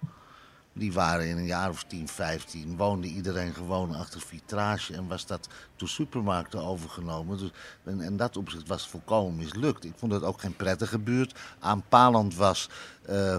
Die 0.80 0.94
waren 0.94 1.28
in 1.28 1.38
een 1.38 1.46
jaar 1.46 1.70
of 1.70 1.84
10, 1.84 2.08
15. 2.08 2.78
Woonde 2.78 3.08
iedereen 3.08 3.54
gewoon 3.54 3.96
achter 3.96 4.22
vitrage 4.22 4.94
en 4.94 5.08
was 5.08 5.26
dat 5.26 5.48
door 5.76 5.88
supermarkten 5.88 6.63
overgenomen. 6.63 7.38
Dus, 7.38 7.52
en, 7.84 8.18
dat 8.18 8.38
opzicht 8.38 8.68
was 8.68 8.88
volkomen 8.88 9.36
mislukt. 9.36 9.86
Ik 9.86 9.94
vond 9.96 10.12
het 10.12 10.24
ook 10.24 10.39
geen 10.39 10.56
prettige 10.56 11.00
buurt. 11.00 11.39
Aanpalend 11.60 12.36
was 12.36 12.70
eh, 13.06 13.38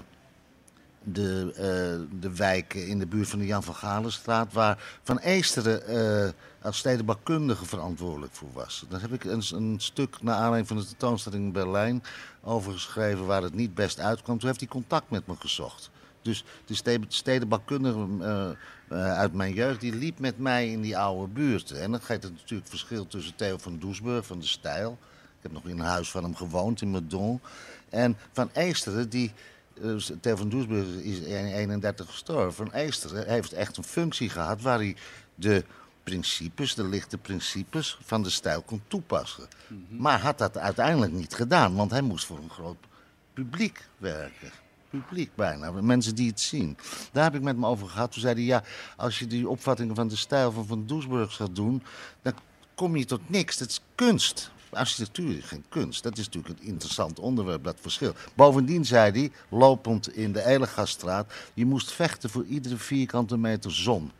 de, 1.02 1.52
eh, 1.54 2.20
de 2.20 2.36
wijk 2.36 2.74
in 2.74 2.98
de 2.98 3.06
buurt 3.06 3.28
van 3.28 3.38
de 3.38 3.46
Jan 3.46 3.62
van 3.62 3.74
Galenstraat, 3.74 4.52
waar 4.52 4.98
Van 5.02 5.18
Eesteren 5.18 5.86
eh, 5.86 6.30
als 6.62 6.78
stedenbouwkundige 6.78 7.64
verantwoordelijk 7.64 8.32
voor 8.32 8.52
was. 8.52 8.84
Daar 8.88 9.00
heb 9.00 9.12
ik 9.12 9.24
een, 9.24 9.42
een 9.50 9.74
stuk 9.80 10.22
naar 10.22 10.34
aanleiding 10.34 10.68
van 10.68 10.76
de 10.76 10.86
tentoonstelling 10.86 11.44
in 11.44 11.52
Berlijn 11.52 12.02
over 12.42 12.72
geschreven 12.72 13.26
waar 13.26 13.42
het 13.42 13.54
niet 13.54 13.74
best 13.74 14.00
uitkwam. 14.00 14.38
Toen 14.38 14.48
heeft 14.48 14.60
hij 14.60 14.68
contact 14.68 15.10
met 15.10 15.26
me 15.26 15.34
gezocht. 15.38 15.90
Dus 16.22 16.44
de 16.64 16.74
ste- 16.74 17.00
stedenbouwkundige 17.08 18.06
eh, 18.20 18.50
eh, 18.88 19.18
uit 19.18 19.32
mijn 19.32 19.54
jeugd, 19.54 19.80
die 19.80 19.94
liep 19.94 20.18
met 20.18 20.38
mij 20.38 20.70
in 20.70 20.80
die 20.80 20.98
oude 20.98 21.32
buurten. 21.32 21.80
En 21.80 21.90
dan 21.90 22.00
geeft 22.00 22.22
het 22.22 22.32
natuurlijk 22.32 22.68
verschil 22.68 23.06
tussen 23.06 23.34
Theo 23.34 23.56
van 23.58 23.78
Doesburg 23.78 24.26
van 24.26 24.38
de 24.38 24.46
Stijl. 24.46 24.98
Ik 25.36 25.42
heb 25.42 25.52
nog 25.52 25.64
in 25.64 25.78
een 25.78 25.84
huis 25.84 26.10
van 26.10 26.22
hem 26.22 26.34
gewoond 26.36 26.80
in 26.82 26.90
Meudon. 26.90 27.40
En 27.88 28.16
Van 28.32 28.50
Eesteren, 28.52 29.08
die... 29.08 29.32
eh, 29.82 29.96
Theo 30.20 30.36
van 30.36 30.48
Doesburg 30.48 30.86
is 30.86 31.18
in 31.18 31.44
31 31.46 32.06
gestorven. 32.06 32.52
Van 32.66 32.72
Eesteren 32.72 33.28
heeft 33.28 33.52
echt 33.52 33.76
een 33.76 33.84
functie 33.84 34.28
gehad 34.28 34.62
waar 34.62 34.78
hij 34.78 34.96
de 35.34 35.64
principes, 36.04 36.74
de 36.74 36.84
lichte 36.88 37.18
principes 37.18 37.98
van 38.02 38.22
de 38.22 38.30
stijl 38.30 38.62
kon 38.62 38.82
toepassen. 38.88 39.48
Maar 39.88 40.20
had 40.20 40.38
dat 40.38 40.58
uiteindelijk 40.58 41.12
niet 41.12 41.34
gedaan, 41.34 41.74
want 41.74 41.90
hij 41.90 42.00
moest 42.02 42.24
voor 42.26 42.38
een 42.38 42.50
groot 42.50 42.76
publiek 43.34 43.88
werken. 43.98 44.50
Publiek 44.90 45.34
bijna, 45.34 45.70
mensen 45.70 46.14
die 46.14 46.28
het 46.28 46.40
zien. 46.40 46.76
Daar 47.12 47.24
heb 47.24 47.34
ik 47.34 47.42
met 47.42 47.54
hem 47.54 47.66
over 47.66 47.88
gehad. 47.88 48.12
Toen 48.12 48.20
zei 48.20 48.34
hij, 48.34 48.42
ja, 48.42 48.62
als 48.96 49.18
je 49.18 49.26
die 49.26 49.48
opvattingen 49.48 49.94
van 49.94 50.08
de 50.08 50.16
stijl 50.16 50.52
van 50.52 50.66
Van 50.66 50.86
Doesburg 50.86 51.34
gaat 51.34 51.54
doen, 51.56 51.82
dan 52.22 52.32
kom 52.74 52.96
je 52.96 53.04
tot 53.04 53.30
niks. 53.30 53.58
Dat 53.58 53.68
is 53.68 53.80
kunst. 53.94 54.50
Architectuur 54.70 55.36
is 55.36 55.44
geen 55.44 55.64
kunst. 55.68 56.02
Dat 56.02 56.18
is 56.18 56.24
natuurlijk 56.24 56.60
een 56.60 56.66
interessant 56.66 57.18
onderwerp, 57.18 57.64
dat 57.64 57.76
verschil. 57.80 58.14
Bovendien 58.34 58.84
zei 58.84 59.10
hij, 59.12 59.32
lopend 59.48 60.14
in 60.16 60.32
de 60.32 60.46
Elegaststraat, 60.46 61.32
je 61.54 61.66
moest 61.66 61.92
vechten 61.92 62.30
voor 62.30 62.44
iedere 62.44 62.76
vierkante 62.76 63.36
meter 63.36 63.72
zon. 63.72 64.10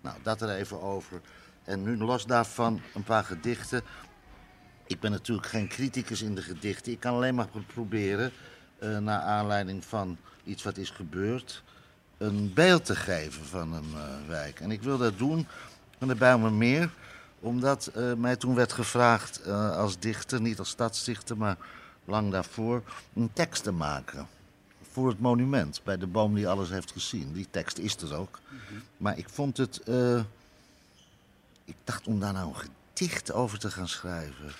Nou, 0.00 0.16
dat 0.22 0.40
er 0.40 0.50
even 0.50 0.82
over. 0.82 1.20
En 1.64 1.82
nu 1.82 1.96
los 1.96 2.26
daarvan 2.26 2.80
een 2.94 3.02
paar 3.02 3.24
gedichten. 3.24 3.82
Ik 4.86 5.00
ben 5.00 5.10
natuurlijk 5.10 5.46
geen 5.46 5.68
criticus 5.68 6.22
in 6.22 6.34
de 6.34 6.42
gedichten. 6.42 6.92
Ik 6.92 7.00
kan 7.00 7.14
alleen 7.14 7.34
maar 7.34 7.48
pro- 7.48 7.62
proberen, 7.74 8.32
eh, 8.78 8.98
naar 8.98 9.20
aanleiding 9.20 9.84
van 9.84 10.16
iets 10.44 10.62
wat 10.62 10.76
is 10.76 10.90
gebeurd, 10.90 11.62
een 12.16 12.52
beeld 12.54 12.84
te 12.84 12.96
geven 12.96 13.44
van 13.44 13.72
een 13.72 13.92
eh, 13.94 14.28
wijk. 14.28 14.60
En 14.60 14.70
ik 14.70 14.82
wil 14.82 14.98
dat 14.98 15.18
doen 15.18 15.46
van 15.98 16.08
de 16.08 16.14
Bijlmermeer, 16.14 16.90
omdat 17.40 17.86
eh, 17.86 18.12
mij 18.12 18.36
toen 18.36 18.54
werd 18.54 18.72
gevraagd 18.72 19.46
als 19.50 19.98
dichter, 19.98 20.40
niet 20.40 20.58
als 20.58 20.68
stadsdichter, 20.68 21.36
maar 21.36 21.56
lang 22.04 22.32
daarvoor, 22.32 22.82
een 23.14 23.30
tekst 23.32 23.62
te 23.62 23.72
maken. 23.72 24.26
Voor 24.92 25.08
het 25.08 25.20
monument, 25.20 25.80
bij 25.84 25.96
de 25.96 26.06
boom 26.06 26.34
die 26.34 26.48
alles 26.48 26.68
heeft 26.68 26.92
gezien. 26.92 27.32
Die 27.32 27.46
tekst 27.50 27.78
is 27.78 27.96
er 27.96 28.14
ook. 28.14 28.40
Maar 28.96 29.18
ik 29.18 29.28
vond 29.28 29.56
het. 29.56 29.80
ik 31.64 31.76
dacht 31.84 32.06
om 32.06 32.20
daar 32.20 32.32
nou 32.32 32.48
een 32.48 32.70
gedicht 32.92 33.32
over 33.32 33.58
te 33.58 33.70
gaan 33.70 33.88
schrijven. 33.88 34.52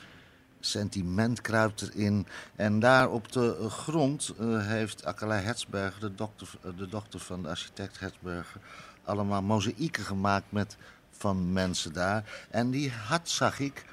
Sentiment 0.60 1.40
kruipt 1.40 1.80
erin. 1.80 2.26
En 2.56 2.80
daar 2.80 3.10
op 3.10 3.32
de 3.32 3.70
grond 3.70 4.34
eh, 4.38 4.66
heeft 4.66 5.04
Akkelei 5.04 5.42
Hertzberger, 5.42 6.00
de, 6.00 6.14
dokter, 6.14 6.48
eh, 6.62 6.70
de 6.76 6.88
dochter 6.88 7.20
van 7.20 7.42
de 7.42 7.48
architect 7.48 8.00
Hertzberger, 8.00 8.60
allemaal 9.04 9.42
mozaïeken 9.42 10.04
gemaakt 10.04 10.52
met, 10.52 10.76
van 11.10 11.52
mensen 11.52 11.92
daar. 11.92 12.46
En 12.50 12.70
die 12.70 12.90
had, 12.90 13.28
zag 13.28 13.58
ik, 13.58 13.84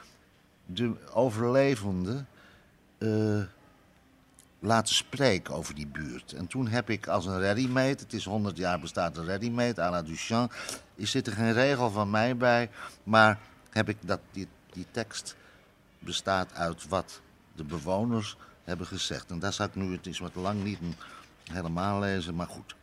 de 0.66 0.94
overlevenden 1.14 2.28
eh, 2.98 3.42
laten 4.60 4.96
spreken 4.96 5.54
over 5.54 5.76
die 5.76 5.88
buurt. 5.88 6.34
En 6.34 6.48
toen 6.48 6.68
heb 6.68 6.90
ik 6.90 7.08
als 7.08 7.26
een 7.26 7.40
ready-made, 7.40 8.02
het 8.02 8.14
is 8.14 8.26
100 8.26 8.58
jaar 8.58 8.80
bestaat 8.80 9.18
een 9.18 9.26
ready-made, 9.26 9.82
à 9.82 9.90
la 9.90 10.02
Duchamp, 10.02 10.54
er 10.98 11.08
zit 11.08 11.28
er 11.28 11.34
geen 11.34 11.54
regel 11.54 11.90
van 11.90 12.10
mij 12.10 12.38
bij, 12.38 12.70
maar 13.04 13.40
heb 13.70 13.90
ik 13.90 13.98
dat, 14.02 14.20
die, 14.32 14.48
die 14.72 14.86
tekst 14.92 15.36
bestaat 16.06 16.54
uit 16.54 16.88
wat 16.88 17.22
de 17.56 17.64
bewoners 17.64 18.38
hebben 18.64 18.88
gezegd. 18.88 19.32
En 19.32 19.40
daar 19.40 19.54
zou 19.54 19.70
ik 19.70 19.76
nu, 19.76 19.92
het 19.92 20.08
is 20.08 20.20
wat 20.20 20.36
lang 20.36 20.64
niet 20.64 20.80
helemaal 21.52 22.00
lezen, 22.00 22.36
maar 22.36 22.48
goed. 22.48 22.76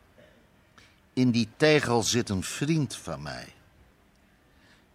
In 1.13 1.31
die 1.31 1.49
tegel 1.57 2.03
zit 2.03 2.29
een 2.29 2.43
vriend 2.43 2.97
van 2.97 3.23
mij. 3.23 3.53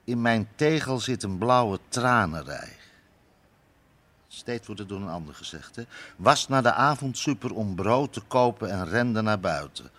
In 0.03 0.21
mijn 0.21 0.49
tegel 0.55 0.99
zit 0.99 1.23
een 1.23 1.37
blauwe 1.37 1.79
tranenrij. 1.89 2.75
Steeds 4.27 4.65
wordt 4.65 4.81
het 4.81 4.89
door 4.89 5.01
een 5.01 5.07
ander 5.07 5.35
gezegd. 5.35 5.75
Hè? 5.75 5.83
Was 6.15 6.47
naar 6.47 6.63
de 6.63 6.73
avondsuper 6.73 7.53
om 7.53 7.75
brood 7.75 8.13
te 8.13 8.21
kopen 8.21 8.69
en 8.69 8.89
rende 8.89 9.21
naar 9.21 9.39
buiten. 9.39 9.91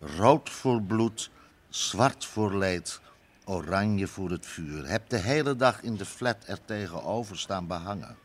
Rood 0.00 0.50
voor 0.50 0.82
bloed, 0.82 1.30
zwart 1.68 2.24
voor 2.24 2.56
leed, 2.56 3.00
oranje 3.48 4.06
voor 4.06 4.30
het 4.30 4.46
vuur. 4.46 4.88
Heb 4.88 5.08
de 5.08 5.16
hele 5.16 5.56
dag 5.56 5.82
in 5.82 5.96
de 5.96 6.04
flat 6.04 6.36
er 6.46 6.64
tegenover 6.64 7.38
staan 7.38 7.66
behangen. 7.66 8.16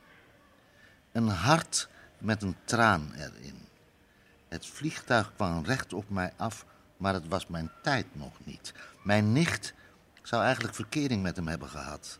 Een 1.11 1.27
hart 1.27 1.89
met 2.17 2.41
een 2.41 2.55
traan 2.63 3.13
erin. 3.13 3.67
Het 4.47 4.65
vliegtuig 4.65 5.31
kwam 5.35 5.65
recht 5.65 5.93
op 5.93 6.09
mij 6.09 6.33
af, 6.37 6.65
maar 6.97 7.13
het 7.13 7.27
was 7.27 7.47
mijn 7.47 7.71
tijd 7.81 8.05
nog 8.11 8.33
niet. 8.43 8.73
Mijn 9.03 9.31
nicht 9.31 9.73
zou 10.21 10.43
eigenlijk 10.43 10.75
verkering 10.75 11.23
met 11.23 11.35
hem 11.35 11.47
hebben 11.47 11.69
gehad. 11.69 12.19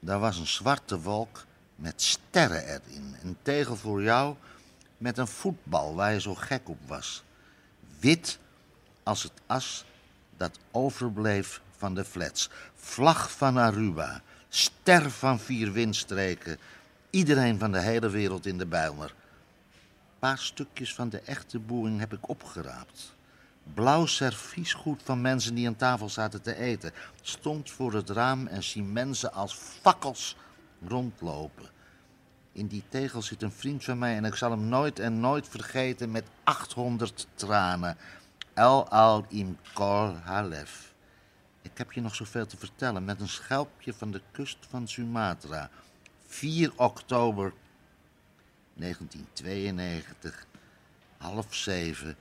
Daar 0.00 0.18
was 0.18 0.38
een 0.38 0.46
zwarte 0.46 1.00
wolk 1.00 1.44
met 1.76 2.02
sterren 2.02 2.64
erin. 2.64 3.16
Een 3.22 3.36
tegel 3.42 3.76
voor 3.76 4.02
jou 4.02 4.36
met 4.98 5.18
een 5.18 5.26
voetbal 5.26 5.94
waar 5.94 6.12
je 6.12 6.20
zo 6.20 6.34
gek 6.34 6.68
op 6.68 6.78
was. 6.86 7.24
Wit 8.00 8.38
als 9.02 9.22
het 9.22 9.32
as 9.46 9.84
dat 10.36 10.58
overbleef 10.70 11.60
van 11.78 11.94
de 11.94 12.04
flats. 12.04 12.50
Vlag 12.74 13.30
van 13.30 13.56
Aruba, 13.56 14.22
ster 14.48 15.10
van 15.10 15.40
vier 15.40 15.72
windstreken. 15.72 16.58
Iedereen 17.10 17.58
van 17.58 17.72
de 17.72 17.80
hele 17.80 18.10
wereld 18.10 18.46
in 18.46 18.58
de 18.58 18.66
Bijlmer. 18.66 19.14
Paar 20.18 20.38
stukjes 20.38 20.94
van 20.94 21.08
de 21.08 21.20
echte 21.20 21.58
boeing 21.58 21.98
heb 21.98 22.12
ik 22.12 22.28
opgeraapt. 22.28 23.16
Blauw 23.74 24.06
serviesgoed 24.06 25.02
van 25.04 25.20
mensen 25.20 25.54
die 25.54 25.66
aan 25.66 25.76
tafel 25.76 26.08
zaten 26.08 26.42
te 26.42 26.56
eten. 26.56 26.92
Stond 27.22 27.70
voor 27.70 27.92
het 27.92 28.10
raam 28.10 28.46
en 28.46 28.62
zie 28.62 28.82
mensen 28.82 29.32
als 29.32 29.54
fakkels 29.54 30.36
rondlopen. 30.86 31.70
In 32.52 32.66
die 32.66 32.82
tegel 32.88 33.22
zit 33.22 33.42
een 33.42 33.52
vriend 33.52 33.84
van 33.84 33.98
mij 33.98 34.16
en 34.16 34.24
ik 34.24 34.34
zal 34.34 34.50
hem 34.50 34.68
nooit 34.68 34.98
en 34.98 35.20
nooit 35.20 35.48
vergeten 35.48 36.10
met 36.10 36.24
800 36.44 37.26
tranen. 37.34 37.96
El 38.54 38.88
al 38.88 39.24
im 39.28 39.58
kor 39.72 40.14
halef. 40.24 40.87
Ik 41.72 41.78
heb 41.78 41.92
je 41.92 42.00
nog 42.00 42.14
zoveel 42.14 42.46
te 42.46 42.56
vertellen 42.56 43.04
met 43.04 43.20
een 43.20 43.28
schelpje 43.28 43.94
van 43.94 44.10
de 44.10 44.20
kust 44.30 44.56
van 44.68 44.88
Sumatra. 44.88 45.70
4 46.26 46.72
oktober 46.76 47.52
1992, 48.74 50.46
half 51.16 51.54
zeven, 51.54 52.16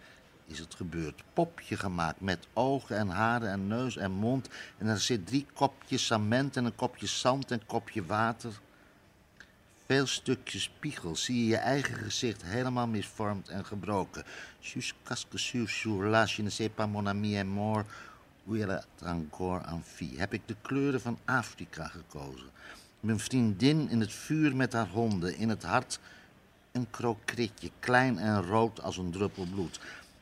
is 0.45 0.59
het 0.59 0.75
gebeurd. 0.75 1.23
Popje 1.33 1.77
gemaakt 1.77 2.21
met 2.21 2.47
ogen 2.53 2.97
en 2.97 3.09
haren 3.09 3.49
en 3.49 3.67
neus 3.67 3.97
en 3.97 4.11
mond. 4.11 4.49
En 4.77 4.87
er 4.87 4.99
zit 4.99 5.27
drie 5.27 5.45
kopjes 5.53 6.05
cement 6.05 6.57
en 6.57 6.65
een 6.65 6.75
kopje 6.75 7.07
zand 7.07 7.51
en 7.51 7.59
een 7.59 7.65
kopje 7.65 8.05
water. 8.05 8.59
Veel 9.85 10.07
stukjes 10.07 10.63
spiegel 10.63 11.15
zie 11.15 11.43
je 11.43 11.49
je 11.49 11.57
eigen 11.57 11.95
gezicht 11.95 12.43
helemaal 12.43 12.87
misvormd 12.87 13.49
en 13.49 13.65
gebroken. 13.65 14.23
Jus 14.59 14.93
casque 15.03 15.37
sur 15.67 16.05
la, 16.05 16.25
je 16.25 16.43
ne 16.43 16.49
sais 16.49 16.69
pas 16.75 16.87
mon 16.87 17.07
ami 17.07 17.43
mort, 17.43 17.87
encore 19.03 19.65
en 19.65 19.83
vie. 19.83 20.19
Heb 20.19 20.33
ik 20.33 20.41
de 20.45 20.55
kleuren 20.61 21.01
van 21.01 21.19
Afrika 21.25 21.87
gekozen. 21.87 22.49
Mijn 22.99 23.19
vriendin 23.19 23.89
in 23.89 23.99
het 23.99 24.13
vuur 24.13 24.55
met 24.55 24.73
haar 24.73 24.87
honden, 24.87 25.37
in 25.37 25.49
het 25.49 25.63
hart 25.63 25.99
een 26.71 26.89
krokritje, 26.89 27.71
klein 27.79 28.17
en 28.17 28.43
rood 28.43 28.81
als 28.81 28.97
een 28.97 29.11
druppel 29.11 29.45
bloed. 29.45 29.79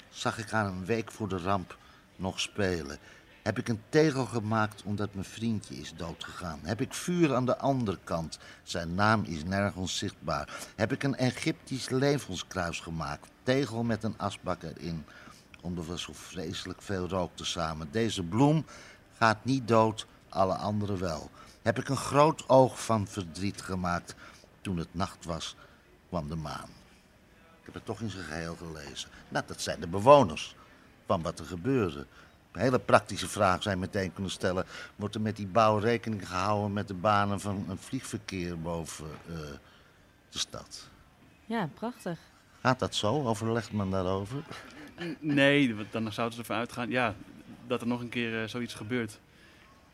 Zag 0.10 0.38
ik 0.38 0.50
haar 0.50 0.66
een 0.66 0.86
week 0.86 1.12
voor 1.12 1.28
de 1.28 1.38
ramp 1.38 1.78
nog 2.16 2.40
spelen. 2.40 2.98
Heb 3.42 3.58
ik 3.58 3.68
een 3.68 3.82
tegel 3.90 4.26
gemaakt 4.26 4.84
omdat 4.84 5.14
mijn 5.14 5.26
vriendje 5.26 5.76
is 5.76 5.94
doodgegaan. 5.96 6.60
Heb 6.64 6.82
ik 6.82 6.94
vuur 6.94 7.36
aan 7.36 7.46
de 7.46 7.58
andere 7.58 7.98
kant. 8.04 8.40
Zijn 8.64 8.96
naam 8.96 9.24
is 9.24 9.44
nergens 9.44 9.98
zichtbaar. 9.98 10.58
Heb 10.76 10.92
ik 10.92 11.04
een 11.04 11.16
Egyptisch 11.16 11.90
levenskruis 11.90 12.80
gemaakt. 12.80 13.30
Tegel 13.44 13.84
met 13.84 14.04
een 14.04 14.18
asbak 14.18 14.64
erin. 14.64 15.06
Omdat 15.66 15.84
er 15.84 15.90
was 15.90 16.02
zo 16.02 16.14
vreselijk 16.14 16.82
veel 16.82 17.08
rookte 17.08 17.46
samen. 17.46 17.88
Deze 17.92 18.24
bloem 18.24 18.66
gaat 19.18 19.46
niet 19.46 19.68
dood, 19.68 20.06
alle 20.30 20.56
anderen 20.56 21.00
wel. 21.00 21.30
Heb 21.62 21.80
ik 21.80 21.90
een 21.90 21.98
groot 21.98 22.50
oog 22.50 22.84
van 22.84 23.08
verdriet 23.08 23.62
gemaakt. 23.62 24.16
Toen 24.62 24.78
het 24.78 24.94
nacht 24.94 25.26
was, 25.26 25.56
kwam 26.08 26.28
de 26.30 26.36
maan. 26.36 26.70
Ik 27.60 27.66
heb 27.66 27.74
het 27.74 27.86
toch 27.86 28.02
in 28.02 28.10
zijn 28.10 28.24
geheel 28.24 28.56
gelezen. 28.56 29.10
Nou, 29.30 29.46
dat 29.48 29.62
zijn 29.62 29.80
de 29.80 29.88
bewoners 29.88 30.56
van 31.06 31.22
wat 31.22 31.40
er 31.40 31.46
gebeurde. 31.46 32.06
Een 32.52 32.62
hele 32.62 32.80
praktische 32.80 33.28
vraag 33.28 33.64
zou 33.64 33.76
je 33.76 33.82
meteen 33.82 34.14
kunnen 34.14 34.32
stellen. 34.32 34.66
Wordt 34.96 35.16
er 35.16 35.22
met 35.22 35.36
die 35.36 35.48
bouw 35.48 35.78
rekening 35.78 36.28
gehouden 36.28 36.74
met 36.74 36.88
de 36.88 36.94
banen 36.94 37.40
van 37.40 37.66
een 37.70 37.78
vliegverkeer 37.78 38.60
boven 38.60 39.10
eh, 39.28 39.36
de 40.30 40.40
stad? 40.40 40.90
Ja, 41.46 41.70
prachtig. 41.74 42.20
Gaat 42.62 42.80
dat 42.80 42.96
zo? 42.96 43.26
Overlegt 43.28 43.72
men 43.72 43.90
daarover? 43.90 44.44
Nee, 45.20 45.76
want 45.76 45.92
dan 45.92 46.14
zouden 46.14 46.36
ze 46.36 46.42
ervan 46.42 46.58
uitgaan 46.58 46.90
ja, 46.90 47.16
dat 47.68 47.82
er 47.82 47.88
nog 47.88 48.02
een 48.02 48.10
keer 48.10 48.42
eh, 48.42 48.48
zoiets 48.48 48.74
gebeurt. 48.74 49.20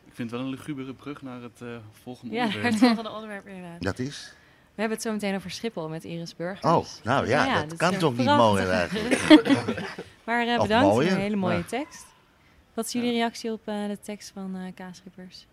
Ik 0.04 0.14
vind 0.14 0.30
het 0.30 0.40
wel 0.40 0.48
een 0.48 0.54
lugubere 0.54 0.94
brug 0.94 1.22
naar 1.22 1.42
het 1.42 1.60
eh, 1.60 1.68
volgende 2.02 2.34
Ja, 2.34 2.44
onderwerp. 2.44 2.72
het 2.72 2.82
volgende 2.82 3.10
onderwerp 3.10 3.46
inderdaad. 3.46 3.82
Dat 3.82 3.98
is? 3.98 4.34
We 4.74 4.80
hebben 4.80 4.98
het 4.98 5.06
zo 5.06 5.12
meteen 5.12 5.34
over 5.34 5.50
Schiphol 5.50 5.88
met 5.88 6.04
Iris 6.04 6.36
Burgers. 6.36 6.74
Oh, 6.74 7.04
nou 7.04 7.26
ja, 7.26 7.44
Ja, 7.44 7.60
dat 7.60 7.68
dat 7.68 7.78
kan 7.78 7.96
toch 7.98 8.16
niet 8.16 8.26
mooier 8.26 8.70
eigenlijk. 8.70 9.20
maar 10.26 10.46
eh, 10.46 10.60
bedankt 10.60 10.92
voor 10.92 11.02
een 11.04 11.16
hele 11.16 11.36
mooie 11.36 11.56
ja. 11.56 11.62
tekst. 11.62 12.06
Wat 12.74 12.86
is 12.86 12.92
jullie 12.92 13.10
reactie 13.10 13.52
op 13.52 13.60
eh, 13.64 13.86
de 13.86 13.98
tekst 14.02 14.30
van 14.34 14.56
eh 14.56 14.74
Kaasrippers? 14.74 15.46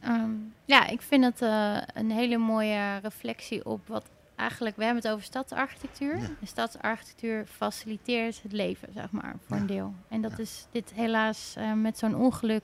Ehm, 0.00 0.30
ja, 0.64 0.86
ik 0.86 1.02
vind 1.02 1.24
het 1.24 1.42
eh, 1.42 1.78
een 1.94 2.10
hele 2.10 2.36
mooie 2.38 2.98
reflectie 3.02 3.64
op 3.66 3.80
wat 3.86 4.04
eigenlijk... 4.38 4.76
We 4.76 4.84
hebben 4.84 5.02
het 5.02 5.12
over 5.12 5.24
stadsarchitectuur. 5.24 6.16
Ja. 6.18 6.26
De 6.40 6.46
stadsarchitectuur 6.46 7.46
faciliteert 7.56 8.42
het 8.42 8.52
leven, 8.52 8.88
zeg 8.94 9.10
maar, 9.10 9.34
voor 9.46 9.56
een 9.56 9.66
deel. 9.66 9.94
En 10.08 10.22
dat 10.22 10.30
Ja. 10.30 10.38
is 10.38 10.66
dit 10.70 10.92
helaas 10.94 11.54
eh, 11.56 11.72
met 11.72 11.98
zo'n 11.98 12.14
ongeluk 12.14 12.62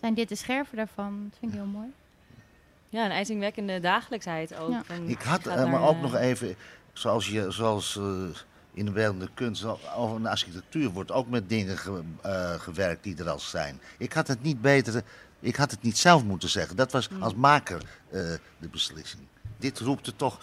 zijn 0.00 0.14
dit 0.14 0.28
de 0.28 0.34
scherven 0.34 0.76
daarvan. 0.76 1.28
Dat 1.30 1.38
vind 1.38 1.52
ik 1.52 1.58
heel 1.58 1.66
mooi. 1.68 1.86
Ja, 2.88 3.04
een 3.04 3.10
ijzingwekkende 3.10 3.80
dagelijksheid 3.80 4.56
ook. 4.56 4.84
Ik 5.06 5.22
had 5.22 5.46
eh, 5.46 5.54
maar 5.56 5.66
naar, 5.68 5.82
ook 5.82 5.94
eh, 5.96 6.02
nog 6.02 6.14
even, 6.14 6.56
zoals, 6.92 7.28
je, 7.28 7.50
zoals 7.50 7.96
eh, 7.96 8.22
in 8.72 8.84
de 8.84 8.90
beeldende 8.90 9.28
kunst, 9.34 9.64
over 9.96 10.16
in 10.16 10.22
de 10.22 10.28
architectuur 10.28 10.90
wordt 10.90 11.12
ook 11.12 11.28
met 11.28 11.48
dingen 11.48 11.78
ge- 11.78 12.02
eh, 12.22 12.52
gewerkt 12.54 13.02
die 13.02 13.16
er 13.18 13.28
al 13.30 13.38
zijn. 13.38 13.80
Ik 13.98 14.12
had 14.12 14.28
het 14.28 14.42
niet 14.42 14.60
beter, 14.60 15.02
ik 15.40 15.56
had 15.56 15.70
het 15.70 15.82
niet 15.82 15.98
zelf 15.98 16.24
moeten 16.24 16.48
zeggen. 16.48 16.76
Dat 16.76 16.92
was 16.92 17.08
als 17.20 17.34
maker 17.34 17.82
eh, 18.10 18.20
de 18.58 18.68
beslissing. 18.70 19.22
Dit 19.58 19.78
roept 19.78 20.06
er 20.06 20.16
toch, 20.16 20.40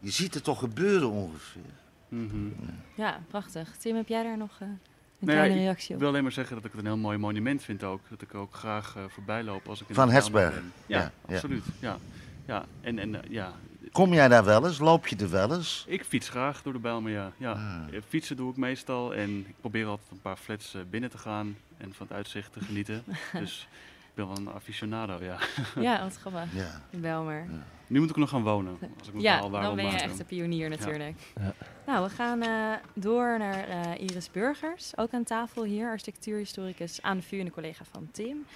je 0.00 0.10
ziet 0.10 0.34
het 0.34 0.44
toch 0.44 0.58
gebeuren 0.58 1.10
ongeveer. 1.10 1.60
Mhm. 2.08 2.48
Ja, 2.94 3.20
prachtig. 3.28 3.76
Tim, 3.76 3.96
heb 3.96 4.08
jij 4.08 4.22
daar 4.22 4.36
nog 4.36 4.56
eh, 4.60 4.66
een 4.68 4.78
Nou 5.18 5.32
kleine 5.32 5.54
ik 5.54 5.60
reactie 5.60 5.94
op? 5.94 6.00
wil 6.00 6.08
alleen 6.08 6.22
maar 6.22 6.32
zeggen 6.32 6.56
dat 6.56 6.64
ik 6.64 6.70
het 6.70 6.80
een 6.80 6.86
heel 6.86 6.96
mooi 6.96 7.18
monument 7.18 7.62
vind 7.62 7.84
ook. 7.84 8.00
Dat 8.08 8.22
ik 8.22 8.34
ook 8.34 8.54
graag 8.54 8.96
eh, 8.96 9.02
voorbij 9.08 9.42
loop 9.42 9.68
als 9.68 9.80
ik 9.80 9.88
in 9.88 9.94
Van 9.94 10.10
Hesberg. 10.10 10.54
ben. 10.54 10.72
Ja, 10.86 10.98
Ja, 10.98 11.34
absoluut. 11.34 11.64
Ja. 11.80 11.98
Ja. 12.46 12.64
En, 12.80 12.98
en 12.98 13.14
eh, 13.22 13.30
ja, 13.30 13.52
Kom 13.92 14.12
jij 14.12 14.28
daar 14.28 14.44
wel 14.44 14.66
eens? 14.66 14.78
Loop 14.78 15.06
je 15.06 15.16
er 15.16 15.30
wel 15.30 15.54
eens? 15.54 15.84
ik 15.88 16.04
fiets 16.04 16.28
graag 16.28 16.62
door 16.62 16.72
de 16.72 16.78
Bijlmer, 16.78 17.12
ja. 17.12 17.32
ja. 17.36 17.52
Ah. 17.52 18.02
Fietsen 18.08 18.36
doe 18.36 18.50
ik 18.50 18.56
meestal 18.56 19.14
en 19.14 19.30
ik 19.48 19.54
probeer 19.60 19.86
altijd 19.86 20.10
een 20.10 20.20
paar 20.20 20.36
flats 20.36 20.76
binnen 20.90 21.10
te 21.10 21.18
gaan 21.18 21.56
en 21.76 21.94
van 21.94 22.06
het 22.06 22.16
uitzicht 22.16 22.52
te 22.52 22.60
genieten. 22.60 23.04
dus 23.32 23.68
ik 23.70 23.89
ben 24.26 24.28
wel 24.28 24.46
een 24.46 24.54
aficionado, 24.54 25.24
ja. 25.24 25.38
Ja, 25.88 26.02
wat 26.02 26.16
grappig. 26.16 26.54
Ja. 26.54 26.82
In 26.90 27.00
Belmer. 27.00 27.46
Nu 27.86 28.00
moet 28.00 28.10
ik 28.10 28.16
nog 28.16 28.28
gaan 28.28 28.42
wonen. 28.42 28.78
Als 28.98 29.08
ik 29.08 29.20
Ja, 29.20 29.40
daar 29.40 29.62
dan 29.62 29.76
ben 29.76 29.84
je 29.84 29.90
maken. 29.90 30.06
echt 30.06 30.18
een 30.18 30.26
pionier 30.26 30.68
natuurlijk. 30.68 31.20
Ja. 31.40 31.52
Nou, 31.86 32.04
we 32.08 32.10
gaan 32.14 32.42
eh, 32.42 32.72
door 32.94 33.38
naar 33.38 33.68
eh, 33.68 34.00
Iris 34.00 34.30
Burgers, 34.30 34.96
ook 34.96 35.12
aan 35.12 35.24
tafel 35.24 35.64
hier, 35.64 35.88
architectuurhistoricus 35.88 37.02
aan 37.02 37.16
de 37.16 37.22
vuur 37.22 37.38
en 37.38 37.44
de 37.44 37.50
collega 37.50 37.84
van 37.84 38.08
Tim. 38.12 38.46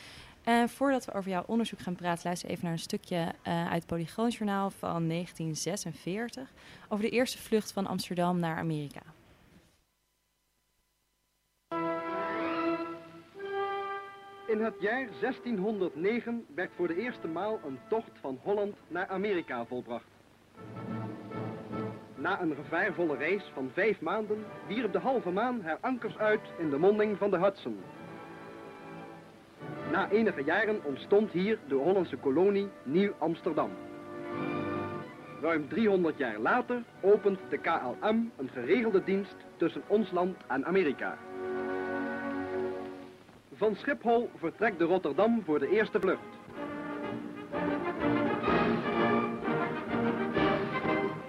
En 0.42 0.68
voordat 0.68 1.04
we 1.04 1.12
over 1.12 1.30
jouw 1.30 1.44
onderzoek 1.46 1.80
gaan 1.80 1.94
praten, 1.96 2.22
luister 2.24 2.48
even 2.48 2.64
naar 2.64 2.72
een 2.72 2.78
stukje 2.78 3.32
eh, 3.42 3.64
uit 3.64 3.74
het 3.74 3.86
Polygoonjournaal 3.86 4.70
van 4.70 5.08
1946 5.08 6.48
over 6.88 7.04
de 7.04 7.10
eerste 7.10 7.38
vlucht 7.38 7.72
van 7.72 7.86
Amsterdam 7.86 8.38
naar 8.38 8.56
Amerika. 8.58 9.02
In 14.46 14.60
het 14.60 14.74
jaar 14.78 15.08
1609 15.20 16.46
werd 16.54 16.70
voor 16.76 16.88
de 16.88 16.96
eerste 16.96 17.28
maal 17.28 17.60
een 17.66 17.78
tocht 17.88 18.10
van 18.20 18.38
Holland 18.42 18.76
naar 18.88 19.06
Amerika 19.06 19.64
volbracht. 19.64 20.08
Na 22.14 22.40
een 22.40 22.54
gevaarvolle 22.54 23.16
reis 23.16 23.50
van 23.52 23.70
vijf 23.72 24.00
maanden 24.00 24.44
wierp 24.66 24.92
de 24.92 24.98
halve 24.98 25.30
maan 25.30 25.62
haar 25.62 25.78
ankers 25.80 26.18
uit 26.18 26.40
in 26.58 26.70
de 26.70 26.78
monding 26.78 27.18
van 27.18 27.30
de 27.30 27.38
Hudson. 27.38 27.80
Na 29.90 30.10
enige 30.10 30.44
jaren 30.44 30.84
ontstond 30.84 31.30
hier 31.30 31.58
de 31.68 31.74
Hollandse 31.74 32.16
kolonie 32.16 32.68
Nieuw-Amsterdam. 32.82 33.70
Ruim 35.40 35.68
300 35.68 36.18
jaar 36.18 36.38
later 36.38 36.82
opent 37.00 37.38
de 37.48 37.58
KLM 37.58 38.30
een 38.36 38.48
geregelde 38.52 39.04
dienst 39.04 39.36
tussen 39.56 39.82
ons 39.86 40.10
land 40.10 40.36
en 40.46 40.64
Amerika. 40.64 41.18
Van 43.56 43.76
Schiphol 43.76 44.30
vertrekt 44.36 44.78
de 44.78 44.84
Rotterdam 44.84 45.42
voor 45.44 45.58
de 45.58 45.68
eerste 45.68 46.00
vlucht. 46.00 46.20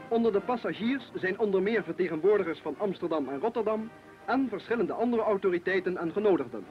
Onder 0.07 0.31
de 0.31 0.39
passagiers 0.39 1.11
zijn 1.13 1.39
onder 1.39 1.61
meer 1.61 1.83
vertegenwoordigers 1.83 2.59
van 2.59 2.75
Amsterdam 2.77 3.29
en 3.29 3.39
Rotterdam 3.39 3.89
en 4.25 4.49
verschillende 4.49 4.93
andere 4.93 5.21
autoriteiten 5.21 5.97
en 5.97 6.11
genodigden. 6.11 6.65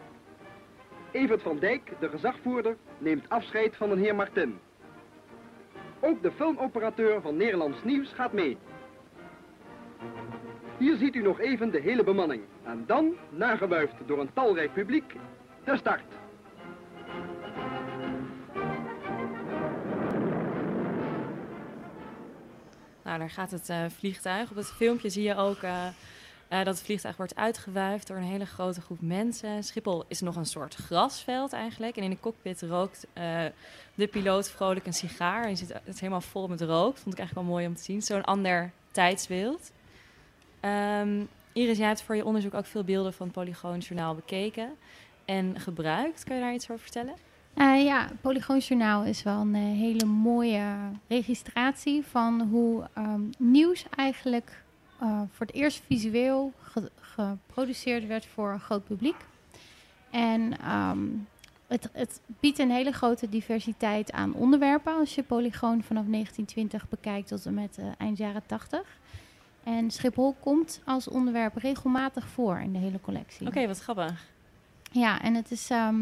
Evert 1.11 1.43
van 1.43 1.59
Dijk, 1.59 1.93
de 2.01 2.09
gezagvoerder, 2.09 2.77
neemt 2.99 3.29
afscheid 3.29 3.77
van 3.77 3.89
de 3.89 3.97
heer 3.97 4.15
Martin. 4.15 4.59
Ook 6.01 6.23
de 6.23 6.33
filmoperateur 6.33 7.21
van 7.21 7.37
Nederlands 7.37 7.85
Nieuws 7.85 8.13
gaat 8.13 8.33
mee. 8.33 8.57
Hier 10.79 10.97
ziet 10.97 11.15
u 11.15 11.23
nog 11.23 11.41
even 11.41 11.71
de 11.71 11.81
hele 11.81 12.05
bemanning. 12.05 12.43
En 12.63 12.85
dan, 12.87 13.15
nagewuifd 13.31 13.95
door 14.07 14.21
een 14.21 14.33
talrijk 14.33 14.73
publiek, 14.73 15.15
de 15.65 15.77
start. 15.77 16.03
Nou, 23.05 23.19
daar 23.19 23.31
gaat 23.31 23.51
het 23.51 23.69
eh, 23.69 23.85
vliegtuig. 23.89 24.51
Op 24.51 24.57
het 24.57 24.73
filmpje 24.73 25.09
zie 25.09 25.23
je 25.23 25.37
ook 25.37 25.63
eh, 25.63 25.87
eh, 25.87 25.95
dat 26.49 26.67
het 26.67 26.83
vliegtuig 26.83 27.17
wordt 27.17 27.37
uitgewuifd 27.37 28.07
door 28.07 28.17
een 28.17 28.23
hele 28.23 28.47
grote 28.47 28.81
groep 28.81 29.01
mensen. 29.01 29.65
Schiphol 29.65 30.05
is 30.09 30.21
nog 30.21 30.37
een 30.37 30.47
soort 30.47 30.75
grasveld 30.75 31.53
eigenlijk. 31.53 31.97
En 31.97 32.03
in 32.03 32.11
de 32.11 32.21
cockpit 32.21 32.63
rookt 32.63 33.07
de 33.95 34.07
piloot 34.11 34.51
vrolijk 34.51 34.87
een 34.87 34.93
sigaar. 34.93 35.45
En 35.45 35.57
zit, 35.57 35.73
het 35.85 36.01
helemaal 36.01 36.21
vol 36.21 36.49
met 36.49 36.61
rook. 36.61 36.97
Vond 36.97 37.15
ik 37.15 37.19
eigenlijk 37.19 37.49
wel 37.49 37.57
mooi 37.57 37.67
om 37.67 37.75
te 37.75 37.83
zien. 37.83 38.03
Zo'n 38.03 38.25
ander 38.25 38.71
tijdsbeeld. 38.91 39.73
Ehm, 40.61 41.23
Iris, 41.53 41.79
jij 41.79 41.87
hebt 41.87 42.03
voor 42.03 42.17
je 42.17 42.25
onderzoek 42.25 42.55
ook 42.55 42.67
veel 42.67 42.85
beelden 42.85 43.13
van 43.13 43.27
het 43.27 43.35
Polygoonjournaal 43.35 44.15
bekeken 44.15 44.77
en 45.25 45.61
gebruikt. 45.61 46.25
Kun 46.25 46.35
je 46.35 46.41
daar 46.41 46.55
iets 46.55 46.71
over 46.71 46.83
vertellen? 46.83 47.15
Eh, 47.55 47.85
ja, 47.85 48.09
Polygoonjournaal 48.21 49.05
is 49.05 49.23
wel 49.23 49.41
een 49.41 49.55
eh, 49.55 49.63
hele 49.63 50.05
mooie 50.05 50.65
registratie 51.09 52.05
van 52.05 52.41
hoe 52.41 52.89
ehm, 52.95 53.21
nieuws 53.39 53.85
eigenlijk 53.97 54.63
eh, 55.01 55.21
voor 55.33 55.47
het 55.47 55.55
eerst 55.55 55.83
visueel 55.87 56.53
ge- 56.63 56.91
geproduceerd 57.01 58.07
werd 58.07 58.27
voor 58.27 58.53
een 58.53 58.61
groot 58.61 58.85
publiek. 58.85 59.17
En 60.11 60.59
ehm, 60.61 60.99
het, 61.67 61.89
het 61.93 62.21
biedt 62.41 62.59
een 62.59 62.71
hele 62.71 62.93
grote 62.93 63.29
diversiteit 63.29 64.13
aan 64.13 64.35
onderwerpen 64.35 64.95
als 64.95 65.15
je 65.15 65.23
Polygoon 65.23 65.83
vanaf 65.83 66.05
1920 66.07 66.89
bekijkt 66.89 67.29
tot 67.29 67.47
en 67.47 67.55
met 67.55 67.79
eind 67.99 68.19
jaren 68.19 68.43
80. 68.47 68.81
En 69.65 69.91
Schiphol 69.91 70.35
komt 70.41 70.81
als 70.85 71.09
onderwerp 71.09 71.57
regelmatig 71.57 72.27
voor 72.27 72.59
in 72.59 72.73
de 72.73 72.79
hele 72.79 73.01
collectie. 73.01 73.47
Oké, 73.47 73.67
wat 73.67 73.79
grappig. 73.81 74.33
Ja, 74.95 75.21
en 75.23 75.35
het 75.35 75.51
is 75.51 75.71
ehm, 75.71 76.01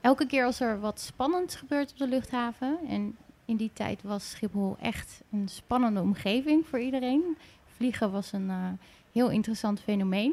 elke 0.00 0.26
keer 0.26 0.44
als 0.44 0.60
er 0.60 0.80
wat 0.80 1.00
spannends 1.00 1.56
gebeurt 1.56 1.90
op 1.90 1.98
de 1.98 2.08
luchthaven. 2.08 2.78
En 2.88 3.16
in 3.44 3.56
die 3.56 3.70
tijd 3.72 4.02
was 4.02 4.30
Schiphol 4.30 4.76
echt 4.80 5.20
een 5.32 5.48
spannende 5.48 6.00
omgeving 6.00 6.66
voor 6.66 6.78
iedereen. 6.80 7.36
Vliegen 7.76 8.10
was 8.10 8.32
een 8.32 8.50
eh, 8.50 8.56
heel 9.12 9.28
interessant 9.30 9.80
fenomeen. 9.80 10.32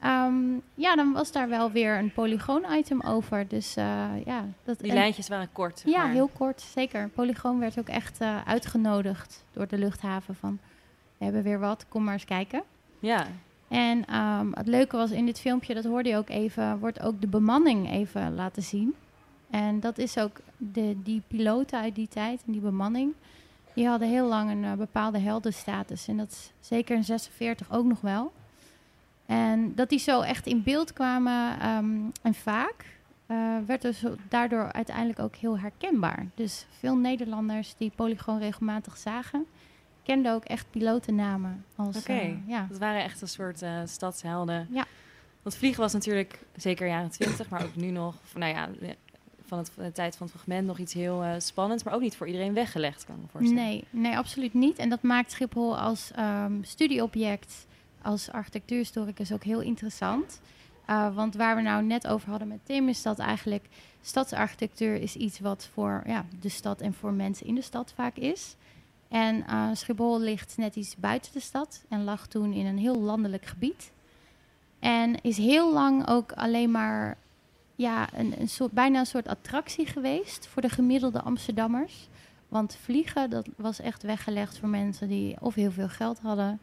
Ehm, 0.00 0.34
ja, 0.74 0.96
dan 0.96 1.12
was 1.12 1.32
daar 1.32 1.48
wel 1.48 1.70
weer 1.70 1.98
een 1.98 2.12
polygoon-item 2.12 3.00
over. 3.00 3.48
Dus 3.48 3.76
eh, 3.76 4.10
ja, 4.24 4.44
dat, 4.64 4.78
Die 4.78 4.88
en- 4.90 4.96
lijntjes 4.96 5.28
waren 5.28 5.52
kort. 5.52 5.78
zeg 5.78 5.92
ja, 5.92 6.06
heel 6.08 6.30
kort, 6.38 6.60
zeker. 6.60 7.08
Polygoon 7.08 7.58
werd 7.58 7.78
ook 7.78 7.88
echt 7.88 8.20
eh, 8.20 8.42
uitgenodigd 8.46 9.44
door 9.52 9.66
de 9.68 9.78
luchthaven 9.78 10.34
van... 10.34 10.58
we 11.18 11.24
hebben 11.24 11.42
weer 11.42 11.58
wat, 11.58 11.86
kom 11.88 12.04
maar 12.04 12.12
eens 12.12 12.24
kijken. 12.24 12.62
Ja. 12.98 13.26
En 13.72 14.04
ehm, 14.06 14.46
het 14.52 14.66
leuke 14.66 14.96
was 14.96 15.10
in 15.10 15.26
dit 15.26 15.40
filmpje, 15.40 15.74
dat 15.74 15.84
hoorde 15.84 16.08
je 16.08 16.16
ook 16.16 16.28
even... 16.28 16.78
wordt 16.78 17.00
ook 17.00 17.20
de 17.20 17.26
bemanning 17.26 17.90
even 17.90 18.34
laten 18.34 18.62
zien. 18.62 18.94
En 19.50 19.80
dat 19.80 19.98
is 19.98 20.18
ook 20.18 20.40
de, 20.56 20.96
die 21.02 21.22
piloten 21.26 21.80
uit 21.80 21.94
die 21.94 22.08
tijd 22.08 22.42
en 22.46 22.52
die 22.52 22.60
bemanning... 22.60 23.12
die 23.74 23.86
hadden 23.86 24.08
heel 24.08 24.26
lang 24.26 24.50
een 24.50 24.64
eh, 24.64 24.72
bepaalde 24.72 25.18
heldenstatus. 25.18 26.08
En 26.08 26.16
dat 26.16 26.30
is 26.30 26.52
zeker 26.60 26.96
in 26.96 27.04
46 27.04 27.72
ook 27.72 27.84
nog 27.84 28.00
wel. 28.00 28.32
En 29.26 29.74
dat 29.74 29.88
die 29.88 29.98
zo 29.98 30.20
echt 30.20 30.46
in 30.46 30.62
beeld 30.62 30.92
kwamen 30.92 31.60
ehm, 31.60 32.00
en 32.22 32.34
vaak... 32.34 32.84
eh, 33.26 33.36
werd 33.66 33.82
dus 33.82 34.04
daardoor 34.28 34.72
uiteindelijk 34.72 35.18
ook 35.18 35.36
heel 35.36 35.58
herkenbaar. 35.58 36.26
Dus 36.34 36.66
veel 36.78 36.96
Nederlanders 36.96 37.74
die 37.78 37.92
Polygoon 37.94 38.38
regelmatig 38.38 38.96
zagen... 38.96 39.46
kenden 40.02 40.32
ook 40.32 40.44
echt 40.44 40.70
pilotennamen. 40.70 41.64
als 41.76 41.96
Oké, 41.96 42.12
eh, 42.12 42.48
ja. 42.48 42.66
dat 42.68 42.78
waren 42.78 43.02
echt 43.02 43.22
een 43.22 43.28
soort 43.28 43.62
eh, 43.62 43.80
stadshelden. 43.84 44.68
Ja. 44.70 44.86
Want 45.42 45.56
vliegen 45.56 45.80
was 45.80 45.92
natuurlijk 45.92 46.38
zeker 46.56 46.86
jaren 46.86 47.10
twintig, 47.10 47.48
maar 47.48 47.62
ook 47.64 47.76
nu 47.76 47.90
nog, 47.90 48.14
nou 48.34 48.54
ja, 48.54 48.68
van, 49.44 49.58
het, 49.58 49.70
van 49.70 49.84
de 49.84 49.92
tijd 49.92 50.16
van 50.16 50.26
het 50.26 50.34
fragment 50.36 50.66
nog 50.66 50.78
iets 50.78 50.92
heel 50.92 51.22
eh, 51.22 51.34
spannends, 51.38 51.82
maar 51.82 51.94
ook 51.94 52.00
niet 52.00 52.16
voor 52.16 52.26
iedereen 52.26 52.54
weggelegd, 52.54 53.04
kan 53.04 53.14
ik 53.14 53.20
me 53.20 53.28
voorstellen. 53.28 53.64
Nee, 53.64 53.84
nee, 53.90 54.16
absoluut 54.16 54.54
niet. 54.54 54.78
En 54.78 54.88
dat 54.88 55.02
maakt 55.02 55.30
Schiphol 55.30 55.78
als 55.78 56.10
ehm, 56.14 56.62
studieobject, 56.62 57.66
als 58.02 58.30
architectuurhistoricus 58.30 59.32
ook 59.32 59.44
heel 59.44 59.60
interessant. 59.60 60.40
Uh, 60.90 61.14
want 61.14 61.34
waar 61.34 61.56
we 61.56 61.62
nou 61.62 61.84
net 61.84 62.06
over 62.06 62.30
hadden 62.30 62.48
met 62.48 62.58
Tim, 62.62 62.88
is 62.88 63.02
dat 63.02 63.18
eigenlijk 63.18 63.68
stadsarchitectuur 64.00 64.94
is 64.94 65.16
iets 65.16 65.40
wat 65.40 65.68
voor 65.72 66.02
ja, 66.06 66.26
de 66.40 66.48
stad 66.48 66.80
en 66.80 66.94
voor 66.94 67.12
mensen 67.12 67.46
in 67.46 67.54
de 67.54 67.62
stad 67.62 67.92
vaak 67.96 68.16
is. 68.16 68.56
En 69.12 69.44
uh, 69.50 69.68
Schiphol 69.72 70.20
ligt 70.20 70.56
net 70.56 70.76
iets 70.76 70.96
buiten 70.96 71.32
de 71.32 71.40
stad 71.40 71.84
en 71.88 72.04
lag 72.04 72.26
toen 72.26 72.52
in 72.52 72.66
een 72.66 72.78
heel 72.78 73.00
landelijk 73.00 73.44
gebied. 73.46 73.92
En 74.78 75.22
is 75.22 75.36
heel 75.36 75.72
lang 75.72 76.08
ook 76.08 76.32
alleen 76.32 76.70
maar 76.70 77.16
ja, 77.76 78.08
een, 78.14 78.40
een 78.40 78.48
soort, 78.48 78.72
bijna 78.72 78.98
een 78.98 79.06
soort 79.06 79.28
attractie 79.28 79.86
geweest 79.86 80.46
voor 80.46 80.62
de 80.62 80.68
gemiddelde 80.68 81.22
Amsterdammers. 81.22 82.08
Want 82.48 82.78
vliegen, 82.82 83.30
dat 83.30 83.48
was 83.56 83.80
echt 83.80 84.02
weggelegd 84.02 84.58
voor 84.58 84.68
mensen 84.68 85.08
die 85.08 85.36
of 85.40 85.54
heel 85.54 85.70
veel 85.70 85.88
geld 85.88 86.18
hadden... 86.18 86.60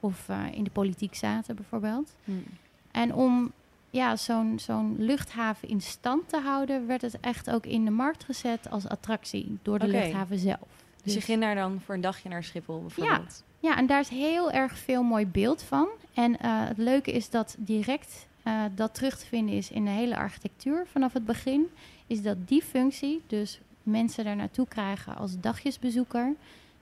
of 0.00 0.28
uh, 0.28 0.44
in 0.52 0.64
de 0.64 0.70
politiek 0.70 1.14
zaten 1.14 1.56
bijvoorbeeld. 1.56 2.14
Hmm. 2.24 2.44
En 2.90 3.14
om 3.14 3.52
ja, 3.90 4.16
zo'n 4.16 4.58
zo'n 4.58 4.94
luchthaven 4.98 5.68
in 5.68 5.80
stand 5.80 6.28
te 6.28 6.40
houden, 6.40 6.86
werd 6.86 7.02
het 7.02 7.20
echt 7.20 7.50
ook 7.50 7.66
in 7.66 7.84
de 7.84 7.90
markt 7.90 8.24
gezet 8.24 8.70
als 8.70 8.88
attractie 8.88 9.58
door 9.62 9.78
de 9.78 9.88
luchthaven 9.88 10.38
zelf. 10.38 10.88
Dus 11.04 11.14
je 11.14 11.20
ging 11.20 11.40
daar 11.40 11.54
dan 11.54 11.80
voor 11.84 11.94
een 11.94 12.00
dagje 12.00 12.28
naar 12.28 12.44
Schiphol 12.44 12.80
bijvoorbeeld? 12.80 13.42
Ja, 13.60 13.76
en 13.76 13.86
daar 13.86 14.00
is 14.00 14.08
heel 14.08 14.50
erg 14.50 14.78
veel 14.78 15.02
mooi 15.02 15.26
beeld 15.26 15.62
van. 15.62 15.88
En 16.14 16.38
eh, 16.38 16.50
het 16.68 16.78
leuke 16.78 17.12
is 17.12 17.30
dat 17.30 17.56
direct 17.58 18.26
eh, 18.42 18.62
dat 18.74 18.94
terug 18.94 19.18
te 19.18 19.26
vinden 19.26 19.54
is 19.54 19.70
in 19.70 19.84
de 19.84 19.90
hele 19.90 20.16
architectuur 20.16 20.86
vanaf 20.86 21.12
het 21.12 21.24
begin. 21.24 21.66
Is 22.06 22.22
dat 22.22 22.48
die 22.48 22.62
functie, 22.62 23.22
dus 23.26 23.60
mensen 23.82 24.24
daar 24.24 24.36
naartoe 24.36 24.68
krijgen 24.68 25.16
als 25.16 25.40
dagjesbezoeker, 25.40 26.34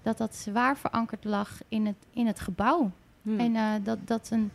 dat 0.02 0.18
dat 0.18 0.36
zwaar 0.36 0.76
verankerd 0.76 1.24
lag 1.24 1.58
in 1.68 1.86
het, 1.86 1.96
in 2.12 2.26
het 2.26 2.40
gebouw. 2.40 2.90
Hmm. 3.22 3.40
En 3.40 3.56
eh, 3.56 3.72
dat, 3.82 3.98
dat, 4.04 4.28
een, 4.30 4.50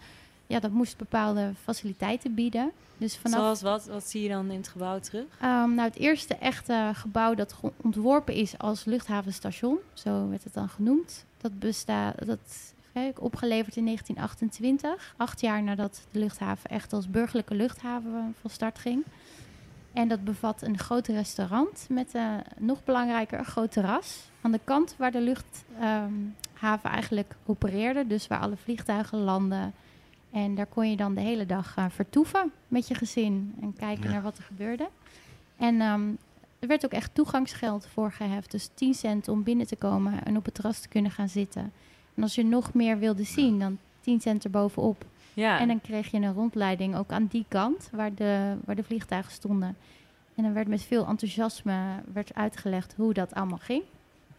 ja, 0.53 0.59
dat 0.59 0.71
moest 0.71 0.97
bepaalde 0.97 1.51
faciliteiten 1.63 2.33
bieden. 2.33 2.71
Dus 2.97 3.17
vanaf 3.17 3.39
Zoals 3.39 3.61
wat? 3.61 3.85
Wat 3.85 4.03
zie 4.03 4.23
je 4.23 4.29
dan 4.29 4.51
in 4.51 4.57
het 4.57 4.67
gebouw 4.67 4.99
terug? 4.99 5.25
Ehm, 5.39 5.73
nou, 5.73 5.87
het 5.89 5.97
eerste 5.97 6.35
echte 6.35 6.91
gebouw 6.93 7.33
dat 7.33 7.55
ontworpen 7.81 8.33
is 8.33 8.57
als 8.57 8.85
luchthavenstation, 8.85 9.77
zo 9.93 10.29
werd 10.29 10.43
het 10.43 10.53
dan 10.53 10.69
genoemd, 10.69 11.25
dat 11.37 11.59
bestaat, 11.59 12.25
dat 12.25 12.73
even 12.93 13.21
opgeleverd 13.21 13.75
in 13.75 13.85
1928, 13.85 15.13
acht 15.17 15.41
jaar 15.41 15.63
nadat 15.63 16.01
de 16.11 16.19
luchthaven 16.19 16.69
echt 16.69 16.93
als 16.93 17.09
burgerlijke 17.09 17.55
luchthaven 17.55 18.35
van 18.41 18.49
start 18.49 18.79
ging. 18.79 19.03
En 19.93 20.07
dat 20.07 20.23
bevat 20.23 20.61
een 20.61 20.77
groot 20.77 21.07
restaurant 21.07 21.85
met 21.89 22.13
eh, 22.13 22.35
nog 22.57 22.83
belangrijker 22.83 23.39
een 23.39 23.45
groot 23.45 23.71
terras 23.71 24.19
aan 24.41 24.51
de 24.51 24.59
kant 24.63 24.95
waar 24.97 25.11
de 25.11 25.21
luchthaven 25.21 26.89
eigenlijk 26.91 27.35
opereerde, 27.45 28.07
dus 28.07 28.27
waar 28.27 28.39
alle 28.39 28.57
vliegtuigen 28.57 29.19
landen. 29.19 29.73
En 30.33 30.55
daar 30.55 30.65
kon 30.65 30.89
je 30.89 30.95
dan 30.95 31.13
de 31.13 31.21
hele 31.21 31.45
dag 31.45 31.75
eh, 31.77 31.85
vertoeven 31.89 32.51
met 32.67 32.87
je 32.87 32.95
gezin 32.95 33.53
en 33.61 33.73
kijken 33.73 34.03
Ja. 34.03 34.09
naar 34.11 34.21
wat 34.21 34.37
er 34.37 34.43
gebeurde. 34.43 34.89
En 35.57 35.81
ehm, 35.81 36.01
er 36.59 36.67
werd 36.67 36.85
ook 36.85 36.91
echt 36.91 37.15
toegangsgeld 37.15 37.87
voor 37.87 38.11
geheft. 38.11 38.51
Dus 38.51 38.69
10 38.73 38.93
cent 38.93 39.27
om 39.27 39.43
binnen 39.43 39.67
te 39.67 39.75
komen 39.75 40.23
en 40.25 40.37
op 40.37 40.45
het 40.45 40.53
terras 40.53 40.79
te 40.79 40.87
kunnen 40.87 41.11
gaan 41.11 41.29
zitten. 41.29 41.71
En 42.15 42.23
als 42.23 42.35
je 42.35 42.43
nog 42.45 42.73
meer 42.73 42.99
wilde 42.99 43.23
zien, 43.23 43.59
dan 43.59 43.77
10 44.01 44.21
cent 44.21 44.43
erbovenop. 44.43 45.05
Ja. 45.33 45.59
En 45.59 45.67
dan 45.67 45.81
kreeg 45.81 46.11
je 46.11 46.17
een 46.17 46.33
rondleiding 46.33 46.95
ook 46.95 47.11
aan 47.11 47.27
die 47.31 47.45
kant 47.47 47.89
waar 47.91 48.13
de, 48.13 48.55
waar 48.65 48.75
de 48.75 48.83
vliegtuigen 48.83 49.31
stonden. 49.31 49.75
En 50.35 50.43
dan 50.43 50.53
werd 50.53 50.67
met 50.67 50.81
veel 50.83 51.07
enthousiasme 51.07 51.85
werd 52.13 52.33
uitgelegd 52.33 52.93
hoe 52.97 53.13
dat 53.13 53.33
allemaal 53.33 53.57
ging. 53.61 53.83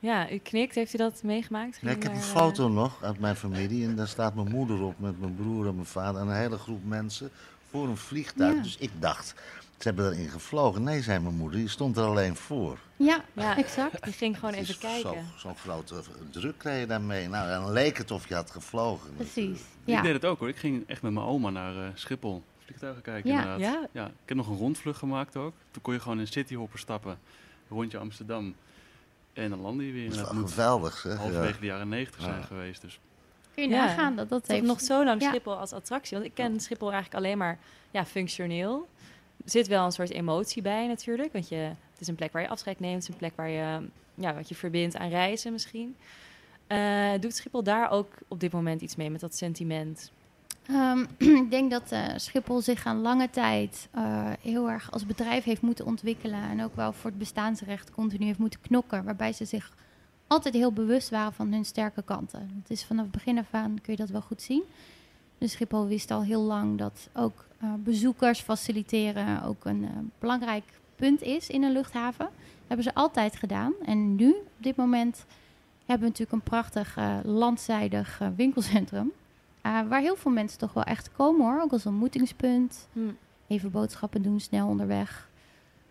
Ja, 0.05 0.30
u 0.30 0.38
knikt. 0.38 0.74
Heeft 0.74 0.94
u 0.94 0.96
dat 0.96 1.22
meegemaakt? 1.22 1.78
Ja, 1.80 1.90
ik 1.90 2.02
heb 2.02 2.12
een 2.12 2.18
eh, 2.18 2.24
foto 2.24 2.68
nog 2.68 3.02
uit 3.02 3.18
mijn 3.20 3.36
familie 3.36 3.86
en 3.86 3.96
daar 3.96 4.09
staat 4.09 4.34
mijn 4.34 4.48
moeder 4.50 4.82
op 4.82 4.98
met 4.98 5.20
mijn 5.20 5.34
broer 5.34 5.66
en 5.66 5.74
mijn 5.74 5.86
vader 5.86 6.20
en 6.20 6.26
een 6.28 6.34
hele 6.36 6.59
groep 6.59 6.84
mensen 6.84 7.30
voor 7.70 7.88
een 7.88 7.96
vliegtuig. 7.96 8.55
Ja. 8.57 8.62
Dus 8.62 8.76
ik 8.76 8.90
dacht, 8.98 9.28
ze 9.78 9.88
hebben 9.88 10.12
erin 10.12 10.28
gevlogen. 10.28 10.82
Nee, 10.82 11.02
zei 11.02 11.18
mijn 11.18 11.34
moeder, 11.34 11.59
die 11.59 11.68
stond 11.68 11.96
er 11.96 12.05
alleen 12.05 12.36
voor. 12.36 12.78
Ja, 12.96 13.24
Ja, 13.32 13.57
exact. 13.57 14.05
Die 14.05 14.12
ging 14.12 14.38
gewoon 14.38 14.55
even 14.55 14.78
kijken. 14.78 15.00
zo- 15.00 15.16
Zo'n 15.36 15.57
grote 15.57 16.02
druk 16.30 16.59
kreeg 16.59 16.80
je 16.80 16.86
daarmee. 16.86 17.28
Nou, 17.28 17.48
dan 17.48 17.72
leek 17.72 17.98
het 17.98 18.11
of 18.11 18.28
je 18.28 18.34
had 18.34 18.50
gevlogen. 18.50 19.14
Precies. 19.16 19.59
Ik 19.61 19.94
Ja. 19.94 20.02
deed 20.02 20.12
het 20.12 20.24
ook 20.24 20.38
hoor. 20.38 20.48
Ik 20.48 20.57
ging 20.57 20.84
echt 20.88 21.02
met 21.02 21.12
mijn 21.12 21.26
oma 21.26 21.50
naar 21.50 21.76
eh, 21.76 21.88
Schiphol. 21.94 22.42
Vliegtuigen 22.64 23.02
kijken 23.02 23.30
Ja. 23.30 23.36
inderdaad. 23.42 23.61
Ja? 23.61 23.86
Ja, 23.92 24.07
ik 24.07 24.12
heb 24.28 24.36
nog 24.36 24.48
een 24.48 24.57
rondvlucht 24.57 24.98
gemaakt 24.98 25.36
ook. 25.36 25.52
Toen 25.70 25.82
kon 25.82 25.94
je 25.94 26.00
gewoon 26.00 26.20
in 26.20 26.26
Cityhopper 26.26 26.78
stappen. 26.78 27.18
Rondje 27.68 27.98
Amsterdam. 27.98 28.55
En 29.35 29.51
dan 29.51 29.61
landde 29.61 29.87
je 29.87 29.93
weer. 29.93 30.09
Dat 30.11 30.20
wel 30.30 30.35
moet 30.41 30.51
geweldig, 30.51 30.97
zeg. 30.97 31.16
halverwege 31.16 31.53
Ja. 31.55 31.61
de 31.61 31.66
jaren 31.66 31.89
negentig 31.89 32.20
Ja. 32.20 32.26
zijn 32.26 32.43
geweest. 32.45 32.80
Dus 32.80 32.99
Kun 33.55 33.62
je 33.62 33.68
Ja. 33.74 33.85
nagaan 33.85 34.16
dat 34.16 34.28
dat 34.28 34.47
heeft... 34.47 34.64
nog 34.64 34.80
zo 34.80 35.05
lang 35.05 35.20
Ja. 35.22 35.28
Schiphol 35.28 35.57
als 35.57 35.72
attractie. 35.72 36.16
Want 36.16 36.28
ik 36.28 36.35
ken 36.35 36.61
Schiphol 36.61 36.93
eigenlijk 36.93 37.24
alleen 37.24 37.39
maar 37.39 37.59
ja, 37.91 38.05
functioneel. 38.05 38.89
Er 39.45 39.51
zit 39.51 39.66
wel 39.66 39.85
een 39.85 39.93
soort 39.93 40.11
emotie 40.11 40.62
bij 40.62 40.87
natuurlijk. 40.87 41.32
Want 41.32 41.49
je, 41.49 41.57
het 41.57 42.01
is 42.01 42.09
een 42.09 42.14
plek 42.14 42.32
waar 42.32 42.43
je 42.43 42.49
afscheid 42.49 42.80
neemt. 42.80 42.95
Het 42.95 43.03
is 43.03 43.09
een 43.09 43.16
plek 43.16 43.32
waar 43.37 43.49
je, 43.49 43.89
ja, 44.14 44.35
wat 44.35 44.49
je 44.49 44.55
verbindt 44.55 44.97
aan 44.97 45.09
reizen 45.09 45.53
misschien. 45.53 45.97
Eh, 46.66 47.11
doet 47.20 47.35
Schiphol 47.37 47.62
daar 47.62 47.91
ook 47.91 48.12
op 48.28 48.41
dit 48.41 48.53
moment 48.53 48.80
iets 48.80 48.97
mee 48.97 49.11
met 49.11 49.20
dat 49.20 49.37
sentiment? 49.37 50.12
Ehm, 50.66 51.04
ik 51.42 51.50
denk 51.50 51.70
dat 51.70 51.92
eh, 51.92 52.06
Schiphol 52.16 52.60
zich 52.60 52.86
aan 52.86 53.00
lange 53.00 53.30
tijd 53.30 53.88
eh, 53.90 54.30
heel 54.40 54.70
erg 54.70 54.92
als 54.92 55.06
bedrijf 55.06 55.44
heeft 55.44 55.62
moeten 55.62 55.86
ontwikkelen. 55.86 56.42
En 56.42 56.62
ook 56.62 56.76
wel 56.76 56.92
voor 56.92 57.10
het 57.10 57.18
bestaansrecht 57.18 57.90
continu 57.90 58.24
heeft 58.24 58.38
moeten 58.38 58.60
knokken. 58.60 59.04
Waarbij 59.04 59.32
ze 59.32 59.44
zich 59.44 59.72
altijd 60.26 60.54
heel 60.54 60.72
bewust 60.72 61.10
waren 61.10 61.32
van 61.32 61.52
hun 61.52 61.64
sterke 61.64 62.02
kanten. 62.02 62.40
Het 62.62 62.70
is 62.70 62.84
vanaf 62.84 63.02
het 63.02 63.12
begin 63.12 63.38
af 63.38 63.46
aan 63.50 63.80
kun 63.82 63.92
je 63.92 63.98
dat 63.98 64.08
wel 64.08 64.20
goed 64.20 64.42
zien. 64.42 64.62
Dus 65.38 65.52
Schiphol 65.52 65.86
wist 65.86 66.10
al 66.10 66.22
heel 66.22 66.42
lang 66.42 66.78
dat 66.78 67.08
ook 67.12 67.44
eh, 67.60 67.68
bezoekers 67.78 68.40
faciliteren 68.40 69.42
ook 69.42 69.64
een 69.64 70.10
belangrijk 70.18 70.64
punt 70.96 71.22
is 71.22 71.48
in 71.48 71.62
een 71.62 71.72
luchthaven. 71.72 72.24
Dat 72.24 72.66
hebben 72.66 72.84
ze 72.84 72.94
altijd 72.94 73.36
gedaan. 73.36 73.72
En 73.84 74.16
nu, 74.16 74.30
op 74.30 74.62
dit 74.62 74.76
moment, 74.76 75.24
hebben 75.78 76.06
we 76.06 76.12
natuurlijk 76.12 76.32
een 76.32 76.50
prachtig 76.50 76.96
landzijdig 77.22 78.20
winkelcentrum. 78.36 79.12
Uh, 79.66 79.80
waar 79.88 80.00
heel 80.00 80.16
veel 80.16 80.30
mensen 80.30 80.58
toch 80.58 80.72
wel 80.72 80.84
echt 80.84 81.12
komen 81.12 81.46
hoor. 81.46 81.60
Ook 81.62 81.72
als 81.72 81.86
ontmoetingspunt. 81.86 82.88
Hm. 82.92 83.00
Even 83.46 83.70
boodschappen 83.70 84.22
doen, 84.22 84.40
snel 84.40 84.68
onderweg. 84.68 85.28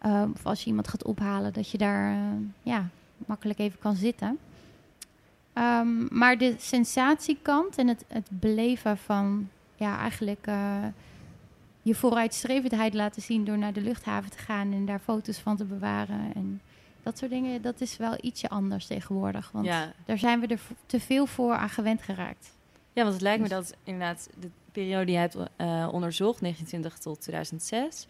Um, 0.06 0.32
of 0.36 0.46
als 0.46 0.60
je 0.60 0.68
iemand 0.68 0.88
gaat 0.88 1.04
ophalen, 1.04 1.54
dat 1.54 1.70
je 1.70 1.78
daar 1.78 2.14
uh, 2.14 2.20
ja, 2.62 2.88
makkelijk 3.26 3.60
even 3.60 3.80
kan 3.80 3.96
zitten. 3.96 4.40
Um, 5.54 6.08
maar 6.10 6.38
de 6.38 6.56
sensatiekant 6.58 7.78
en 7.78 7.88
het, 7.88 8.06
het 8.08 8.28
beleven 8.30 8.98
van 8.98 9.50
ja, 9.76 9.98
eigenlijk 9.98 10.48
uh, 10.48 10.86
je 11.82 11.96
vooruitstrevendheid 11.96 12.94
laten 12.94 13.22
zien 13.22 13.46
door 13.46 13.58
naar 13.58 13.74
de 13.74 13.82
luchthaven 13.82 14.32
te 14.32 14.38
gaan 14.38 14.72
en 14.74 14.86
daar 14.86 15.00
foto's 15.00 15.38
van 15.40 15.58
te 15.58 15.66
bewaren. 15.66 16.34
En 16.36 16.62
dat 17.04 17.18
soort 17.18 17.32
dingen, 17.32 17.62
dat 17.62 17.82
is 17.82 17.98
wel 17.98 18.18
ietsje 18.22 18.50
anders 18.50 18.86
tegenwoordig. 18.88 19.52
Want 19.52 19.66
Ja. 19.66 19.92
daar 20.06 20.18
zijn 20.18 20.40
we 20.40 20.48
er 20.48 20.60
te 20.86 21.00
veel 21.00 21.26
voor 21.26 21.54
aan 21.54 21.70
gewend 21.70 22.02
geraakt. 22.02 22.52
Ja, 22.94 23.02
want 23.02 23.14
het 23.14 23.22
lijkt 23.22 23.42
me 23.42 23.50
dat 23.50 23.76
inderdaad 23.84 24.30
de 24.40 24.50
periode 24.72 25.06
die 25.06 25.14
je 25.14 25.20
hebt 25.20 25.36
uh, 25.36 25.90
onderzocht, 25.92 26.40
1920 26.40 26.98
tot 26.98 27.22
2006, 27.22 28.08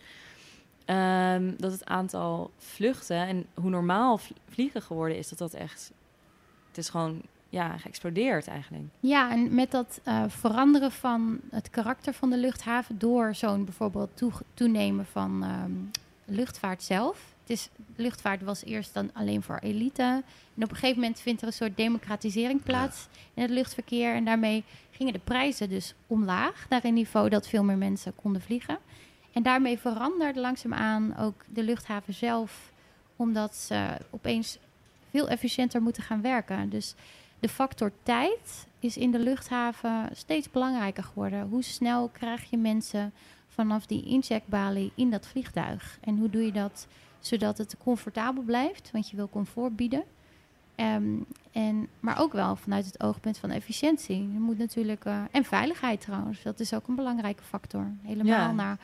um, 0.86 1.56
dat 1.58 1.72
het 1.72 1.86
aantal 1.86 2.52
vluchten 2.58 3.18
en 3.18 3.46
hoe 3.54 3.70
normaal 3.70 4.20
vliegen 4.50 4.82
geworden 4.82 5.18
is, 5.18 5.30
dat 5.30 5.38
dat 5.38 5.54
echt, 5.54 5.92
het 6.68 6.78
is 6.78 6.90
gewoon 6.90 7.22
ja, 7.50 7.78
geëxplodeerd 7.78 8.48
eigenlijk. 8.48 8.84
Ja, 9.00 9.32
en 9.32 9.56
met 9.56 9.72
dat 9.72 10.02
uh, 10.08 10.24
veranderen 10.28 10.92
van 10.92 11.40
het 11.50 11.70
karakter 11.70 12.14
van 12.14 12.30
de 12.30 12.38
luchthaven 12.38 13.00
door 13.00 13.36
zo'n 13.36 13.66
bijvoorbeeld 13.66 14.18
toe, 14.18 14.32
toenemen 14.54 15.06
van 15.06 15.44
um, 15.44 15.92
luchtvaart 16.26 16.84
zelf. 16.84 17.33
Het 17.44 17.52
is, 17.52 17.70
luchtvaart 17.96 18.42
was 18.42 18.64
eerst 18.64 18.94
dan 18.94 19.10
alleen 19.14 19.44
voor 19.44 19.58
elite. 19.58 20.02
En 20.56 20.64
op 20.64 20.70
een 20.70 20.76
gegeven 20.76 21.02
moment 21.02 21.20
vindt 21.20 21.42
er 21.42 21.48
een 21.48 21.54
soort 21.54 21.78
democratisering 21.78 22.64
plaats 22.64 23.08
ja. 23.12 23.20
in 23.34 23.42
het 23.42 23.52
luchtverkeer. 23.52 24.16
En 24.16 24.26
daarmee 24.26 24.64
gingen 24.92 25.14
de 25.14 25.20
prijzen 25.20 25.70
dus 25.70 25.94
omlaag 26.08 26.66
naar 26.70 26.84
een 26.84 26.94
niveau 26.94 27.30
dat 27.30 27.48
veel 27.48 27.64
meer 27.64 27.78
mensen 27.78 28.16
konden 28.16 28.42
vliegen. 28.42 28.78
En 29.32 29.44
daarmee 29.44 29.80
veranderde 29.80 30.40
langzaamaan 30.40 31.18
ook 31.18 31.44
de 31.54 31.64
luchthaven 31.64 32.14
zelf, 32.14 32.72
omdat 33.16 33.56
ze 33.56 33.98
opeens 34.10 34.58
veel 35.10 35.30
efficiënter 35.30 35.82
moeten 35.82 36.04
gaan 36.04 36.22
werken. 36.22 36.70
Dus 36.70 36.96
de 37.40 37.50
factor 37.50 37.92
tijd 38.04 38.68
is 38.80 38.98
in 38.98 39.12
de 39.12 39.20
luchthaven 39.20 40.10
steeds 40.14 40.52
belangrijker 40.52 41.04
geworden. 41.04 41.48
Hoe 41.50 41.64
snel 41.64 42.08
krijg 42.08 42.50
je 42.50 42.58
mensen 42.58 43.14
vanaf 43.48 43.86
die 43.86 44.06
incheckbalie 44.06 44.92
in 44.96 45.10
dat 45.10 45.28
vliegtuig? 45.28 45.98
En 46.02 46.18
hoe 46.18 46.30
doe 46.30 46.46
je 46.46 46.52
dat 46.52 46.88
zodat 47.26 47.58
het 47.58 47.76
comfortabel 47.78 48.44
blijft? 48.44 48.90
Want 48.92 49.10
je 49.10 49.16
wil 49.16 49.30
comfort 49.30 49.76
bieden. 49.76 50.04
Um, 50.76 51.26
en, 51.52 51.88
maar 52.00 52.20
ook 52.20 52.34
wel 52.34 52.56
vanuit 52.56 52.86
het 52.86 53.04
oogpunt 53.04 53.38
van 53.38 53.50
efficiëntie. 53.50 54.18
Je 54.18 54.40
moet 54.40 54.58
natuurlijk, 54.58 55.06
uh, 55.06 55.22
en 55.32 55.44
veiligheid 55.44 56.02
trouwens, 56.02 56.44
dat 56.44 56.60
is 56.60 56.74
ook 56.74 56.88
een 56.88 56.96
belangrijke 56.96 57.44
factor. 57.44 57.92
Helemaal 58.02 58.48
ja. 58.48 58.52
naar 58.52 58.78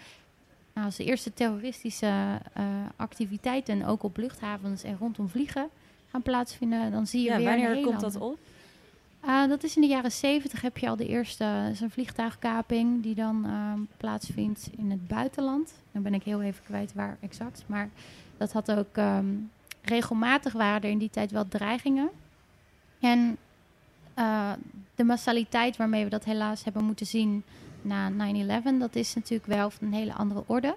nou, 0.73 0.85
als 0.85 0.95
de 0.95 1.03
eerste 1.03 1.33
terroristische 1.33 2.39
uh, 2.57 2.63
activiteiten, 2.95 3.85
ook 3.85 4.03
op 4.03 4.17
luchthavens 4.17 4.83
en 4.83 4.97
rondom 4.97 5.29
vliegen, 5.29 5.69
gaan 6.11 6.21
plaatsvinden, 6.21 6.91
dan 6.91 7.07
zie 7.07 7.21
je 7.21 7.29
ja, 7.29 7.37
weer. 7.37 7.45
Wanneer 7.45 7.83
komt 7.83 7.99
dat 7.99 8.15
op? 8.15 8.37
Uh, 9.25 9.47
dat 9.47 9.63
is 9.63 9.75
in 9.75 9.81
de 9.81 9.87
jaren 9.87 10.11
zeventig 10.11 10.61
heb 10.61 10.77
je 10.77 10.89
al 10.89 10.95
de 10.95 11.07
eerste 11.07 11.71
zo'n 11.73 11.89
vliegtuigkaping 11.89 13.03
die 13.03 13.15
dan 13.15 13.45
uh, 13.45 13.73
plaatsvindt 13.97 14.69
in 14.77 14.91
het 14.91 15.07
buitenland. 15.07 15.73
Dan 15.91 16.01
ben 16.01 16.13
ik 16.13 16.23
heel 16.23 16.41
even 16.41 16.63
kwijt 16.63 16.93
waar 16.93 17.17
exact. 17.19 17.63
Maar 17.65 17.89
dat 18.39 18.51
had 18.51 18.71
ook 18.71 18.97
um, 18.97 19.51
regelmatig 19.81 20.53
waren 20.53 20.81
er 20.81 20.89
in 20.89 20.97
die 20.97 21.09
tijd 21.09 21.31
wel 21.31 21.47
dreigingen. 21.47 22.09
En 22.99 23.37
uh, 24.17 24.51
de 24.95 25.03
massaliteit 25.03 25.77
waarmee 25.77 26.03
we 26.03 26.09
dat 26.09 26.23
helaas 26.25 26.63
hebben 26.63 26.83
moeten 26.83 27.05
zien 27.05 27.43
na 27.81 28.11
9-11, 28.11 28.13
dat 28.79 28.95
is 28.95 29.15
natuurlijk 29.15 29.45
wel 29.49 29.69
van 29.69 29.87
een 29.87 29.93
hele 29.93 30.13
andere 30.13 30.43
orde. 30.45 30.75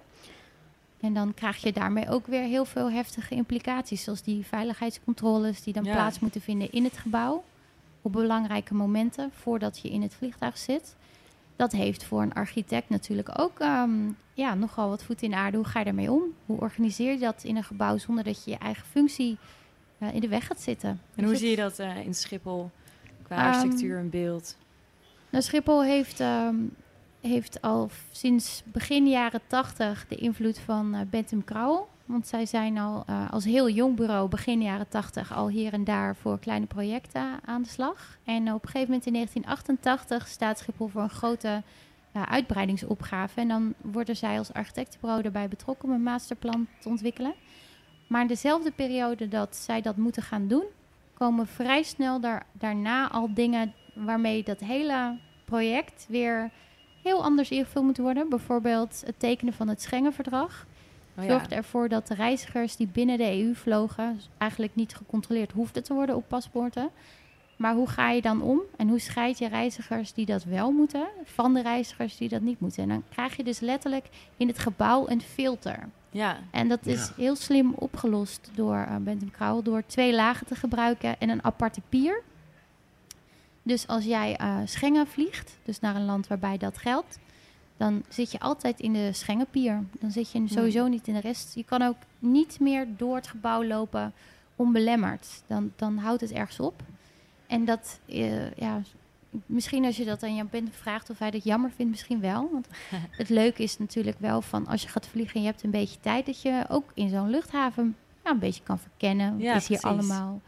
En 0.99 1.13
dan 1.13 1.33
krijg 1.33 1.57
je 1.57 1.73
daarmee 1.73 2.09
ook 2.09 2.27
weer 2.27 2.43
heel 2.43 2.65
veel 2.65 2.91
heftige 2.91 3.35
implicaties, 3.35 4.03
zoals 4.03 4.21
die 4.21 4.45
veiligheidscontroles 4.45 5.63
die 5.63 5.73
dan 5.73 5.83
Ja. 5.83 5.91
plaats 5.91 6.19
moeten 6.19 6.41
vinden 6.41 6.71
in 6.71 6.83
het 6.83 6.97
gebouw 6.97 7.43
op 8.01 8.11
belangrijke 8.11 8.73
momenten 8.73 9.31
voordat 9.33 9.79
je 9.79 9.89
in 9.89 10.01
het 10.01 10.13
vliegtuig 10.13 10.57
zit. 10.57 10.95
Dat 11.55 11.71
heeft 11.71 12.03
voor 12.03 12.21
een 12.21 12.33
architect 12.33 12.89
natuurlijk 12.89 13.39
ook 13.39 13.59
ehm, 13.59 13.91
ja, 14.33 14.53
nogal 14.55 14.89
wat 14.89 15.03
voet 15.03 15.21
in 15.21 15.29
de 15.29 15.35
aarde. 15.35 15.57
Hoe 15.57 15.65
ga 15.65 15.79
je 15.79 15.85
daarmee 15.85 16.11
om? 16.11 16.21
Hoe 16.45 16.59
organiseer 16.59 17.11
je 17.11 17.19
dat 17.19 17.43
in 17.43 17.55
een 17.55 17.63
gebouw 17.63 17.97
zonder 17.97 18.23
dat 18.23 18.43
je 18.43 18.51
je 18.51 18.57
eigen 18.57 18.85
functie 18.85 19.37
eh, 19.97 20.13
in 20.13 20.21
de 20.21 20.27
weg 20.27 20.47
gaat 20.47 20.61
zitten? 20.61 20.89
En 20.89 20.99
Dus 21.15 21.25
hoe 21.25 21.35
zie 21.35 21.49
je 21.49 21.55
dat 21.55 21.79
eh, 21.79 22.05
in 22.05 22.15
Schiphol 22.15 22.71
qua 23.23 23.35
Ehm, 23.35 23.45
architectuur 23.45 23.97
en 23.97 24.09
beeld? 24.09 24.57
Nou, 25.29 25.43
Schiphol 25.43 25.83
heeft, 25.83 26.19
ehm, 26.19 26.55
heeft 27.21 27.61
al 27.61 27.89
sinds 28.11 28.61
begin 28.65 29.07
jaren 29.07 29.41
tachtig 29.47 30.05
de 30.07 30.15
invloed 30.15 30.59
van 30.59 30.93
eh 30.93 31.01
Bentham 31.09 31.43
Crowell. 31.43 31.83
Want 32.13 32.27
zij 32.27 32.45
zijn 32.45 32.77
al 32.77 33.03
eh, 33.05 33.31
als 33.31 33.43
heel 33.43 33.69
jong 33.69 33.95
bureau 33.95 34.29
begin 34.29 34.61
jaren 34.61 34.87
tachtig 34.87 35.33
al 35.33 35.49
hier 35.49 35.73
en 35.73 35.83
daar 35.83 36.15
voor 36.15 36.39
kleine 36.39 36.65
projecten 36.65 37.39
aan 37.45 37.61
de 37.61 37.69
slag. 37.69 38.17
En 38.23 38.53
op 38.53 38.63
een 38.63 38.69
gegeven 38.69 38.87
moment 38.87 39.05
in 39.05 39.13
1988 39.13 40.27
staat 40.27 40.59
Schiphol 40.59 40.87
voor 40.87 41.01
een 41.01 41.09
grote 41.09 41.63
ja, 42.13 42.29
uitbreidingsopgave. 42.29 43.39
En 43.39 43.47
dan 43.47 43.73
worden 43.81 44.15
zij 44.15 44.37
als 44.37 44.53
architectenbureau 44.53 45.23
erbij 45.23 45.47
betrokken 45.47 45.89
om 45.89 45.95
een 45.95 46.03
masterplan 46.03 46.67
te 46.79 46.89
ontwikkelen. 46.89 47.33
Maar 48.07 48.21
in 48.21 48.27
dezelfde 48.27 48.71
periode 48.71 49.27
dat 49.27 49.55
zij 49.55 49.81
dat 49.81 49.97
moeten 49.97 50.23
gaan 50.23 50.47
doen, 50.47 50.65
komen 51.13 51.47
vrij 51.47 51.83
snel 51.83 52.19
daar, 52.19 52.45
daarna 52.51 53.09
al 53.09 53.33
dingen 53.33 53.73
waarmee 53.93 54.43
dat 54.43 54.59
hele 54.59 55.17
project 55.45 56.05
weer 56.09 56.51
heel 57.03 57.23
anders 57.23 57.49
ingevuld 57.51 57.85
moet 57.85 57.97
worden. 57.97 58.29
Bijvoorbeeld 58.29 59.03
het 59.05 59.19
tekenen 59.19 59.53
van 59.53 59.67
het 59.67 59.81
Schengenverdrag. 59.81 60.65
Oh 61.17 61.23
ja. 61.23 61.29
Zorgde 61.29 61.55
ervoor 61.55 61.89
dat 61.89 62.07
de 62.07 62.13
reizigers 62.13 62.75
die 62.75 62.87
binnen 62.87 63.17
de 63.17 63.41
EU 63.43 63.53
vlogen 63.55 64.19
eigenlijk 64.37 64.75
niet 64.75 64.95
gecontroleerd 64.95 65.51
hoefden 65.51 65.83
te 65.83 65.93
worden 65.93 66.15
op 66.15 66.27
paspoorten. 66.27 66.89
Maar 67.55 67.73
hoe 67.75 67.87
ga 67.89 68.09
je 68.09 68.21
dan 68.21 68.41
om 68.41 68.61
en 68.77 68.87
hoe 68.89 68.99
scheid 68.99 69.37
je 69.37 69.47
reizigers 69.47 70.13
die 70.13 70.25
dat 70.25 70.43
wel 70.43 70.71
moeten 70.71 71.07
van 71.23 71.53
de 71.53 71.61
reizigers 71.61 72.17
die 72.17 72.29
dat 72.29 72.41
niet 72.41 72.59
moeten? 72.59 72.83
En 72.83 72.89
dan 72.89 73.03
krijg 73.09 73.35
je 73.37 73.43
dus 73.43 73.59
letterlijk 73.59 74.05
in 74.37 74.47
het 74.47 74.59
gebouw 74.59 75.07
een 75.09 75.21
filter. 75.21 75.89
Ja. 76.09 76.37
En 76.51 76.67
dat 76.67 76.85
is 76.85 77.07
Ja. 77.07 77.13
heel 77.17 77.35
slim 77.35 77.73
opgelost 77.75 78.49
door 78.55 78.75
uh, 78.75 78.95
Bentham 78.95 79.31
Crowell 79.31 79.61
door 79.63 79.83
twee 79.85 80.13
lagen 80.13 80.47
te 80.47 80.55
gebruiken 80.55 81.19
en 81.19 81.29
een 81.29 81.43
aparte 81.43 81.81
pier. 81.89 82.21
Dus 83.63 83.87
als 83.87 84.03
jij 84.03 84.35
eh, 84.35 84.57
Schengen 84.65 85.07
vliegt, 85.07 85.57
dus 85.63 85.79
naar 85.79 85.95
een 85.95 86.05
land 86.05 86.27
waarbij 86.27 86.57
dat 86.57 86.77
geldt, 86.77 87.19
dan 87.77 88.03
zit 88.09 88.31
je 88.31 88.39
altijd 88.39 88.79
in 88.79 88.93
de 88.93 89.13
Schengenpier. 89.13 89.83
Dan 89.99 90.11
zit 90.11 90.31
je 90.31 90.43
sowieso 90.47 90.87
niet 90.87 91.07
in 91.07 91.13
de 91.13 91.19
rest. 91.19 91.55
Je 91.55 91.63
kan 91.63 91.81
ook 91.81 91.97
niet 92.19 92.59
meer 92.59 92.87
door 92.97 93.15
het 93.15 93.27
gebouw 93.27 93.63
lopen 93.63 94.13
onbelemmerd. 94.55 95.43
Dan, 95.47 95.71
dan 95.75 95.97
houdt 95.97 96.21
het 96.21 96.31
ergens 96.31 96.59
op. 96.59 96.83
En 97.47 97.65
dat, 97.65 97.99
eh, 98.05 98.51
ja, 98.51 98.81
misschien 99.45 99.85
als 99.85 99.97
je 99.97 100.05
dat 100.05 100.23
aan 100.23 100.35
Jan 100.35 100.47
Bent 100.51 100.75
vraagt 100.75 101.09
of 101.09 101.19
hij 101.19 101.31
dat 101.31 101.43
jammer 101.43 101.71
vindt, 101.71 101.91
misschien 101.91 102.19
wel. 102.19 102.49
Want 102.51 102.67
het 103.21 103.29
leuke 103.29 103.63
is 103.63 103.77
natuurlijk 103.77 104.19
wel 104.19 104.41
van 104.41 104.67
als 104.67 104.81
je 104.81 104.87
gaat 104.87 105.07
vliegen 105.07 105.35
en 105.35 105.41
je 105.41 105.47
hebt 105.47 105.63
een 105.63 105.71
beetje 105.71 105.99
tijd, 105.99 106.25
dat 106.25 106.41
je 106.41 106.65
ook 106.69 106.91
in 106.93 107.09
zo'n 107.09 107.29
luchthaven 107.29 107.95
ja, 108.23 108.31
een 108.31 108.39
beetje 108.39 108.63
kan 108.63 108.79
verkennen. 108.79 109.39
Ja, 109.39 109.53
Wat 109.53 109.61
is 109.61 109.67
hier 109.67 109.79
precies. 109.79 109.99
allemaal? 109.99 110.33
Een 110.33 110.41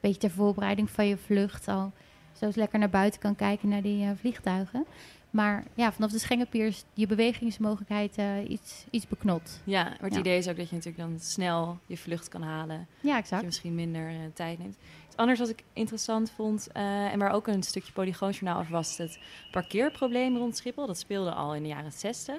beetje 0.00 0.20
ter 0.20 0.30
voorbereiding 0.30 0.90
van 0.90 1.06
je 1.06 1.16
vlucht 1.16 1.68
al 1.68 1.92
zo 2.32 2.46
eens 2.46 2.56
lekker 2.56 2.78
naar 2.78 2.90
buiten 2.90 3.20
kan 3.20 3.36
kijken 3.36 3.68
naar 3.68 3.82
die 3.82 4.04
eh, 4.04 4.10
vliegtuigen. 4.18 4.86
Maar 5.30 5.64
ja, 5.74 5.92
vanaf 5.92 6.10
de 6.10 6.18
Schengenpier 6.18 6.66
is 6.66 6.84
je 6.94 7.06
bewegingsmogelijkheid 7.06 8.16
iets, 8.48 8.84
iets 8.90 9.06
beknot. 9.08 9.60
Ja, 9.64 9.82
maar 9.84 9.96
het 10.00 10.12
Ja. 10.14 10.18
idee 10.18 10.38
is 10.38 10.48
ook 10.48 10.56
dat 10.56 10.68
je 10.68 10.74
natuurlijk 10.76 11.08
dan 11.08 11.18
snel 11.20 11.78
je 11.86 11.96
vlucht 11.96 12.28
kan 12.28 12.42
halen. 12.42 12.86
Ja, 13.00 13.08
Dat 13.10 13.18
exact. 13.18 13.40
je 13.40 13.46
misschien 13.46 13.74
minder 13.74 14.08
eh, 14.08 14.14
tijd 14.34 14.58
neemt. 14.58 14.76
Iets 15.06 15.16
anders 15.16 15.38
wat 15.38 15.48
ik 15.48 15.62
interessant 15.72 16.30
vond, 16.30 16.68
eh, 16.72 17.12
en 17.12 17.18
waar 17.18 17.32
ook 17.32 17.46
een 17.46 17.62
stukje 17.62 17.92
Polygoonjournaal 17.92 18.58
over 18.60 18.72
was, 18.72 18.98
het 18.98 19.18
parkeerprobleem 19.50 20.36
rond 20.36 20.56
Schiphol. 20.56 20.86
Dat 20.86 20.98
speelde 20.98 21.32
al 21.32 21.54
in 21.54 21.62
de 21.62 21.68
jaren 21.68 21.92
60. 21.92 22.34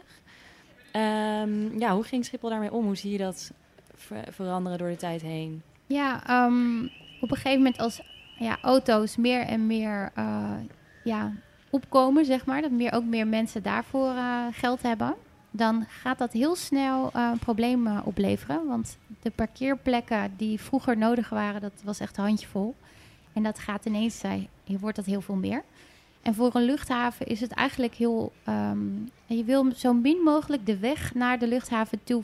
Ehm, 0.91 1.79
ja, 1.79 1.93
hoe 1.93 2.03
ging 2.03 2.25
Schiphol 2.25 2.49
daarmee 2.49 2.71
om? 2.73 2.85
Hoe 2.85 2.95
zie 2.95 3.11
je 3.11 3.17
dat 3.17 3.51
ver- 3.95 4.33
veranderen 4.33 4.77
door 4.77 4.89
de 4.89 4.95
tijd 4.95 5.21
heen? 5.21 5.61
Ja, 5.87 6.27
ehm, 6.27 6.83
op 7.21 7.31
een 7.31 7.35
gegeven 7.37 7.57
moment 7.57 7.77
als 7.77 8.01
ja, 8.39 8.57
auto's 8.61 9.15
meer 9.17 9.41
en 9.41 9.67
meer 9.67 10.11
eh, 10.15 10.51
ja, 11.03 11.33
opkomen, 11.71 12.25
zeg 12.25 12.45
maar, 12.45 12.61
dat 12.61 12.71
meer, 12.71 12.93
ook 12.93 13.03
meer 13.03 13.27
mensen 13.27 13.63
daarvoor 13.63 14.09
eh, 14.09 14.45
geld 14.51 14.81
hebben, 14.81 15.15
dan 15.51 15.85
gaat 15.87 16.17
dat 16.17 16.33
heel 16.33 16.55
snel 16.55 17.09
eh, 17.13 17.29
een 17.31 17.39
probleem 17.39 17.87
eh, 17.87 17.99
opleveren. 18.03 18.67
Want 18.67 18.97
de 19.21 19.31
parkeerplekken 19.31 20.33
die 20.37 20.59
vroeger 20.59 20.97
nodig 20.97 21.29
waren, 21.29 21.61
dat 21.61 21.81
was 21.83 21.99
echt 21.99 22.17
handjevol. 22.17 22.75
En 23.33 23.43
dat 23.43 23.59
gaat 23.59 23.85
ineens, 23.85 24.21
wordt 24.79 24.95
dat 24.95 25.05
heel 25.05 25.21
veel 25.21 25.35
meer. 25.35 25.63
En 26.21 26.33
voor 26.33 26.55
een 26.55 26.65
luchthaven 26.65 27.27
is 27.27 27.41
het 27.41 27.51
eigenlijk 27.51 27.93
heel. 27.93 28.31
ehm, 28.43 28.79
je 29.25 29.43
wil 29.43 29.71
zo 29.75 29.93
min 29.93 30.17
mogelijk 30.23 30.65
de 30.65 30.77
weg 30.77 31.13
naar 31.13 31.39
de 31.39 31.47
luchthaven 31.47 32.03
toe 32.03 32.23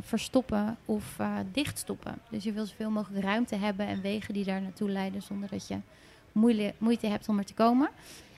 verstoppen 0.00 0.76
of 0.84 1.16
dichtstoppen. 1.52 2.18
Dus 2.28 2.44
je 2.44 2.52
wil 2.52 2.66
zoveel 2.66 2.90
mogelijk 2.90 3.24
ruimte 3.24 3.56
hebben 3.56 3.86
en 3.86 4.00
wegen 4.00 4.34
die 4.34 4.44
daar 4.44 4.62
naartoe 4.62 4.90
leiden 4.90 5.22
zonder 5.22 5.48
dat 5.48 5.68
je 5.68 5.76
moeite 6.78 7.06
hebt 7.06 7.28
om 7.28 7.38
er 7.38 7.44
te 7.44 7.54
komen. 7.54 7.90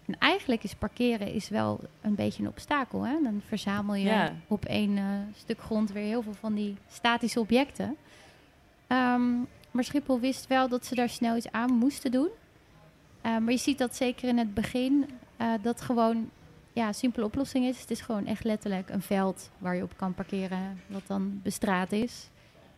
En 0.07 0.19
eigenlijk 0.19 0.63
is 0.65 0.75
parkeren 0.75 1.33
is 1.33 1.49
wel 1.49 1.81
een 2.01 2.15
beetje 2.15 2.43
een 2.43 2.49
obstakel. 2.49 3.03
Hè? 3.07 3.23
Dan 3.23 3.41
verzamel 3.47 3.95
je 3.95 4.05
Ja. 4.05 4.33
op 4.49 4.65
één 4.65 4.99
eh, 4.99 5.05
stuk 5.37 5.61
grond 5.61 5.93
weer 5.93 6.05
heel 6.05 6.23
veel 6.23 6.35
van 6.35 6.55
die 6.55 6.77
statische 6.89 7.41
objecten. 7.41 7.97
Ehm, 8.87 9.33
maar 9.71 9.85
Schiphol 9.85 10.21
wist 10.21 10.47
wel 10.47 10.69
dat 10.69 10.87
ze 10.87 10.95
daar 10.95 11.09
snel 11.09 11.37
iets 11.37 11.51
aan 11.53 11.73
moesten 11.73 12.11
doen. 12.11 12.29
Eh, 13.21 13.37
maar 13.39 13.51
je 13.53 13.59
ziet 13.59 13.79
dat 13.79 13.97
zeker 13.97 14.29
in 14.29 14.39
het 14.39 14.55
begin, 14.55 15.11
eh, 15.37 15.53
dat 15.63 15.81
gewoon 15.81 16.31
ja, 16.73 16.93
simpele 16.93 17.25
oplossing 17.27 17.65
is. 17.67 17.81
Het 17.81 17.91
is 17.91 18.01
gewoon 18.01 18.27
echt 18.27 18.45
letterlijk 18.45 18.91
een 18.91 19.03
veld 19.03 19.51
waar 19.59 19.77
je 19.77 19.83
op 19.83 19.97
kan 19.97 20.15
parkeren, 20.15 20.81
wat 20.87 21.07
dan 21.07 21.41
bestraat 21.43 21.93
is. 21.93 22.29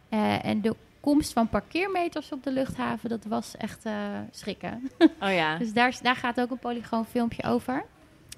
Eh, 0.08 0.44
en 0.44 0.60
de 0.60 0.76
komst 1.06 1.32
van 1.32 1.48
parkeermeters 1.48 2.32
op 2.32 2.42
de 2.42 2.52
luchthaven, 2.52 3.08
dat 3.08 3.24
was 3.24 3.56
echt 3.56 3.84
eh, 3.84 3.92
schrikken. 4.30 4.90
Oh 5.20 5.32
ja. 5.32 5.56
dus 5.58 5.72
daar, 5.72 5.98
daar 6.02 6.16
gaat 6.16 6.40
ook 6.40 6.50
een 6.50 6.58
polygoonfilmpje 6.58 7.42
over. 7.44 7.84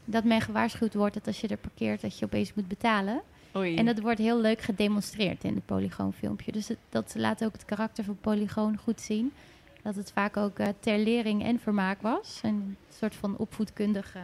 Dat 0.05 0.25
men 0.25 0.41
gewaarschuwd 0.41 0.95
wordt 0.95 1.15
dat 1.15 1.27
als 1.27 1.41
je 1.41 1.49
er 1.49 1.57
parkeert, 1.57 2.01
dat 2.01 2.19
je 2.19 2.25
opeens 2.25 2.55
moet 2.55 2.69
betalen. 2.69 3.21
Oei. 3.57 3.77
En 3.77 3.85
dat 3.87 4.01
wordt 4.01 4.19
heel 4.19 4.41
leuk 4.41 4.61
gedemonstreerd 4.61 5.45
in 5.45 5.55
het 5.55 5.65
polygoonfilmpje. 5.67 6.53
Dus 6.53 6.69
het- 6.69 6.79
dat 6.89 7.13
laat 7.17 7.45
ook 7.45 7.53
het 7.53 7.65
karakter 7.65 8.05
van 8.05 8.17
polygoon 8.21 8.77
goed 8.79 9.01
zien. 9.01 9.33
Dat 9.83 9.95
het 9.95 10.13
vaak 10.13 10.37
ook 10.37 10.59
eh, 10.59 10.67
ter 10.81 10.99
lering 10.99 11.45
en 11.45 11.61
vermaak 11.61 12.03
was. 12.03 12.41
Een 12.43 12.77
soort 12.99 13.15
van 13.15 13.37
opvoedkundig 13.37 14.15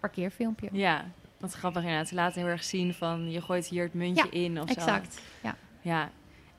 parkeerfilmpje. 0.00 0.68
Ja, 0.72 1.04
wat 1.40 1.52
grappig 1.52 1.82
inderdaad. 1.82 2.08
Ze 2.08 2.14
laten 2.14 2.40
heel 2.40 2.50
erg 2.50 2.64
zien 2.64 2.94
van 2.94 3.30
je 3.30 3.40
gooit 3.40 3.66
hier 3.66 3.82
het 3.84 3.94
muntje 3.94 4.24
Ja, 4.24 4.30
in 4.30 4.60
of 4.60 4.68
zo. 4.68 4.74
exact. 4.74 5.20
Ja. 5.42 5.56
Ja. 5.80 6.10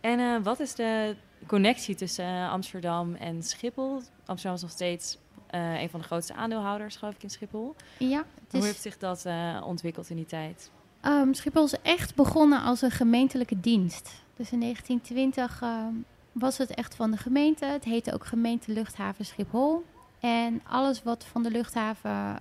En 0.06 0.20
eh, 0.20 0.44
wat 0.44 0.60
is 0.60 0.76
de 0.76 1.16
connectie 1.48 1.96
tussen 1.96 2.26
eh, 2.26 2.52
Amsterdam 2.52 3.16
en 3.16 3.44
Schiphol? 3.44 4.02
Amsterdam 4.26 4.56
is 4.56 4.62
nog 4.62 4.72
steeds 4.72 5.18
eh, 5.48 5.82
een 5.82 5.90
van 5.90 6.00
de 6.00 6.06
grootste 6.06 6.34
aandeelhouders, 6.34 6.96
geloof 6.96 7.14
ik, 7.14 7.24
in 7.24 7.30
Schiphol. 7.30 7.76
Ja, 7.98 8.26
Hoe 8.52 8.64
heeft 8.64 8.82
zich 8.82 8.98
dat 8.98 9.26
ontwikkeld 9.64 10.10
in 10.10 10.16
die 10.16 10.26
tijd? 10.26 10.72
Ehm, 11.02 11.34
Schiphol 11.34 11.64
is 11.64 11.82
echt 11.82 12.16
begonnen 12.16 12.62
als 12.62 12.82
een 12.82 12.92
gemeentelijke 12.92 13.60
dienst. 13.60 14.24
Dus 14.36 14.52
in 14.52 14.60
1920 14.60 15.62
ehm, 15.62 15.94
was 16.32 16.58
het 16.58 16.70
echt 16.70 16.96
van 16.96 17.12
de 17.12 17.18
gemeente. 17.18 17.66
Het 17.66 17.84
heette 17.84 18.14
ook 18.14 18.26
gemeente 18.26 18.72
luchthaven 18.72 19.26
Schiphol. 19.26 19.86
En 20.20 20.62
alles 20.68 21.04
wat 21.04 21.24
van 21.24 21.44
de 21.44 21.52
luchthaven, 21.52 22.40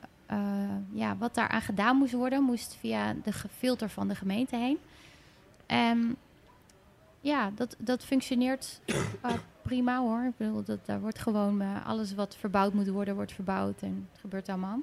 ja, 0.92 1.16
wat 1.16 1.34
daaraan 1.34 1.60
gedaan 1.60 1.96
moest 1.96 2.12
worden, 2.12 2.42
moest 2.42 2.76
via 2.80 3.14
de 3.22 3.32
filter 3.58 3.88
van 3.88 4.08
de 4.08 4.14
gemeente 4.14 4.56
heen. 4.56 4.78
En 5.66 6.16
ja, 7.24 7.50
dat, 7.54 7.76
dat 7.78 8.04
functioneert 8.04 8.80
eh, 9.22 9.32
prima 9.62 9.98
hoor. 9.98 10.24
Ik 10.24 10.36
bedoel, 10.36 10.64
dat, 10.64 10.86
daar 10.86 11.00
wordt 11.00 11.18
gewoon 11.18 11.60
eh, 11.60 11.86
alles 11.86 12.14
wat 12.14 12.36
verbouwd 12.36 12.72
moet 12.72 12.88
worden, 12.88 13.14
wordt 13.14 13.32
verbouwd 13.32 13.82
en 13.82 14.08
het 14.12 14.20
gebeurt 14.20 14.48
allemaal. 14.48 14.78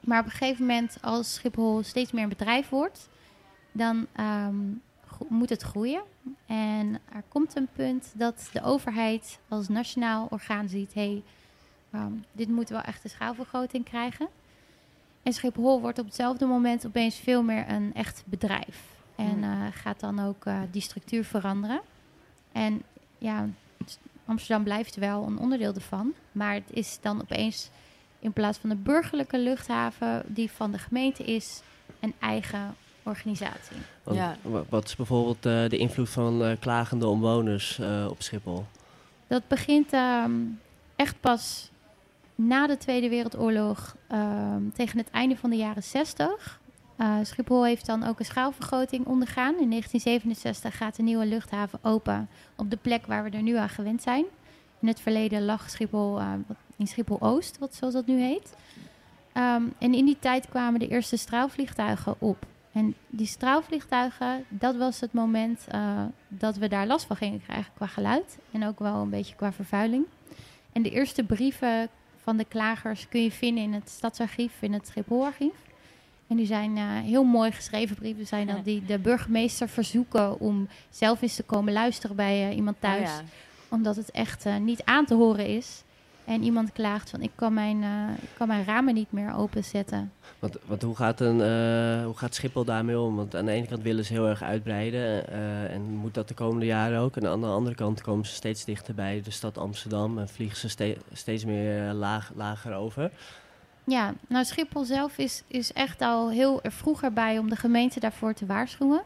Maar 0.00 0.20
op 0.20 0.24
een 0.24 0.30
gegeven 0.30 0.66
moment, 0.66 0.98
als 1.00 1.34
Schiphol 1.34 1.82
steeds 1.82 2.12
meer 2.12 2.22
een 2.22 2.28
bedrijf 2.28 2.68
wordt, 2.68 3.08
dan 3.72 4.06
ehm, 4.12 4.56
moet 5.28 5.48
het 5.48 5.62
groeien. 5.62 6.02
En 6.46 6.98
er 7.12 7.22
komt 7.28 7.56
een 7.56 7.68
punt 7.72 8.12
dat 8.16 8.50
de 8.52 8.62
overheid 8.62 9.38
als 9.48 9.68
nationaal 9.68 10.26
orgaan 10.30 10.68
ziet: 10.68 10.94
hé, 10.94 11.00
hey, 11.00 11.22
ehm, 11.90 12.12
dit 12.32 12.48
moet 12.48 12.68
wel 12.68 12.80
echt 12.80 13.04
een 13.04 13.10
schaalvergroting 13.10 13.84
krijgen. 13.84 14.28
En 15.22 15.32
Schiphol 15.32 15.80
wordt 15.80 15.98
op 15.98 16.04
hetzelfde 16.04 16.46
moment 16.46 16.86
opeens 16.86 17.16
veel 17.16 17.42
meer 17.42 17.68
een 17.68 17.94
echt 17.94 18.22
bedrijf. 18.26 18.89
En 19.20 19.42
Hmm. 19.42 19.42
eh, 19.64 19.66
gaat 19.72 20.00
dan 20.00 20.20
ook 20.20 20.44
eh, 20.46 20.58
die 20.70 20.82
structuur 20.82 21.24
veranderen. 21.24 21.80
En 22.52 22.82
ja, 23.18 23.46
Amsterdam 24.26 24.64
blijft 24.64 24.96
wel 24.96 25.26
een 25.26 25.38
onderdeel 25.38 25.74
ervan. 25.74 26.12
Maar 26.32 26.54
het 26.54 26.70
is 26.70 26.98
dan 27.00 27.20
opeens 27.20 27.70
in 28.18 28.32
plaats 28.32 28.58
van 28.58 28.70
een 28.70 28.82
burgerlijke 28.82 29.38
luchthaven 29.38 30.22
die 30.26 30.50
van 30.50 30.70
de 30.72 30.78
gemeente 30.78 31.24
is, 31.24 31.62
een 32.00 32.14
eigen 32.18 32.74
organisatie. 33.02 33.76
Want 34.02 34.16
Ja. 34.18 34.36
wa- 34.42 34.64
Wat 34.68 34.84
is 34.84 34.96
bijvoorbeeld 34.96 35.46
eh, 35.46 35.68
de 35.68 35.76
invloed 35.78 36.08
van 36.10 36.44
eh, 36.44 36.56
klagende 36.60 37.06
omwoners 37.06 37.78
eh, 37.78 38.06
op 38.10 38.22
Schiphol? 38.22 38.66
Dat 39.26 39.48
begint 39.48 39.92
ehm, 39.92 40.32
echt 40.96 41.20
pas 41.20 41.70
na 42.34 42.66
de 42.66 42.76
Tweede 42.76 43.08
Wereldoorlog, 43.08 43.96
ehm, 44.06 44.62
tegen 44.74 44.98
het 44.98 45.10
einde 45.10 45.36
van 45.36 45.50
de 45.50 45.56
jaren 45.56 45.82
60. 45.82 46.60
Eh, 47.00 47.16
Schiphol 47.22 47.64
heeft 47.64 47.86
dan 47.86 48.04
ook 48.04 48.18
een 48.18 48.24
schaalvergroting 48.24 49.06
ondergaan. 49.06 49.58
In 49.60 49.70
1967 49.70 50.76
gaat 50.76 50.96
de 50.96 51.02
nieuwe 51.02 51.26
luchthaven 51.26 51.78
open 51.82 52.28
op 52.56 52.70
de 52.70 52.76
plek 52.76 53.06
waar 53.06 53.24
we 53.24 53.30
er 53.30 53.42
nu 53.42 53.56
aan 53.56 53.68
gewend 53.68 54.02
zijn. 54.02 54.24
In 54.80 54.88
het 54.88 55.00
verleden 55.00 55.44
lag 55.44 55.70
Schiphol 55.70 56.20
eh, 56.20 56.32
in 56.76 56.86
Schiphol-Oost, 56.86 57.58
wat, 57.58 57.74
zoals 57.74 57.94
dat 57.94 58.06
nu 58.06 58.20
heet. 58.20 58.54
Ehm, 59.32 59.62
en 59.78 59.94
in 59.94 60.04
die 60.04 60.16
tijd 60.18 60.48
kwamen 60.48 60.80
de 60.80 60.88
eerste 60.88 61.16
straalvliegtuigen 61.16 62.14
op. 62.18 62.46
En 62.72 62.94
die 63.08 63.26
straalvliegtuigen, 63.26 64.44
dat 64.48 64.76
was 64.76 65.00
het 65.00 65.12
moment 65.12 65.66
eh, 65.68 66.02
dat 66.28 66.56
we 66.56 66.68
daar 66.68 66.86
last 66.86 67.06
van 67.06 67.16
gingen 67.16 67.42
krijgen 67.42 67.72
qua 67.74 67.86
geluid. 67.86 68.38
En 68.50 68.66
ook 68.66 68.78
wel 68.78 68.94
een 68.94 69.10
beetje 69.10 69.36
qua 69.36 69.52
vervuiling. 69.52 70.04
En 70.72 70.82
de 70.82 70.90
eerste 70.90 71.24
brieven 71.24 71.88
van 72.22 72.36
de 72.36 72.44
klagers 72.44 73.08
kun 73.08 73.22
je 73.22 73.30
vinden 73.30 73.64
in 73.64 73.72
het 73.72 73.88
stadsarchief, 73.88 74.52
in 74.62 74.72
het 74.72 74.86
Schipholarchief. 74.86 75.69
En 76.30 76.36
die 76.36 76.46
zijn 76.46 76.76
eh, 76.76 76.84
heel 76.84 77.24
mooi 77.24 77.50
geschreven 77.52 77.96
brieven. 77.96 78.26
Zijn 78.26 78.46
dat 78.46 78.64
die 78.64 78.84
de 78.86 78.98
burgemeester 78.98 79.68
verzoeken 79.68 80.40
om 80.40 80.68
zelf 80.90 81.22
eens 81.22 81.34
te 81.36 81.42
komen 81.42 81.72
luisteren 81.72 82.16
bij 82.16 82.48
eh, 82.48 82.56
iemand 82.56 82.76
thuis. 82.80 83.08
Oh 83.10 83.16
ja. 83.16 83.22
Omdat 83.68 83.96
het 83.96 84.10
echt 84.10 84.46
eh, 84.46 84.56
niet 84.56 84.84
aan 84.84 85.04
te 85.04 85.14
horen 85.14 85.46
is. 85.46 85.82
En 86.24 86.42
iemand 86.42 86.72
klaagt 86.72 87.10
van 87.10 87.20
ik 87.22 87.30
kan 87.34 87.54
mijn, 87.54 87.82
eh, 87.82 88.22
ik 88.22 88.28
kan 88.36 88.48
mijn 88.48 88.64
ramen 88.64 88.94
niet 88.94 89.12
meer 89.12 89.34
openzetten. 89.34 90.12
Want, 90.38 90.56
want 90.66 90.82
hoe, 90.82 90.96
gaat 90.96 91.20
een, 91.20 91.40
eh, 91.40 92.04
hoe 92.04 92.16
gaat 92.16 92.34
Schiphol 92.34 92.64
daarmee 92.64 92.98
om? 92.98 93.16
Want 93.16 93.36
aan 93.36 93.44
de 93.44 93.52
ene 93.52 93.66
kant 93.66 93.82
willen 93.82 94.04
ze 94.04 94.12
heel 94.12 94.28
erg 94.28 94.42
uitbreiden 94.42 95.28
eh, 95.28 95.74
en 95.74 95.82
moet 95.82 96.14
dat 96.14 96.28
de 96.28 96.34
komende 96.34 96.66
jaren 96.66 97.00
ook. 97.00 97.16
En 97.16 97.26
aan 97.26 97.40
de 97.40 97.46
andere 97.46 97.74
kant 97.74 98.00
komen 98.00 98.26
ze 98.26 98.34
steeds 98.34 98.64
dichter 98.64 98.94
bij 98.94 99.20
de 99.24 99.30
stad 99.30 99.58
Amsterdam 99.58 100.18
en 100.18 100.28
vliegen 100.28 100.56
ze 100.58 100.68
ste- 100.68 100.96
steeds 101.12 101.44
meer 101.44 101.92
laag, 101.92 102.32
lager 102.34 102.74
over. 102.74 103.10
Ja, 103.84 104.14
nou 104.28 104.44
Schiphol 104.44 104.84
zelf 104.84 105.18
is, 105.18 105.42
is 105.46 105.72
echt 105.72 106.00
al 106.00 106.30
heel 106.30 106.62
er 106.62 106.72
vroeger 106.72 107.12
bij 107.12 107.38
om 107.38 107.48
de 107.48 107.56
gemeente 107.56 108.00
daarvoor 108.00 108.34
te 108.34 108.46
waarschuwen. 108.46 109.02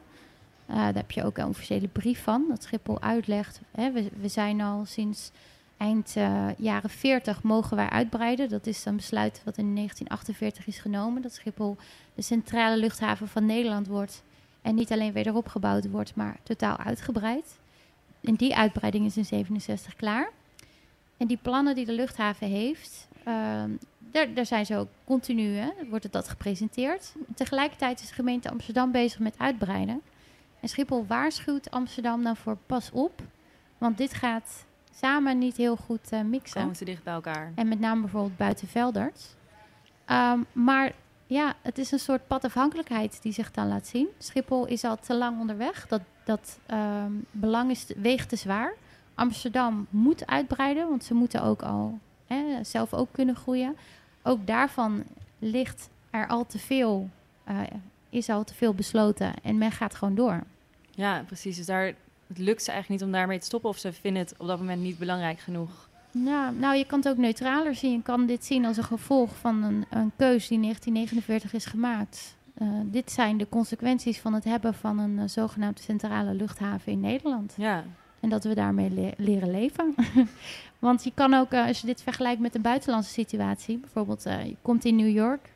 Eh, 0.67 0.77
daar 0.77 0.95
heb 0.95 1.11
je 1.11 1.25
ook 1.25 1.39
een 1.39 1.49
officiële 1.49 1.89
brief 1.89 2.23
van, 2.23 2.45
dat 2.49 2.63
Schiphol 2.63 3.01
uitlegt. 3.03 3.61
Hè, 3.71 3.91
we, 3.91 4.11
we 4.21 4.29
zijn 4.29 4.61
al 4.61 4.85
sinds 4.85 5.31
eind 5.77 6.17
eh, 6.17 6.49
jaren 6.57 6.91
40 6.91 7.43
mogen 7.43 7.77
wij 7.77 7.89
uitbreiden. 7.89 8.49
Dat 8.49 8.67
is 8.67 8.85
een 8.85 8.97
besluit 8.97 9.43
wat 9.45 9.57
in 9.57 9.75
1948 9.75 10.67
is 10.67 10.79
genomen. 10.79 11.23
Dat 11.23 11.33
Schiphol 11.33 11.77
de 12.15 12.23
centrale 12.23 12.77
luchthaven 12.77 13.29
van 13.29 13.47
Nederland 13.47 13.87
wordt. 13.87 14.23
En 14.63 14.75
niet 14.75 14.93
alleen 14.93 15.13
wederop 15.13 15.49
gebouwd 15.49 15.91
wordt, 15.91 16.15
maar 16.15 16.37
totaal 16.43 16.77
uitgebreid. 16.77 17.59
En 18.21 18.35
die 18.35 18.57
uitbreiding 18.57 19.07
is 19.07 19.17
in 19.17 19.25
67 19.25 19.97
klaar. 19.97 20.31
En 21.17 21.27
die 21.27 21.39
plannen 21.43 21.75
die 21.75 21.85
de 21.85 21.93
luchthaven 21.93 22.49
heeft, 22.49 23.09
ehm, 23.25 23.71
daar, 24.15 24.35
daar 24.35 24.47
zijn 24.47 24.67
ze 24.67 24.77
ook 24.77 24.89
continu, 25.05 25.57
hè, 25.57 25.71
wordt 25.89 26.05
het 26.05 26.13
dat 26.13 26.29
gepresenteerd. 26.29 27.15
Tegelijkertijd 27.35 28.01
is 28.01 28.09
de 28.09 28.15
gemeente 28.15 28.51
Amsterdam 28.51 28.91
bezig 28.93 29.19
met 29.19 29.39
uitbreiden. 29.39 30.03
En 30.61 30.69
Schiphol 30.69 31.07
waarschuwt 31.07 31.71
Amsterdam 31.71 32.23
dan 32.23 32.37
voor 32.37 32.57
pas 32.67 32.91
op, 32.91 33.23
want 33.79 33.99
dit 33.99 34.15
gaat 34.15 34.65
samen 34.95 35.39
niet 35.39 35.57
heel 35.57 35.77
goed 35.77 36.11
eh, 36.11 36.21
mixen. 36.21 36.61
Komen 36.61 36.77
te 36.77 36.85
dicht 36.85 37.03
bij 37.03 37.15
elkaar. 37.15 37.53
En 37.55 37.69
met 37.69 37.81
name 37.81 38.01
bijvoorbeeld 38.01 38.37
buiten 38.37 38.69
Veldert. 38.69 39.37
Ehm, 40.05 40.39
maar 40.53 40.93
ja, 41.27 41.55
het 41.63 41.79
is 41.79 41.91
een 41.91 41.99
soort 41.99 42.27
padafhankelijkheid 42.27 43.23
die 43.23 43.33
zich 43.33 43.51
dan 43.51 43.69
laat 43.69 43.87
zien. 43.87 44.09
Schiphol 44.19 44.67
is 44.67 44.85
al 44.85 44.97
te 44.97 45.15
lang 45.15 45.41
onderweg. 45.41 45.87
Dat, 45.87 46.03
dat 46.25 46.59
ehm, 46.67 47.13
belang 47.31 47.71
is, 47.71 47.87
weegt 47.97 48.29
te 48.29 48.37
zwaar. 48.37 48.75
Amsterdam 49.15 49.87
moet 49.91 50.27
uitbreiden, 50.27 50.89
want 50.89 51.05
ze 51.05 51.15
moeten 51.15 51.43
ook 51.43 51.63
al 51.63 51.99
hè, 52.27 52.65
zelf 52.65 52.95
ook 52.95 53.09
kunnen 53.13 53.37
groeien. 53.37 53.77
Ook 54.27 54.47
daarvan 54.47 55.03
ligt 55.39 55.89
er 56.11 56.27
al 56.29 56.47
te 56.47 56.59
veel, 56.59 57.09
eh, 57.45 57.61
is 58.11 58.29
al 58.29 58.45
te 58.45 58.55
veel 58.55 58.75
besloten 58.75 59.33
en 59.43 59.59
men 59.59 59.71
gaat 59.71 59.95
gewoon 59.95 60.15
door. 60.15 60.41
Ja, 60.91 61.23
precies. 61.27 61.57
Dus 61.57 61.67
daar, 61.67 61.87
het 62.27 62.39
lukt 62.39 62.63
ze 62.63 62.71
eigenlijk 62.71 63.01
niet 63.01 63.11
om 63.11 63.17
daarmee 63.19 63.39
te 63.39 63.47
stoppen. 63.47 63.71
Of 63.71 63.79
ze 63.79 63.93
vinden 63.93 64.23
het 64.23 64.35
op 64.39 64.47
dat 64.47 64.59
moment 64.59 64.83
niet 64.83 64.99
belangrijk 64.99 65.39
genoeg. 65.39 65.89
Ja, 66.11 66.51
nou, 66.51 66.77
je 66.77 66.85
kan 66.87 66.99
het 66.99 67.09
ook 67.09 67.17
neutraler 67.17 67.75
zien. 67.75 67.93
Je 67.93 68.03
kan 68.03 68.27
dit 68.27 68.45
zien 68.45 68.65
als 68.65 68.77
een 68.77 68.85
gevolg 68.85 69.37
van 69.37 69.63
een, 69.63 69.85
een 69.91 70.13
keus 70.17 70.49
die 70.49 70.57
in 70.57 70.63
1949 70.63 71.53
is 71.53 71.65
gemaakt. 71.65 72.37
Eh, 72.55 72.69
dit 72.85 73.11
zijn 73.13 73.37
de 73.37 73.49
consequenties 73.49 74.19
van 74.21 74.35
het 74.35 74.45
hebben 74.45 74.75
van 74.75 74.99
een 74.99 75.19
eh, 75.19 75.25
zogenaamde 75.29 75.81
centrale 75.83 76.35
luchthaven 76.35 76.93
in 76.93 77.01
Nederland. 77.01 77.55
Ja. 77.57 77.85
En 78.21 78.29
dat 78.29 78.45
we 78.45 78.55
daarmee 78.55 78.91
le- 78.91 79.13
leren 79.17 79.51
leven. 79.51 79.95
Want 80.85 81.05
je 81.05 81.13
kan 81.15 81.35
ook, 81.35 81.53
eh, 81.53 81.67
als 81.67 81.81
je 81.81 81.87
dit 81.87 82.03
vergelijkt 82.03 82.41
met 82.41 82.55
een 82.55 82.63
buitenlandse 82.63 83.13
situatie, 83.13 83.79
bijvoorbeeld 83.79 84.27
eh, 84.27 84.45
je 84.45 84.57
komt 84.63 84.85
in 84.85 84.97
New 84.97 85.15
York 85.15 85.53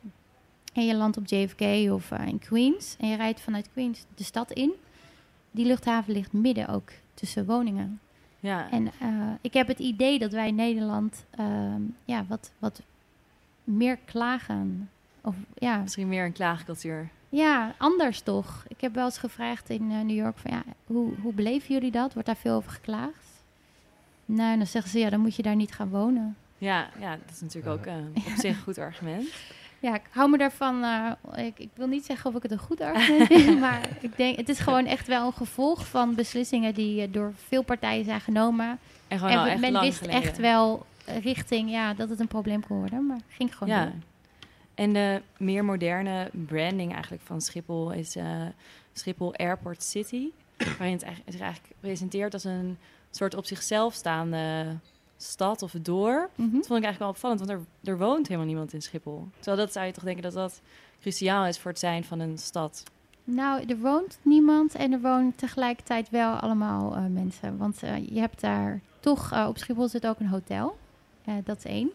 en 0.73 0.85
je 0.85 0.95
landt 0.95 1.17
op 1.17 1.27
JFK 1.27 1.91
of 1.91 2.11
eh, 2.11 2.27
in 2.27 2.39
Queens 2.39 2.95
en 2.99 3.07
je 3.07 3.15
rijdt 3.15 3.41
vanuit 3.41 3.69
Queens 3.71 4.05
de 4.15 4.23
stad 4.23 4.51
in. 4.51 4.71
Die 5.51 5.65
luchthaven 5.65 6.13
ligt 6.13 6.33
midden 6.33 6.67
ook 6.67 6.91
tussen 7.13 7.45
woningen. 7.45 7.99
Ja. 8.39 8.71
En 8.71 8.91
ik 9.41 9.53
heb 9.53 9.67
het 9.67 9.79
idee 9.79 10.19
dat 10.19 10.31
wij 10.31 10.47
in 10.47 10.55
Nederland 10.55 11.25
ehm, 11.29 11.81
ja, 12.05 12.25
wat, 12.27 12.51
wat 12.59 12.81
meer 13.63 13.97
klagen. 14.05 14.89
Of, 15.21 15.35
ja, 15.53 15.77
Misschien 15.77 16.07
meer 16.07 16.25
een 16.25 16.31
klaagcultuur. 16.31 17.09
ja, 17.29 17.75
anders 17.77 18.21
toch. 18.21 18.63
Ik 18.67 18.81
heb 18.81 18.93
wel 18.95 19.05
eens 19.05 19.17
gevraagd 19.17 19.69
in 19.69 19.87
New 19.87 20.17
York 20.17 20.37
van 20.37 20.51
ja, 20.51 20.63
hoe, 20.85 21.13
hoe 21.21 21.33
beleven 21.33 21.73
jullie 21.73 21.91
dat? 21.91 22.13
Wordt 22.13 22.27
daar 22.27 22.37
veel 22.37 22.55
over 22.55 22.71
geklaagd? 22.71 23.28
Nou, 24.31 24.57
dan 24.57 24.67
zeggen 24.67 24.91
ze 24.91 24.99
ja, 24.99 25.09
dan 25.09 25.19
moet 25.19 25.35
je 25.35 25.41
daar 25.41 25.55
niet 25.55 25.71
gaan 25.73 25.89
wonen. 25.89 26.37
Ja, 26.57 26.89
ja, 26.99 27.09
dat 27.25 27.35
is 27.35 27.41
natuurlijk 27.41 27.73
ook 27.79 27.85
eh, 27.85 27.95
op 28.15 28.33
zich 28.37 28.55
een 28.57 28.63
goed 28.63 28.77
argument. 28.77 29.27
Ja, 29.81 29.95
ik 29.95 30.01
hou 30.09 30.29
me 30.29 30.37
daarvan. 30.37 30.83
eh, 30.83 31.45
ik, 31.45 31.59
ik 31.59 31.69
wil 31.73 31.87
niet 31.87 32.05
zeggen 32.05 32.29
of 32.29 32.35
ik 32.35 32.43
het 32.43 32.51
een 32.51 32.57
goed 32.59 32.81
argument 32.81 33.27
vind, 33.33 33.59
maar 33.59 33.89
ik 34.01 34.17
denk 34.17 34.37
het 34.37 34.49
is 34.49 34.59
gewoon 34.59 34.85
echt 34.85 35.07
wel 35.07 35.25
een 35.25 35.33
gevolg 35.33 35.87
van 35.87 36.15
beslissingen 36.15 36.73
die 36.73 37.01
eh, 37.01 37.07
door 37.11 37.33
veel 37.47 37.63
partijen 37.63 38.05
zijn 38.05 38.21
genomen. 38.21 38.79
En 39.07 39.19
gewoon 39.19 39.37
al 39.37 39.43
we- 39.43 39.49
echt 39.49 39.59
men 39.61 39.71
lang 39.71 39.85
wist 39.85 39.97
geleden. 39.97 40.21
echt 40.21 40.37
wel 40.37 40.85
richting 41.21 41.69
ja, 41.69 41.93
dat 41.93 42.09
het 42.09 42.19
een 42.19 42.27
probleem 42.27 42.65
kon 42.67 42.77
worden, 42.77 43.05
maar 43.05 43.19
ging 43.27 43.55
gewoon 43.57 43.73
Ja. 43.75 43.83
door. 43.83 43.93
En 44.75 44.93
de 44.93 45.21
meer 45.37 45.65
moderne 45.65 46.29
branding 46.31 46.93
eigenlijk 46.93 47.23
van 47.25 47.41
Schiphol 47.41 47.91
is 47.91 48.15
eh, 48.15 48.25
Schiphol 48.93 49.35
Airport 49.35 49.83
City. 49.83 50.27
waarin 50.57 50.93
het 50.93 51.03
eigenlijk, 51.03 51.31
zich 51.31 51.41
eigenlijk 51.41 51.73
presenteert 51.79 52.33
als 52.33 52.43
een 52.43 52.77
soort 53.11 53.35
op 53.35 53.45
zichzelf 53.45 53.93
staande 53.93 54.77
stad 55.17 55.61
of 55.61 55.71
dorp. 55.71 56.29
Mhm. 56.35 56.55
Dat 56.55 56.67
vond 56.67 56.79
ik 56.79 56.85
eigenlijk 56.85 56.99
wel 56.99 57.09
opvallend, 57.09 57.39
want 57.39 57.51
er, 57.51 57.89
er 57.91 57.97
woont 57.97 58.27
helemaal 58.27 58.47
niemand 58.47 58.73
in 58.73 58.81
Schiphol. 58.81 59.27
Terwijl 59.35 59.57
dat 59.57 59.73
zou 59.73 59.85
je 59.85 59.91
toch 59.91 60.03
denken 60.03 60.23
dat 60.23 60.33
dat 60.33 60.61
cruciaal 61.01 61.45
is 61.45 61.59
voor 61.59 61.71
het 61.71 61.79
zijn 61.79 62.03
van 62.03 62.19
een 62.19 62.37
stad. 62.37 62.83
Nou, 63.23 63.65
er 63.65 63.77
woont 63.77 64.19
niemand 64.21 64.75
en 64.75 64.91
er 64.93 65.01
wonen 65.01 65.35
tegelijkertijd 65.35 66.09
wel 66.09 66.33
allemaal 66.33 66.95
eh, 66.95 67.05
mensen. 67.05 67.57
Want 67.57 67.83
eh, 67.83 68.07
je 68.07 68.19
hebt 68.19 68.41
daar 68.41 68.81
toch, 68.99 69.31
eh, 69.31 69.45
op 69.47 69.57
Schiphol 69.57 69.87
zit 69.87 70.07
ook 70.07 70.19
een 70.19 70.27
hotel. 70.27 70.77
Dat 71.43 71.57
is 71.57 71.63
één. 71.63 71.91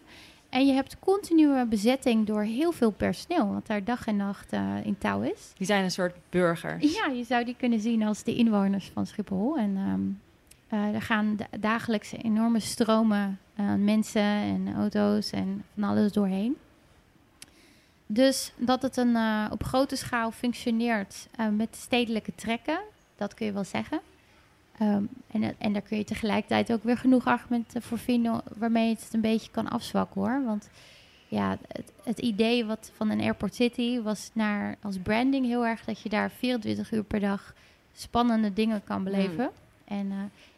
En 0.49 0.65
je 0.67 0.73
hebt 0.73 0.99
continue 0.99 1.65
bezetting 1.65 2.25
door 2.25 2.41
heel 2.41 2.71
veel 2.71 2.91
personeel, 2.91 3.53
wat 3.53 3.67
daar 3.67 3.83
dag 3.83 4.07
en 4.07 4.15
nacht 4.15 4.51
in 4.83 4.97
touw 4.97 5.21
is. 5.21 5.51
Die 5.57 5.65
zijn 5.65 5.83
een 5.83 5.91
soort 5.91 6.15
burgers. 6.29 6.93
Ja, 6.93 7.05
je 7.05 7.23
zou 7.23 7.45
die 7.45 7.55
kunnen 7.57 7.79
zien 7.79 8.03
als 8.03 8.23
de 8.23 8.35
inwoners 8.35 8.91
van 8.93 9.05
Schiphol. 9.05 9.57
En 9.57 9.77
ehm, 9.77 9.91
eh, 9.91 10.24
er 10.67 11.01
gaan 11.01 11.35
da- 11.35 11.57
dagelijks 11.59 12.11
enorme 12.11 12.59
stromen 12.59 13.39
aan 13.55 13.83
mensen 13.83 14.21
en 14.21 14.73
auto's 14.75 15.31
en 15.31 15.63
van 15.73 15.83
alles 15.83 16.11
doorheen. 16.11 16.57
Dus 18.05 18.53
dat 18.57 18.81
het 18.81 18.97
een, 18.97 19.15
eh, 19.15 19.45
op 19.51 19.63
grote 19.63 19.95
schaal 19.95 20.31
functioneert 20.31 21.27
eh, 21.35 21.47
met 21.47 21.75
stedelijke 21.75 22.35
trekken, 22.35 22.79
dat 23.15 23.33
kun 23.33 23.45
je 23.45 23.51
wel 23.51 23.63
zeggen. 23.63 23.99
Ehm, 24.77 25.03
en, 25.31 25.55
en 25.57 25.73
daar 25.73 25.81
kun 25.81 25.97
je 25.97 26.03
tegelijkertijd 26.03 26.71
ook 26.71 26.83
weer 26.83 26.97
genoeg 26.97 27.25
argumenten 27.25 27.81
voor 27.81 27.97
vinden 27.97 28.41
waarmee 28.57 28.89
het 28.89 29.09
een 29.11 29.21
beetje 29.21 29.51
kan 29.51 29.69
afzwakken 29.69 30.21
hoor. 30.21 30.43
Want 30.45 30.69
ja, 31.27 31.57
het, 31.67 31.91
het 32.03 32.19
idee 32.19 32.65
wat 32.65 32.91
van 32.95 33.09
een 33.09 33.21
Airport 33.21 33.55
City 33.55 34.01
was 34.01 34.29
naar 34.33 34.75
als 34.81 34.97
branding 34.97 35.45
heel 35.45 35.65
erg 35.65 35.85
dat 35.85 36.01
je 36.01 36.09
daar 36.09 36.31
24 36.31 36.91
uur 36.91 37.03
per 37.03 37.19
dag 37.19 37.53
spannende 37.93 38.53
dingen 38.53 38.83
kan 38.83 39.03
beleven. 39.03 39.51
En 39.85 40.11
eh, 40.11 40.17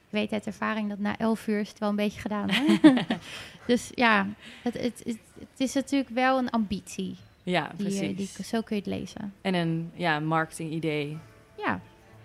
weet 0.09 0.31
uit 0.31 0.45
ervaring 0.45 0.89
dat 0.89 0.99
na 0.99 1.17
11 1.17 1.47
uur 1.47 1.59
is 1.59 1.69
het 1.69 1.79
wel 1.79 1.89
een 1.89 1.95
beetje 1.95 2.19
gedaan. 2.19 2.49
Hoor. 2.53 2.93
dus 3.67 3.91
ja, 3.95 4.27
het, 4.63 4.73
het, 4.73 5.01
het, 5.05 5.17
het 5.39 5.59
is 5.59 5.73
natuurlijk 5.73 6.09
wel 6.09 6.37
een 6.37 6.49
ambitie. 6.49 7.15
Ja, 7.43 7.71
eh, 7.71 7.77
precies. 7.77 8.35
die, 8.35 8.45
zo 8.45 8.61
kun 8.61 8.75
je 8.75 8.81
het 8.81 8.91
lezen. 8.91 9.33
En 9.41 9.53
een 9.53 9.91
ja, 9.93 10.19
marketing-idee. 10.19 11.17
Ja, 11.57 11.79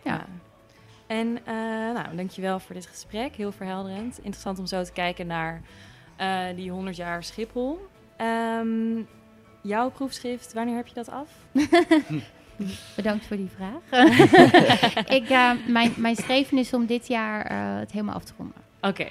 ja. 0.05 0.27
En 1.07 1.39
eh 1.45 1.55
nou, 1.95 2.17
dankjewel 2.17 2.59
voor 2.59 2.75
dit 2.75 2.87
gesprek. 2.87 3.35
Heel 3.35 3.53
verhelderend. 3.53 4.17
Interessant 4.17 4.59
om 4.59 4.67
zo 4.67 4.83
te 4.83 4.93
kijken 4.93 5.27
naar 5.27 5.63
eh, 6.17 6.45
die 6.57 6.71
100 6.71 6.97
jaar 6.97 7.25
Schiphol. 7.25 7.89
Ehm, 8.17 9.03
jouw 9.63 9.91
proefschrift, 9.91 10.53
wanneer 10.53 10.77
heb 10.77 10.87
je 10.87 10.95
dat 10.95 11.09
af? 11.09 11.29
Bedankt 12.97 13.27
voor 13.27 13.37
die 13.37 13.51
vraag. 13.57 14.07
ik, 15.19 15.29
eh, 15.29 15.51
mijn, 15.67 15.93
mijn 15.97 16.17
streven 16.17 16.59
is 16.59 16.75
om 16.75 16.87
dit 16.87 17.07
jaar 17.09 17.47
eh, 17.47 17.79
het 17.79 17.93
helemaal 17.93 18.15
af 18.15 18.25
te 18.25 18.33
ronden. 18.37 18.57
Oké. 18.81 19.11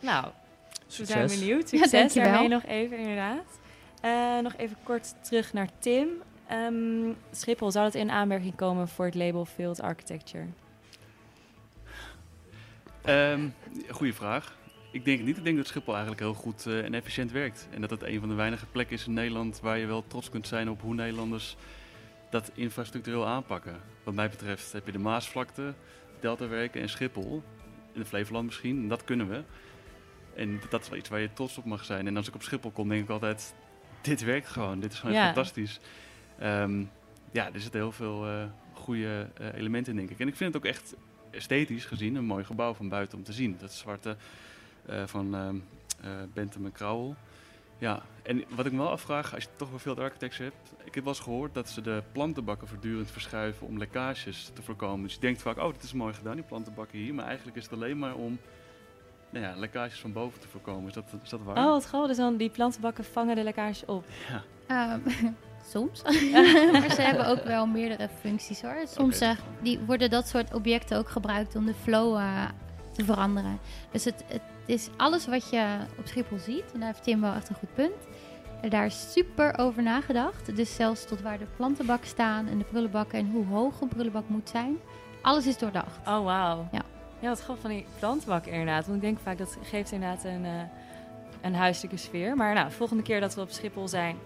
Nou, 0.00 0.24
We 0.24 1.04
zijn 1.04 1.06
Succes. 1.28 1.38
benieuwd. 1.38 1.70
Ja, 1.70 1.78
Succes 1.78 1.90
dankjewel. 2.00 2.30
daarmee 2.30 2.48
nog 2.48 2.64
even, 2.64 2.98
inderdaad. 2.98 3.58
Eh, 4.00 4.38
nog 4.42 4.54
even 4.56 4.76
kort 4.82 5.14
terug 5.24 5.52
naar 5.52 5.68
Tim. 5.78 6.08
Ehm, 6.46 7.12
Schiphol, 7.32 7.70
zou 7.70 7.84
dat 7.84 7.94
in 7.94 8.10
aanmerking 8.10 8.56
komen 8.56 8.88
voor 8.88 9.04
het 9.04 9.14
label 9.14 9.44
Field 9.44 9.80
Architecture? 9.80 10.44
Ehm 13.04 13.40
goeie 13.88 14.14
vraag. 14.14 14.56
Ik 14.90 15.04
denk 15.04 15.18
het 15.18 15.26
niet. 15.26 15.36
Ik 15.36 15.44
denk 15.44 15.56
dat 15.56 15.66
Schiphol 15.66 15.92
eigenlijk 15.92 16.22
heel 16.22 16.34
goed 16.34 16.66
eh, 16.66 16.84
en 16.84 16.94
efficiënt 16.94 17.32
werkt. 17.32 17.68
En 17.70 17.80
dat 17.80 17.90
het 17.90 18.02
een 18.02 18.20
van 18.20 18.28
de 18.28 18.34
weinige 18.34 18.66
plekken 18.66 18.96
is 18.96 19.06
in 19.06 19.12
Nederland 19.12 19.60
waar 19.60 19.78
je 19.78 19.86
wel 19.86 20.04
trots 20.06 20.30
kunt 20.30 20.46
zijn 20.46 20.70
op 20.70 20.80
hoe 20.80 20.94
Nederlanders 20.94 21.56
dat 22.30 22.50
infrastructureel 22.54 23.26
aanpakken. 23.26 23.80
Wat 24.04 24.14
mij 24.14 24.30
betreft 24.30 24.72
heb 24.72 24.86
je 24.86 24.92
de 24.92 24.98
Maasvlakte, 24.98 25.74
Deltawerken 26.20 26.80
en 26.80 26.88
Schiphol. 26.88 27.42
In 27.92 28.00
de 28.00 28.06
Flevoland 28.06 28.46
misschien. 28.46 28.76
En 28.82 28.88
dat 28.88 29.04
kunnen 29.04 29.28
we. 29.28 29.42
En 30.34 30.60
dat 30.70 30.82
is 30.82 30.88
wel 30.88 30.98
iets 30.98 31.08
waar 31.08 31.20
je 31.20 31.32
trots 31.32 31.58
op 31.58 31.64
mag 31.64 31.84
zijn. 31.84 32.06
En 32.06 32.16
als 32.16 32.28
ik 32.28 32.34
op 32.34 32.42
Schiphol 32.42 32.70
kom, 32.70 32.88
denk 32.88 33.02
ik 33.02 33.10
altijd: 33.10 33.54
dit 34.00 34.24
werkt 34.24 34.48
gewoon. 34.48 34.80
Dit 34.80 34.92
is 34.92 34.98
gewoon 34.98 35.14
Ja. 35.14 35.24
fantastisch. 35.24 35.80
Ehm, 36.38 36.84
ja, 37.32 37.52
er 37.52 37.60
zitten 37.60 37.80
heel 37.80 37.92
veel 37.92 38.26
eh, 38.26 38.44
goede 38.72 39.28
eh, 39.38 39.54
elementen 39.54 39.92
in, 39.92 39.98
denk 39.98 40.10
ik. 40.10 40.18
En 40.20 40.28
ik 40.28 40.36
vind 40.36 40.54
het 40.54 40.62
ook 40.62 40.68
echt 40.68 40.94
esthetisch 41.30 41.84
gezien 41.84 42.14
een 42.14 42.24
mooi 42.24 42.44
gebouw 42.44 42.74
van 42.74 42.88
buiten 42.88 43.18
om 43.18 43.24
te 43.24 43.32
zien. 43.32 43.56
Dat 43.60 43.72
zwarte 43.72 44.16
eh, 44.86 45.02
van 45.06 45.34
ehm 45.34 45.56
eh, 46.00 46.10
Bentham 46.32 46.64
en 46.64 46.72
Crowell. 46.72 47.14
Ja, 47.78 48.02
en 48.22 48.44
wat 48.48 48.66
ik 48.66 48.72
me 48.72 48.78
wel 48.78 48.90
afvraag, 48.90 49.34
als 49.34 49.42
je 49.42 49.48
toch 49.56 49.70
wel 49.70 49.78
veel 49.78 49.96
architects 49.96 50.38
hebt... 50.38 50.74
Ik 50.84 50.94
heb 50.94 51.04
wel 51.04 51.12
eens 51.12 51.22
gehoord 51.22 51.54
dat 51.54 51.68
ze 51.68 51.80
de 51.80 52.02
plantenbakken 52.12 52.68
voortdurend 52.68 53.10
verschuiven 53.10 53.66
om 53.66 53.78
lekkages 53.78 54.50
te 54.54 54.62
voorkomen. 54.62 55.02
Dus 55.02 55.14
je 55.14 55.20
denkt 55.20 55.42
vaak, 55.42 55.58
oh, 55.58 55.72
dit 55.72 55.82
is 55.82 55.92
mooi 55.92 56.14
gedaan, 56.14 56.34
die 56.34 56.44
plantenbakken 56.44 56.98
hier. 56.98 57.14
Maar 57.14 57.26
eigenlijk 57.26 57.56
is 57.56 57.62
het 57.62 57.72
alleen 57.72 57.98
maar 57.98 58.14
om 58.14 58.38
nou 59.30 59.44
ja, 59.44 59.56
lekkages 59.56 60.00
van 60.00 60.12
boven 60.12 60.40
te 60.40 60.48
voorkomen. 60.48 60.88
Is 60.88 60.94
dat, 60.94 61.04
is 61.22 61.28
dat 61.28 61.40
waar? 61.42 61.56
Oh, 61.56 61.64
wat 61.64 61.84
grappig. 61.84 62.08
Dus 62.08 62.18
dan 62.18 62.36
die 62.36 62.50
plantenbakken 62.50 63.04
vangen 63.04 63.36
de 63.36 63.42
lekkages 63.42 63.84
op. 63.84 64.04
Ja. 64.28 64.42
Ehm, 64.66 65.00
soms. 65.72 66.02
maar 66.72 66.90
ze 66.90 67.02
hebben 67.02 67.26
ook 67.26 67.44
wel 67.44 67.66
meerdere 67.66 68.08
functies 68.20 68.62
hoor. 68.62 68.82
Soms 68.86 69.20
eh, 69.20 69.30
die 69.62 69.78
worden 69.78 70.10
dat 70.10 70.28
soort 70.28 70.54
objecten 70.54 70.98
ook 70.98 71.08
gebruikt 71.08 71.56
om 71.56 71.66
de 71.66 71.74
flow 71.74 72.16
eh, 72.16 72.44
te 72.96 73.04
veranderen. 73.04 73.58
Dus 73.90 74.04
het, 74.04 74.24
het 74.26 74.42
is 74.66 74.88
alles 74.96 75.26
wat 75.26 75.50
je 75.50 75.76
op 75.98 76.06
Schiphol 76.06 76.38
ziet. 76.38 76.64
En 76.72 76.78
daar 76.80 76.88
heeft 76.88 77.02
Tim 77.02 77.20
wel 77.20 77.34
echt 77.34 77.48
een 77.48 77.54
goed 77.56 77.74
punt. 77.74 77.92
Er 78.62 78.70
daar 78.70 78.86
is 78.86 79.12
super 79.12 79.58
over 79.58 79.82
nagedacht. 79.82 80.56
Dus 80.56 80.74
zelfs 80.74 81.04
tot 81.04 81.20
waar 81.22 81.38
de 81.38 81.46
plantenbakken 81.56 82.08
staan 82.08 82.46
en 82.48 82.58
de 82.58 82.64
prullenbakken 82.64 83.18
en 83.18 83.30
hoe 83.30 83.46
hoog 83.46 83.80
een 83.80 83.88
prullenbak 83.88 84.28
moet 84.28 84.48
zijn. 84.48 84.76
Alles 85.22 85.46
is 85.46 85.58
doordacht. 85.58 85.98
Oh, 86.06 86.24
wauw. 86.24 86.68
Ja. 86.72 86.82
Ja, 87.18 87.28
wat 87.28 87.40
grappig 87.40 87.62
van 87.62 87.70
die 87.70 87.86
plantenbakken 87.98 88.52
inderdaad. 88.52 88.84
Want 88.84 88.96
ik 88.96 89.02
denk 89.02 89.18
vaak 89.22 89.38
dat 89.38 89.56
geeft 89.62 89.92
inderdaad 89.92 90.24
een, 90.24 90.44
eh, 90.44 90.50
een 91.40 91.54
huiselijke 91.54 91.96
sfeer. 91.96 92.36
Maar 92.36 92.54
nou, 92.54 92.66
de 92.68 92.74
volgende 92.74 93.02
keer 93.02 93.20
dat 93.20 93.34
we 93.34 93.40
op 93.40 93.50
Schiphol 93.50 93.88
zijn, 93.88 94.16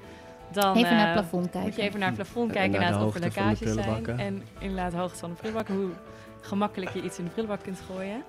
dan 0.52 0.76
Even 0.76 0.90
naar 0.96 0.98
het 1.00 1.08
eh, 1.08 1.12
plafond 1.12 1.42
moet 1.42 1.50
kijken. 1.50 1.72
je 1.82 1.88
even 1.88 1.98
naar 2.00 2.08
het 2.08 2.16
plafond 2.16 2.48
En 2.48 2.54
kijken. 2.54 2.80
naar 2.80 2.80
de 2.80 2.86
Inderdaad, 2.86 3.08
of 3.08 3.14
er 3.14 3.20
hoogte 3.22 3.40
van 3.40 3.42
de 3.44 3.50
lekkages 3.50 3.84
zijn. 3.84 3.96
prullenbakken. 4.02 4.26
En 4.58 4.62
inderdaad, 4.68 4.90
de 4.90 4.96
hoogte 4.96 5.18
van 5.18 5.28
de 5.30 5.34
prullenbakken. 5.36 5.74
Hoe 5.74 5.90
gemakkelijk 6.40 6.90
je 6.92 7.02
iets 7.02 7.18
in 7.18 7.24
de 7.24 7.30
prullenbak 7.30 7.62
kunt 7.62 7.80
gooien. 7.80 8.22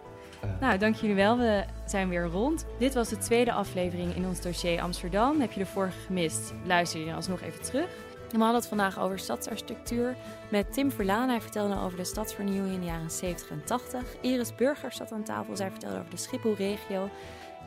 Nou, 0.59 0.77
dank 0.77 0.95
jullie 0.95 1.15
wel. 1.15 1.37
We 1.37 1.63
zijn 1.85 2.09
weer 2.09 2.25
rond. 2.25 2.65
Dit 2.79 2.93
was 2.93 3.09
de 3.09 3.17
tweede 3.17 3.51
aflevering 3.51 4.15
in 4.15 4.25
ons 4.25 4.41
dossier 4.41 4.81
Amsterdam. 4.81 5.39
Heb 5.39 5.51
je 5.51 5.59
de 5.59 5.65
vorige 5.65 5.99
gemist? 5.99 6.53
Luister 6.65 6.99
je 6.99 7.05
dan 7.05 7.15
alsnog 7.15 7.41
even 7.41 7.61
terug. 7.61 7.89
We 8.29 8.37
hadden 8.37 8.55
het 8.55 8.67
vandaag 8.67 8.99
over 8.99 9.19
stadsarchitectuur 9.19 10.15
met 10.51 10.73
Tim 10.73 10.91
Verlaan. 10.91 11.29
Hij 11.29 11.41
vertelde 11.41 11.79
over 11.79 11.97
de 11.97 12.03
stadsvernieuwing 12.03 12.73
in 12.73 12.79
de 12.79 12.85
jaren 12.85 13.11
70 13.11 13.49
en 13.49 13.63
80. 13.65 14.03
Iris 14.21 14.55
Burger 14.55 14.93
zat 14.93 15.11
aan 15.11 15.23
tafel. 15.23 15.55
Zij 15.55 15.69
vertelde 15.71 15.97
over 15.97 16.09
de 16.09 16.17
Schiphol-regio. 16.17 17.09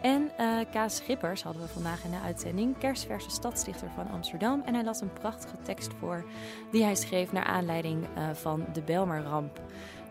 En 0.02 0.30
eh 0.36 0.46
Kaas 0.70 0.96
Schippers 0.96 1.42
hadden 1.42 1.62
we 1.62 1.68
vandaag 1.68 2.04
in 2.04 2.10
de 2.10 2.20
uitzending. 2.24 2.78
Kerstverse 2.78 3.30
stadsdichter 3.30 3.88
van 3.94 4.10
Amsterdam. 4.10 4.62
En 4.64 4.74
hij 4.74 4.84
las 4.84 5.00
een 5.00 5.12
prachtige 5.12 5.56
tekst 5.62 5.92
voor 5.98 6.24
die 6.70 6.84
hij 6.84 6.94
schreef 6.94 7.32
naar 7.32 7.44
aanleiding 7.44 8.06
eh, 8.14 8.28
van 8.32 8.66
de 8.72 8.82
Belmerramp. 8.82 9.60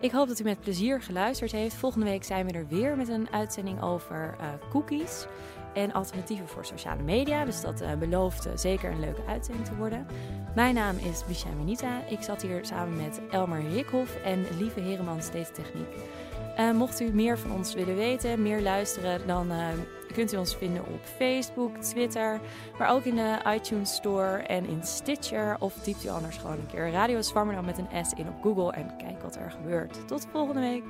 Ik 0.04 0.12
hoop 0.12 0.28
dat 0.28 0.40
u 0.40 0.44
met 0.44 0.60
plezier 0.60 1.02
geluisterd 1.02 1.52
heeft. 1.52 1.76
Volgende 1.76 2.06
week 2.06 2.24
zijn 2.24 2.46
we 2.46 2.52
er 2.52 2.68
weer 2.68 2.98
met 2.98 3.08
een 3.08 3.28
uitzending 3.32 3.82
over 3.82 4.36
eh, 4.40 4.48
cookies 4.70 5.26
en 5.74 5.94
alternatieven 5.94 6.48
voor 6.48 6.66
sociale 6.66 7.04
media. 7.04 7.46
Dus 7.46 7.62
dat 7.62 7.82
eh, 7.82 7.94
belooft 7.94 8.46
eh, 8.46 8.52
zeker 8.56 8.92
een 8.92 9.00
leuke 9.00 9.26
uitzending 9.28 9.68
te 9.68 9.76
worden. 9.76 10.06
Mijn 10.56 10.76
naam 10.76 10.98
is 10.98 11.26
Bicham 11.28 11.58
Minita. 11.58 12.06
Ik 12.10 12.22
zat 12.22 12.42
hier 12.42 12.66
samen 12.66 12.98
met 12.98 13.22
Elmer 13.32 13.70
Rikhoff 13.70 14.16
en 14.16 14.46
Lieve 14.58 14.80
Heremans 14.80 15.32
deze 15.32 15.52
techniek. 15.52 15.96
Mocht 16.74 17.00
u 17.00 17.14
meer 17.14 17.40
van 17.40 17.52
ons 17.52 17.74
willen 17.74 17.96
weten, 17.96 18.42
meer 18.42 18.62
luisteren, 18.62 19.28
dan 19.28 19.52
kunt 20.14 20.34
u 20.34 20.38
ons 20.38 20.56
vinden 20.56 20.82
op 20.82 21.06
Facebook, 21.18 21.78
Twitter, 21.78 22.40
maar 22.78 22.90
ook 22.90 23.04
in 23.04 23.16
de 23.16 23.38
iTunes 23.48 23.94
Store 23.94 24.38
en 24.38 24.66
in 24.66 24.84
Stitcher. 24.84 25.56
Of 25.60 25.74
typt 25.74 26.06
u 26.06 26.10
anders 26.10 26.38
gewoon 26.38 26.58
een 26.58 26.68
keer 26.68 26.92
Radio 26.92 27.22
Zwammerdam 27.22 27.66
met 27.66 27.78
een 27.78 28.06
S 28.06 28.12
in 28.16 28.28
op 28.28 28.42
Google 28.42 28.72
en 28.72 28.98
kijk 28.98 29.22
wat 29.22 29.36
er 29.36 29.52
gebeurt. 29.52 30.08
Tot 30.08 30.28
volgende 30.32 30.62
week. 30.62 30.84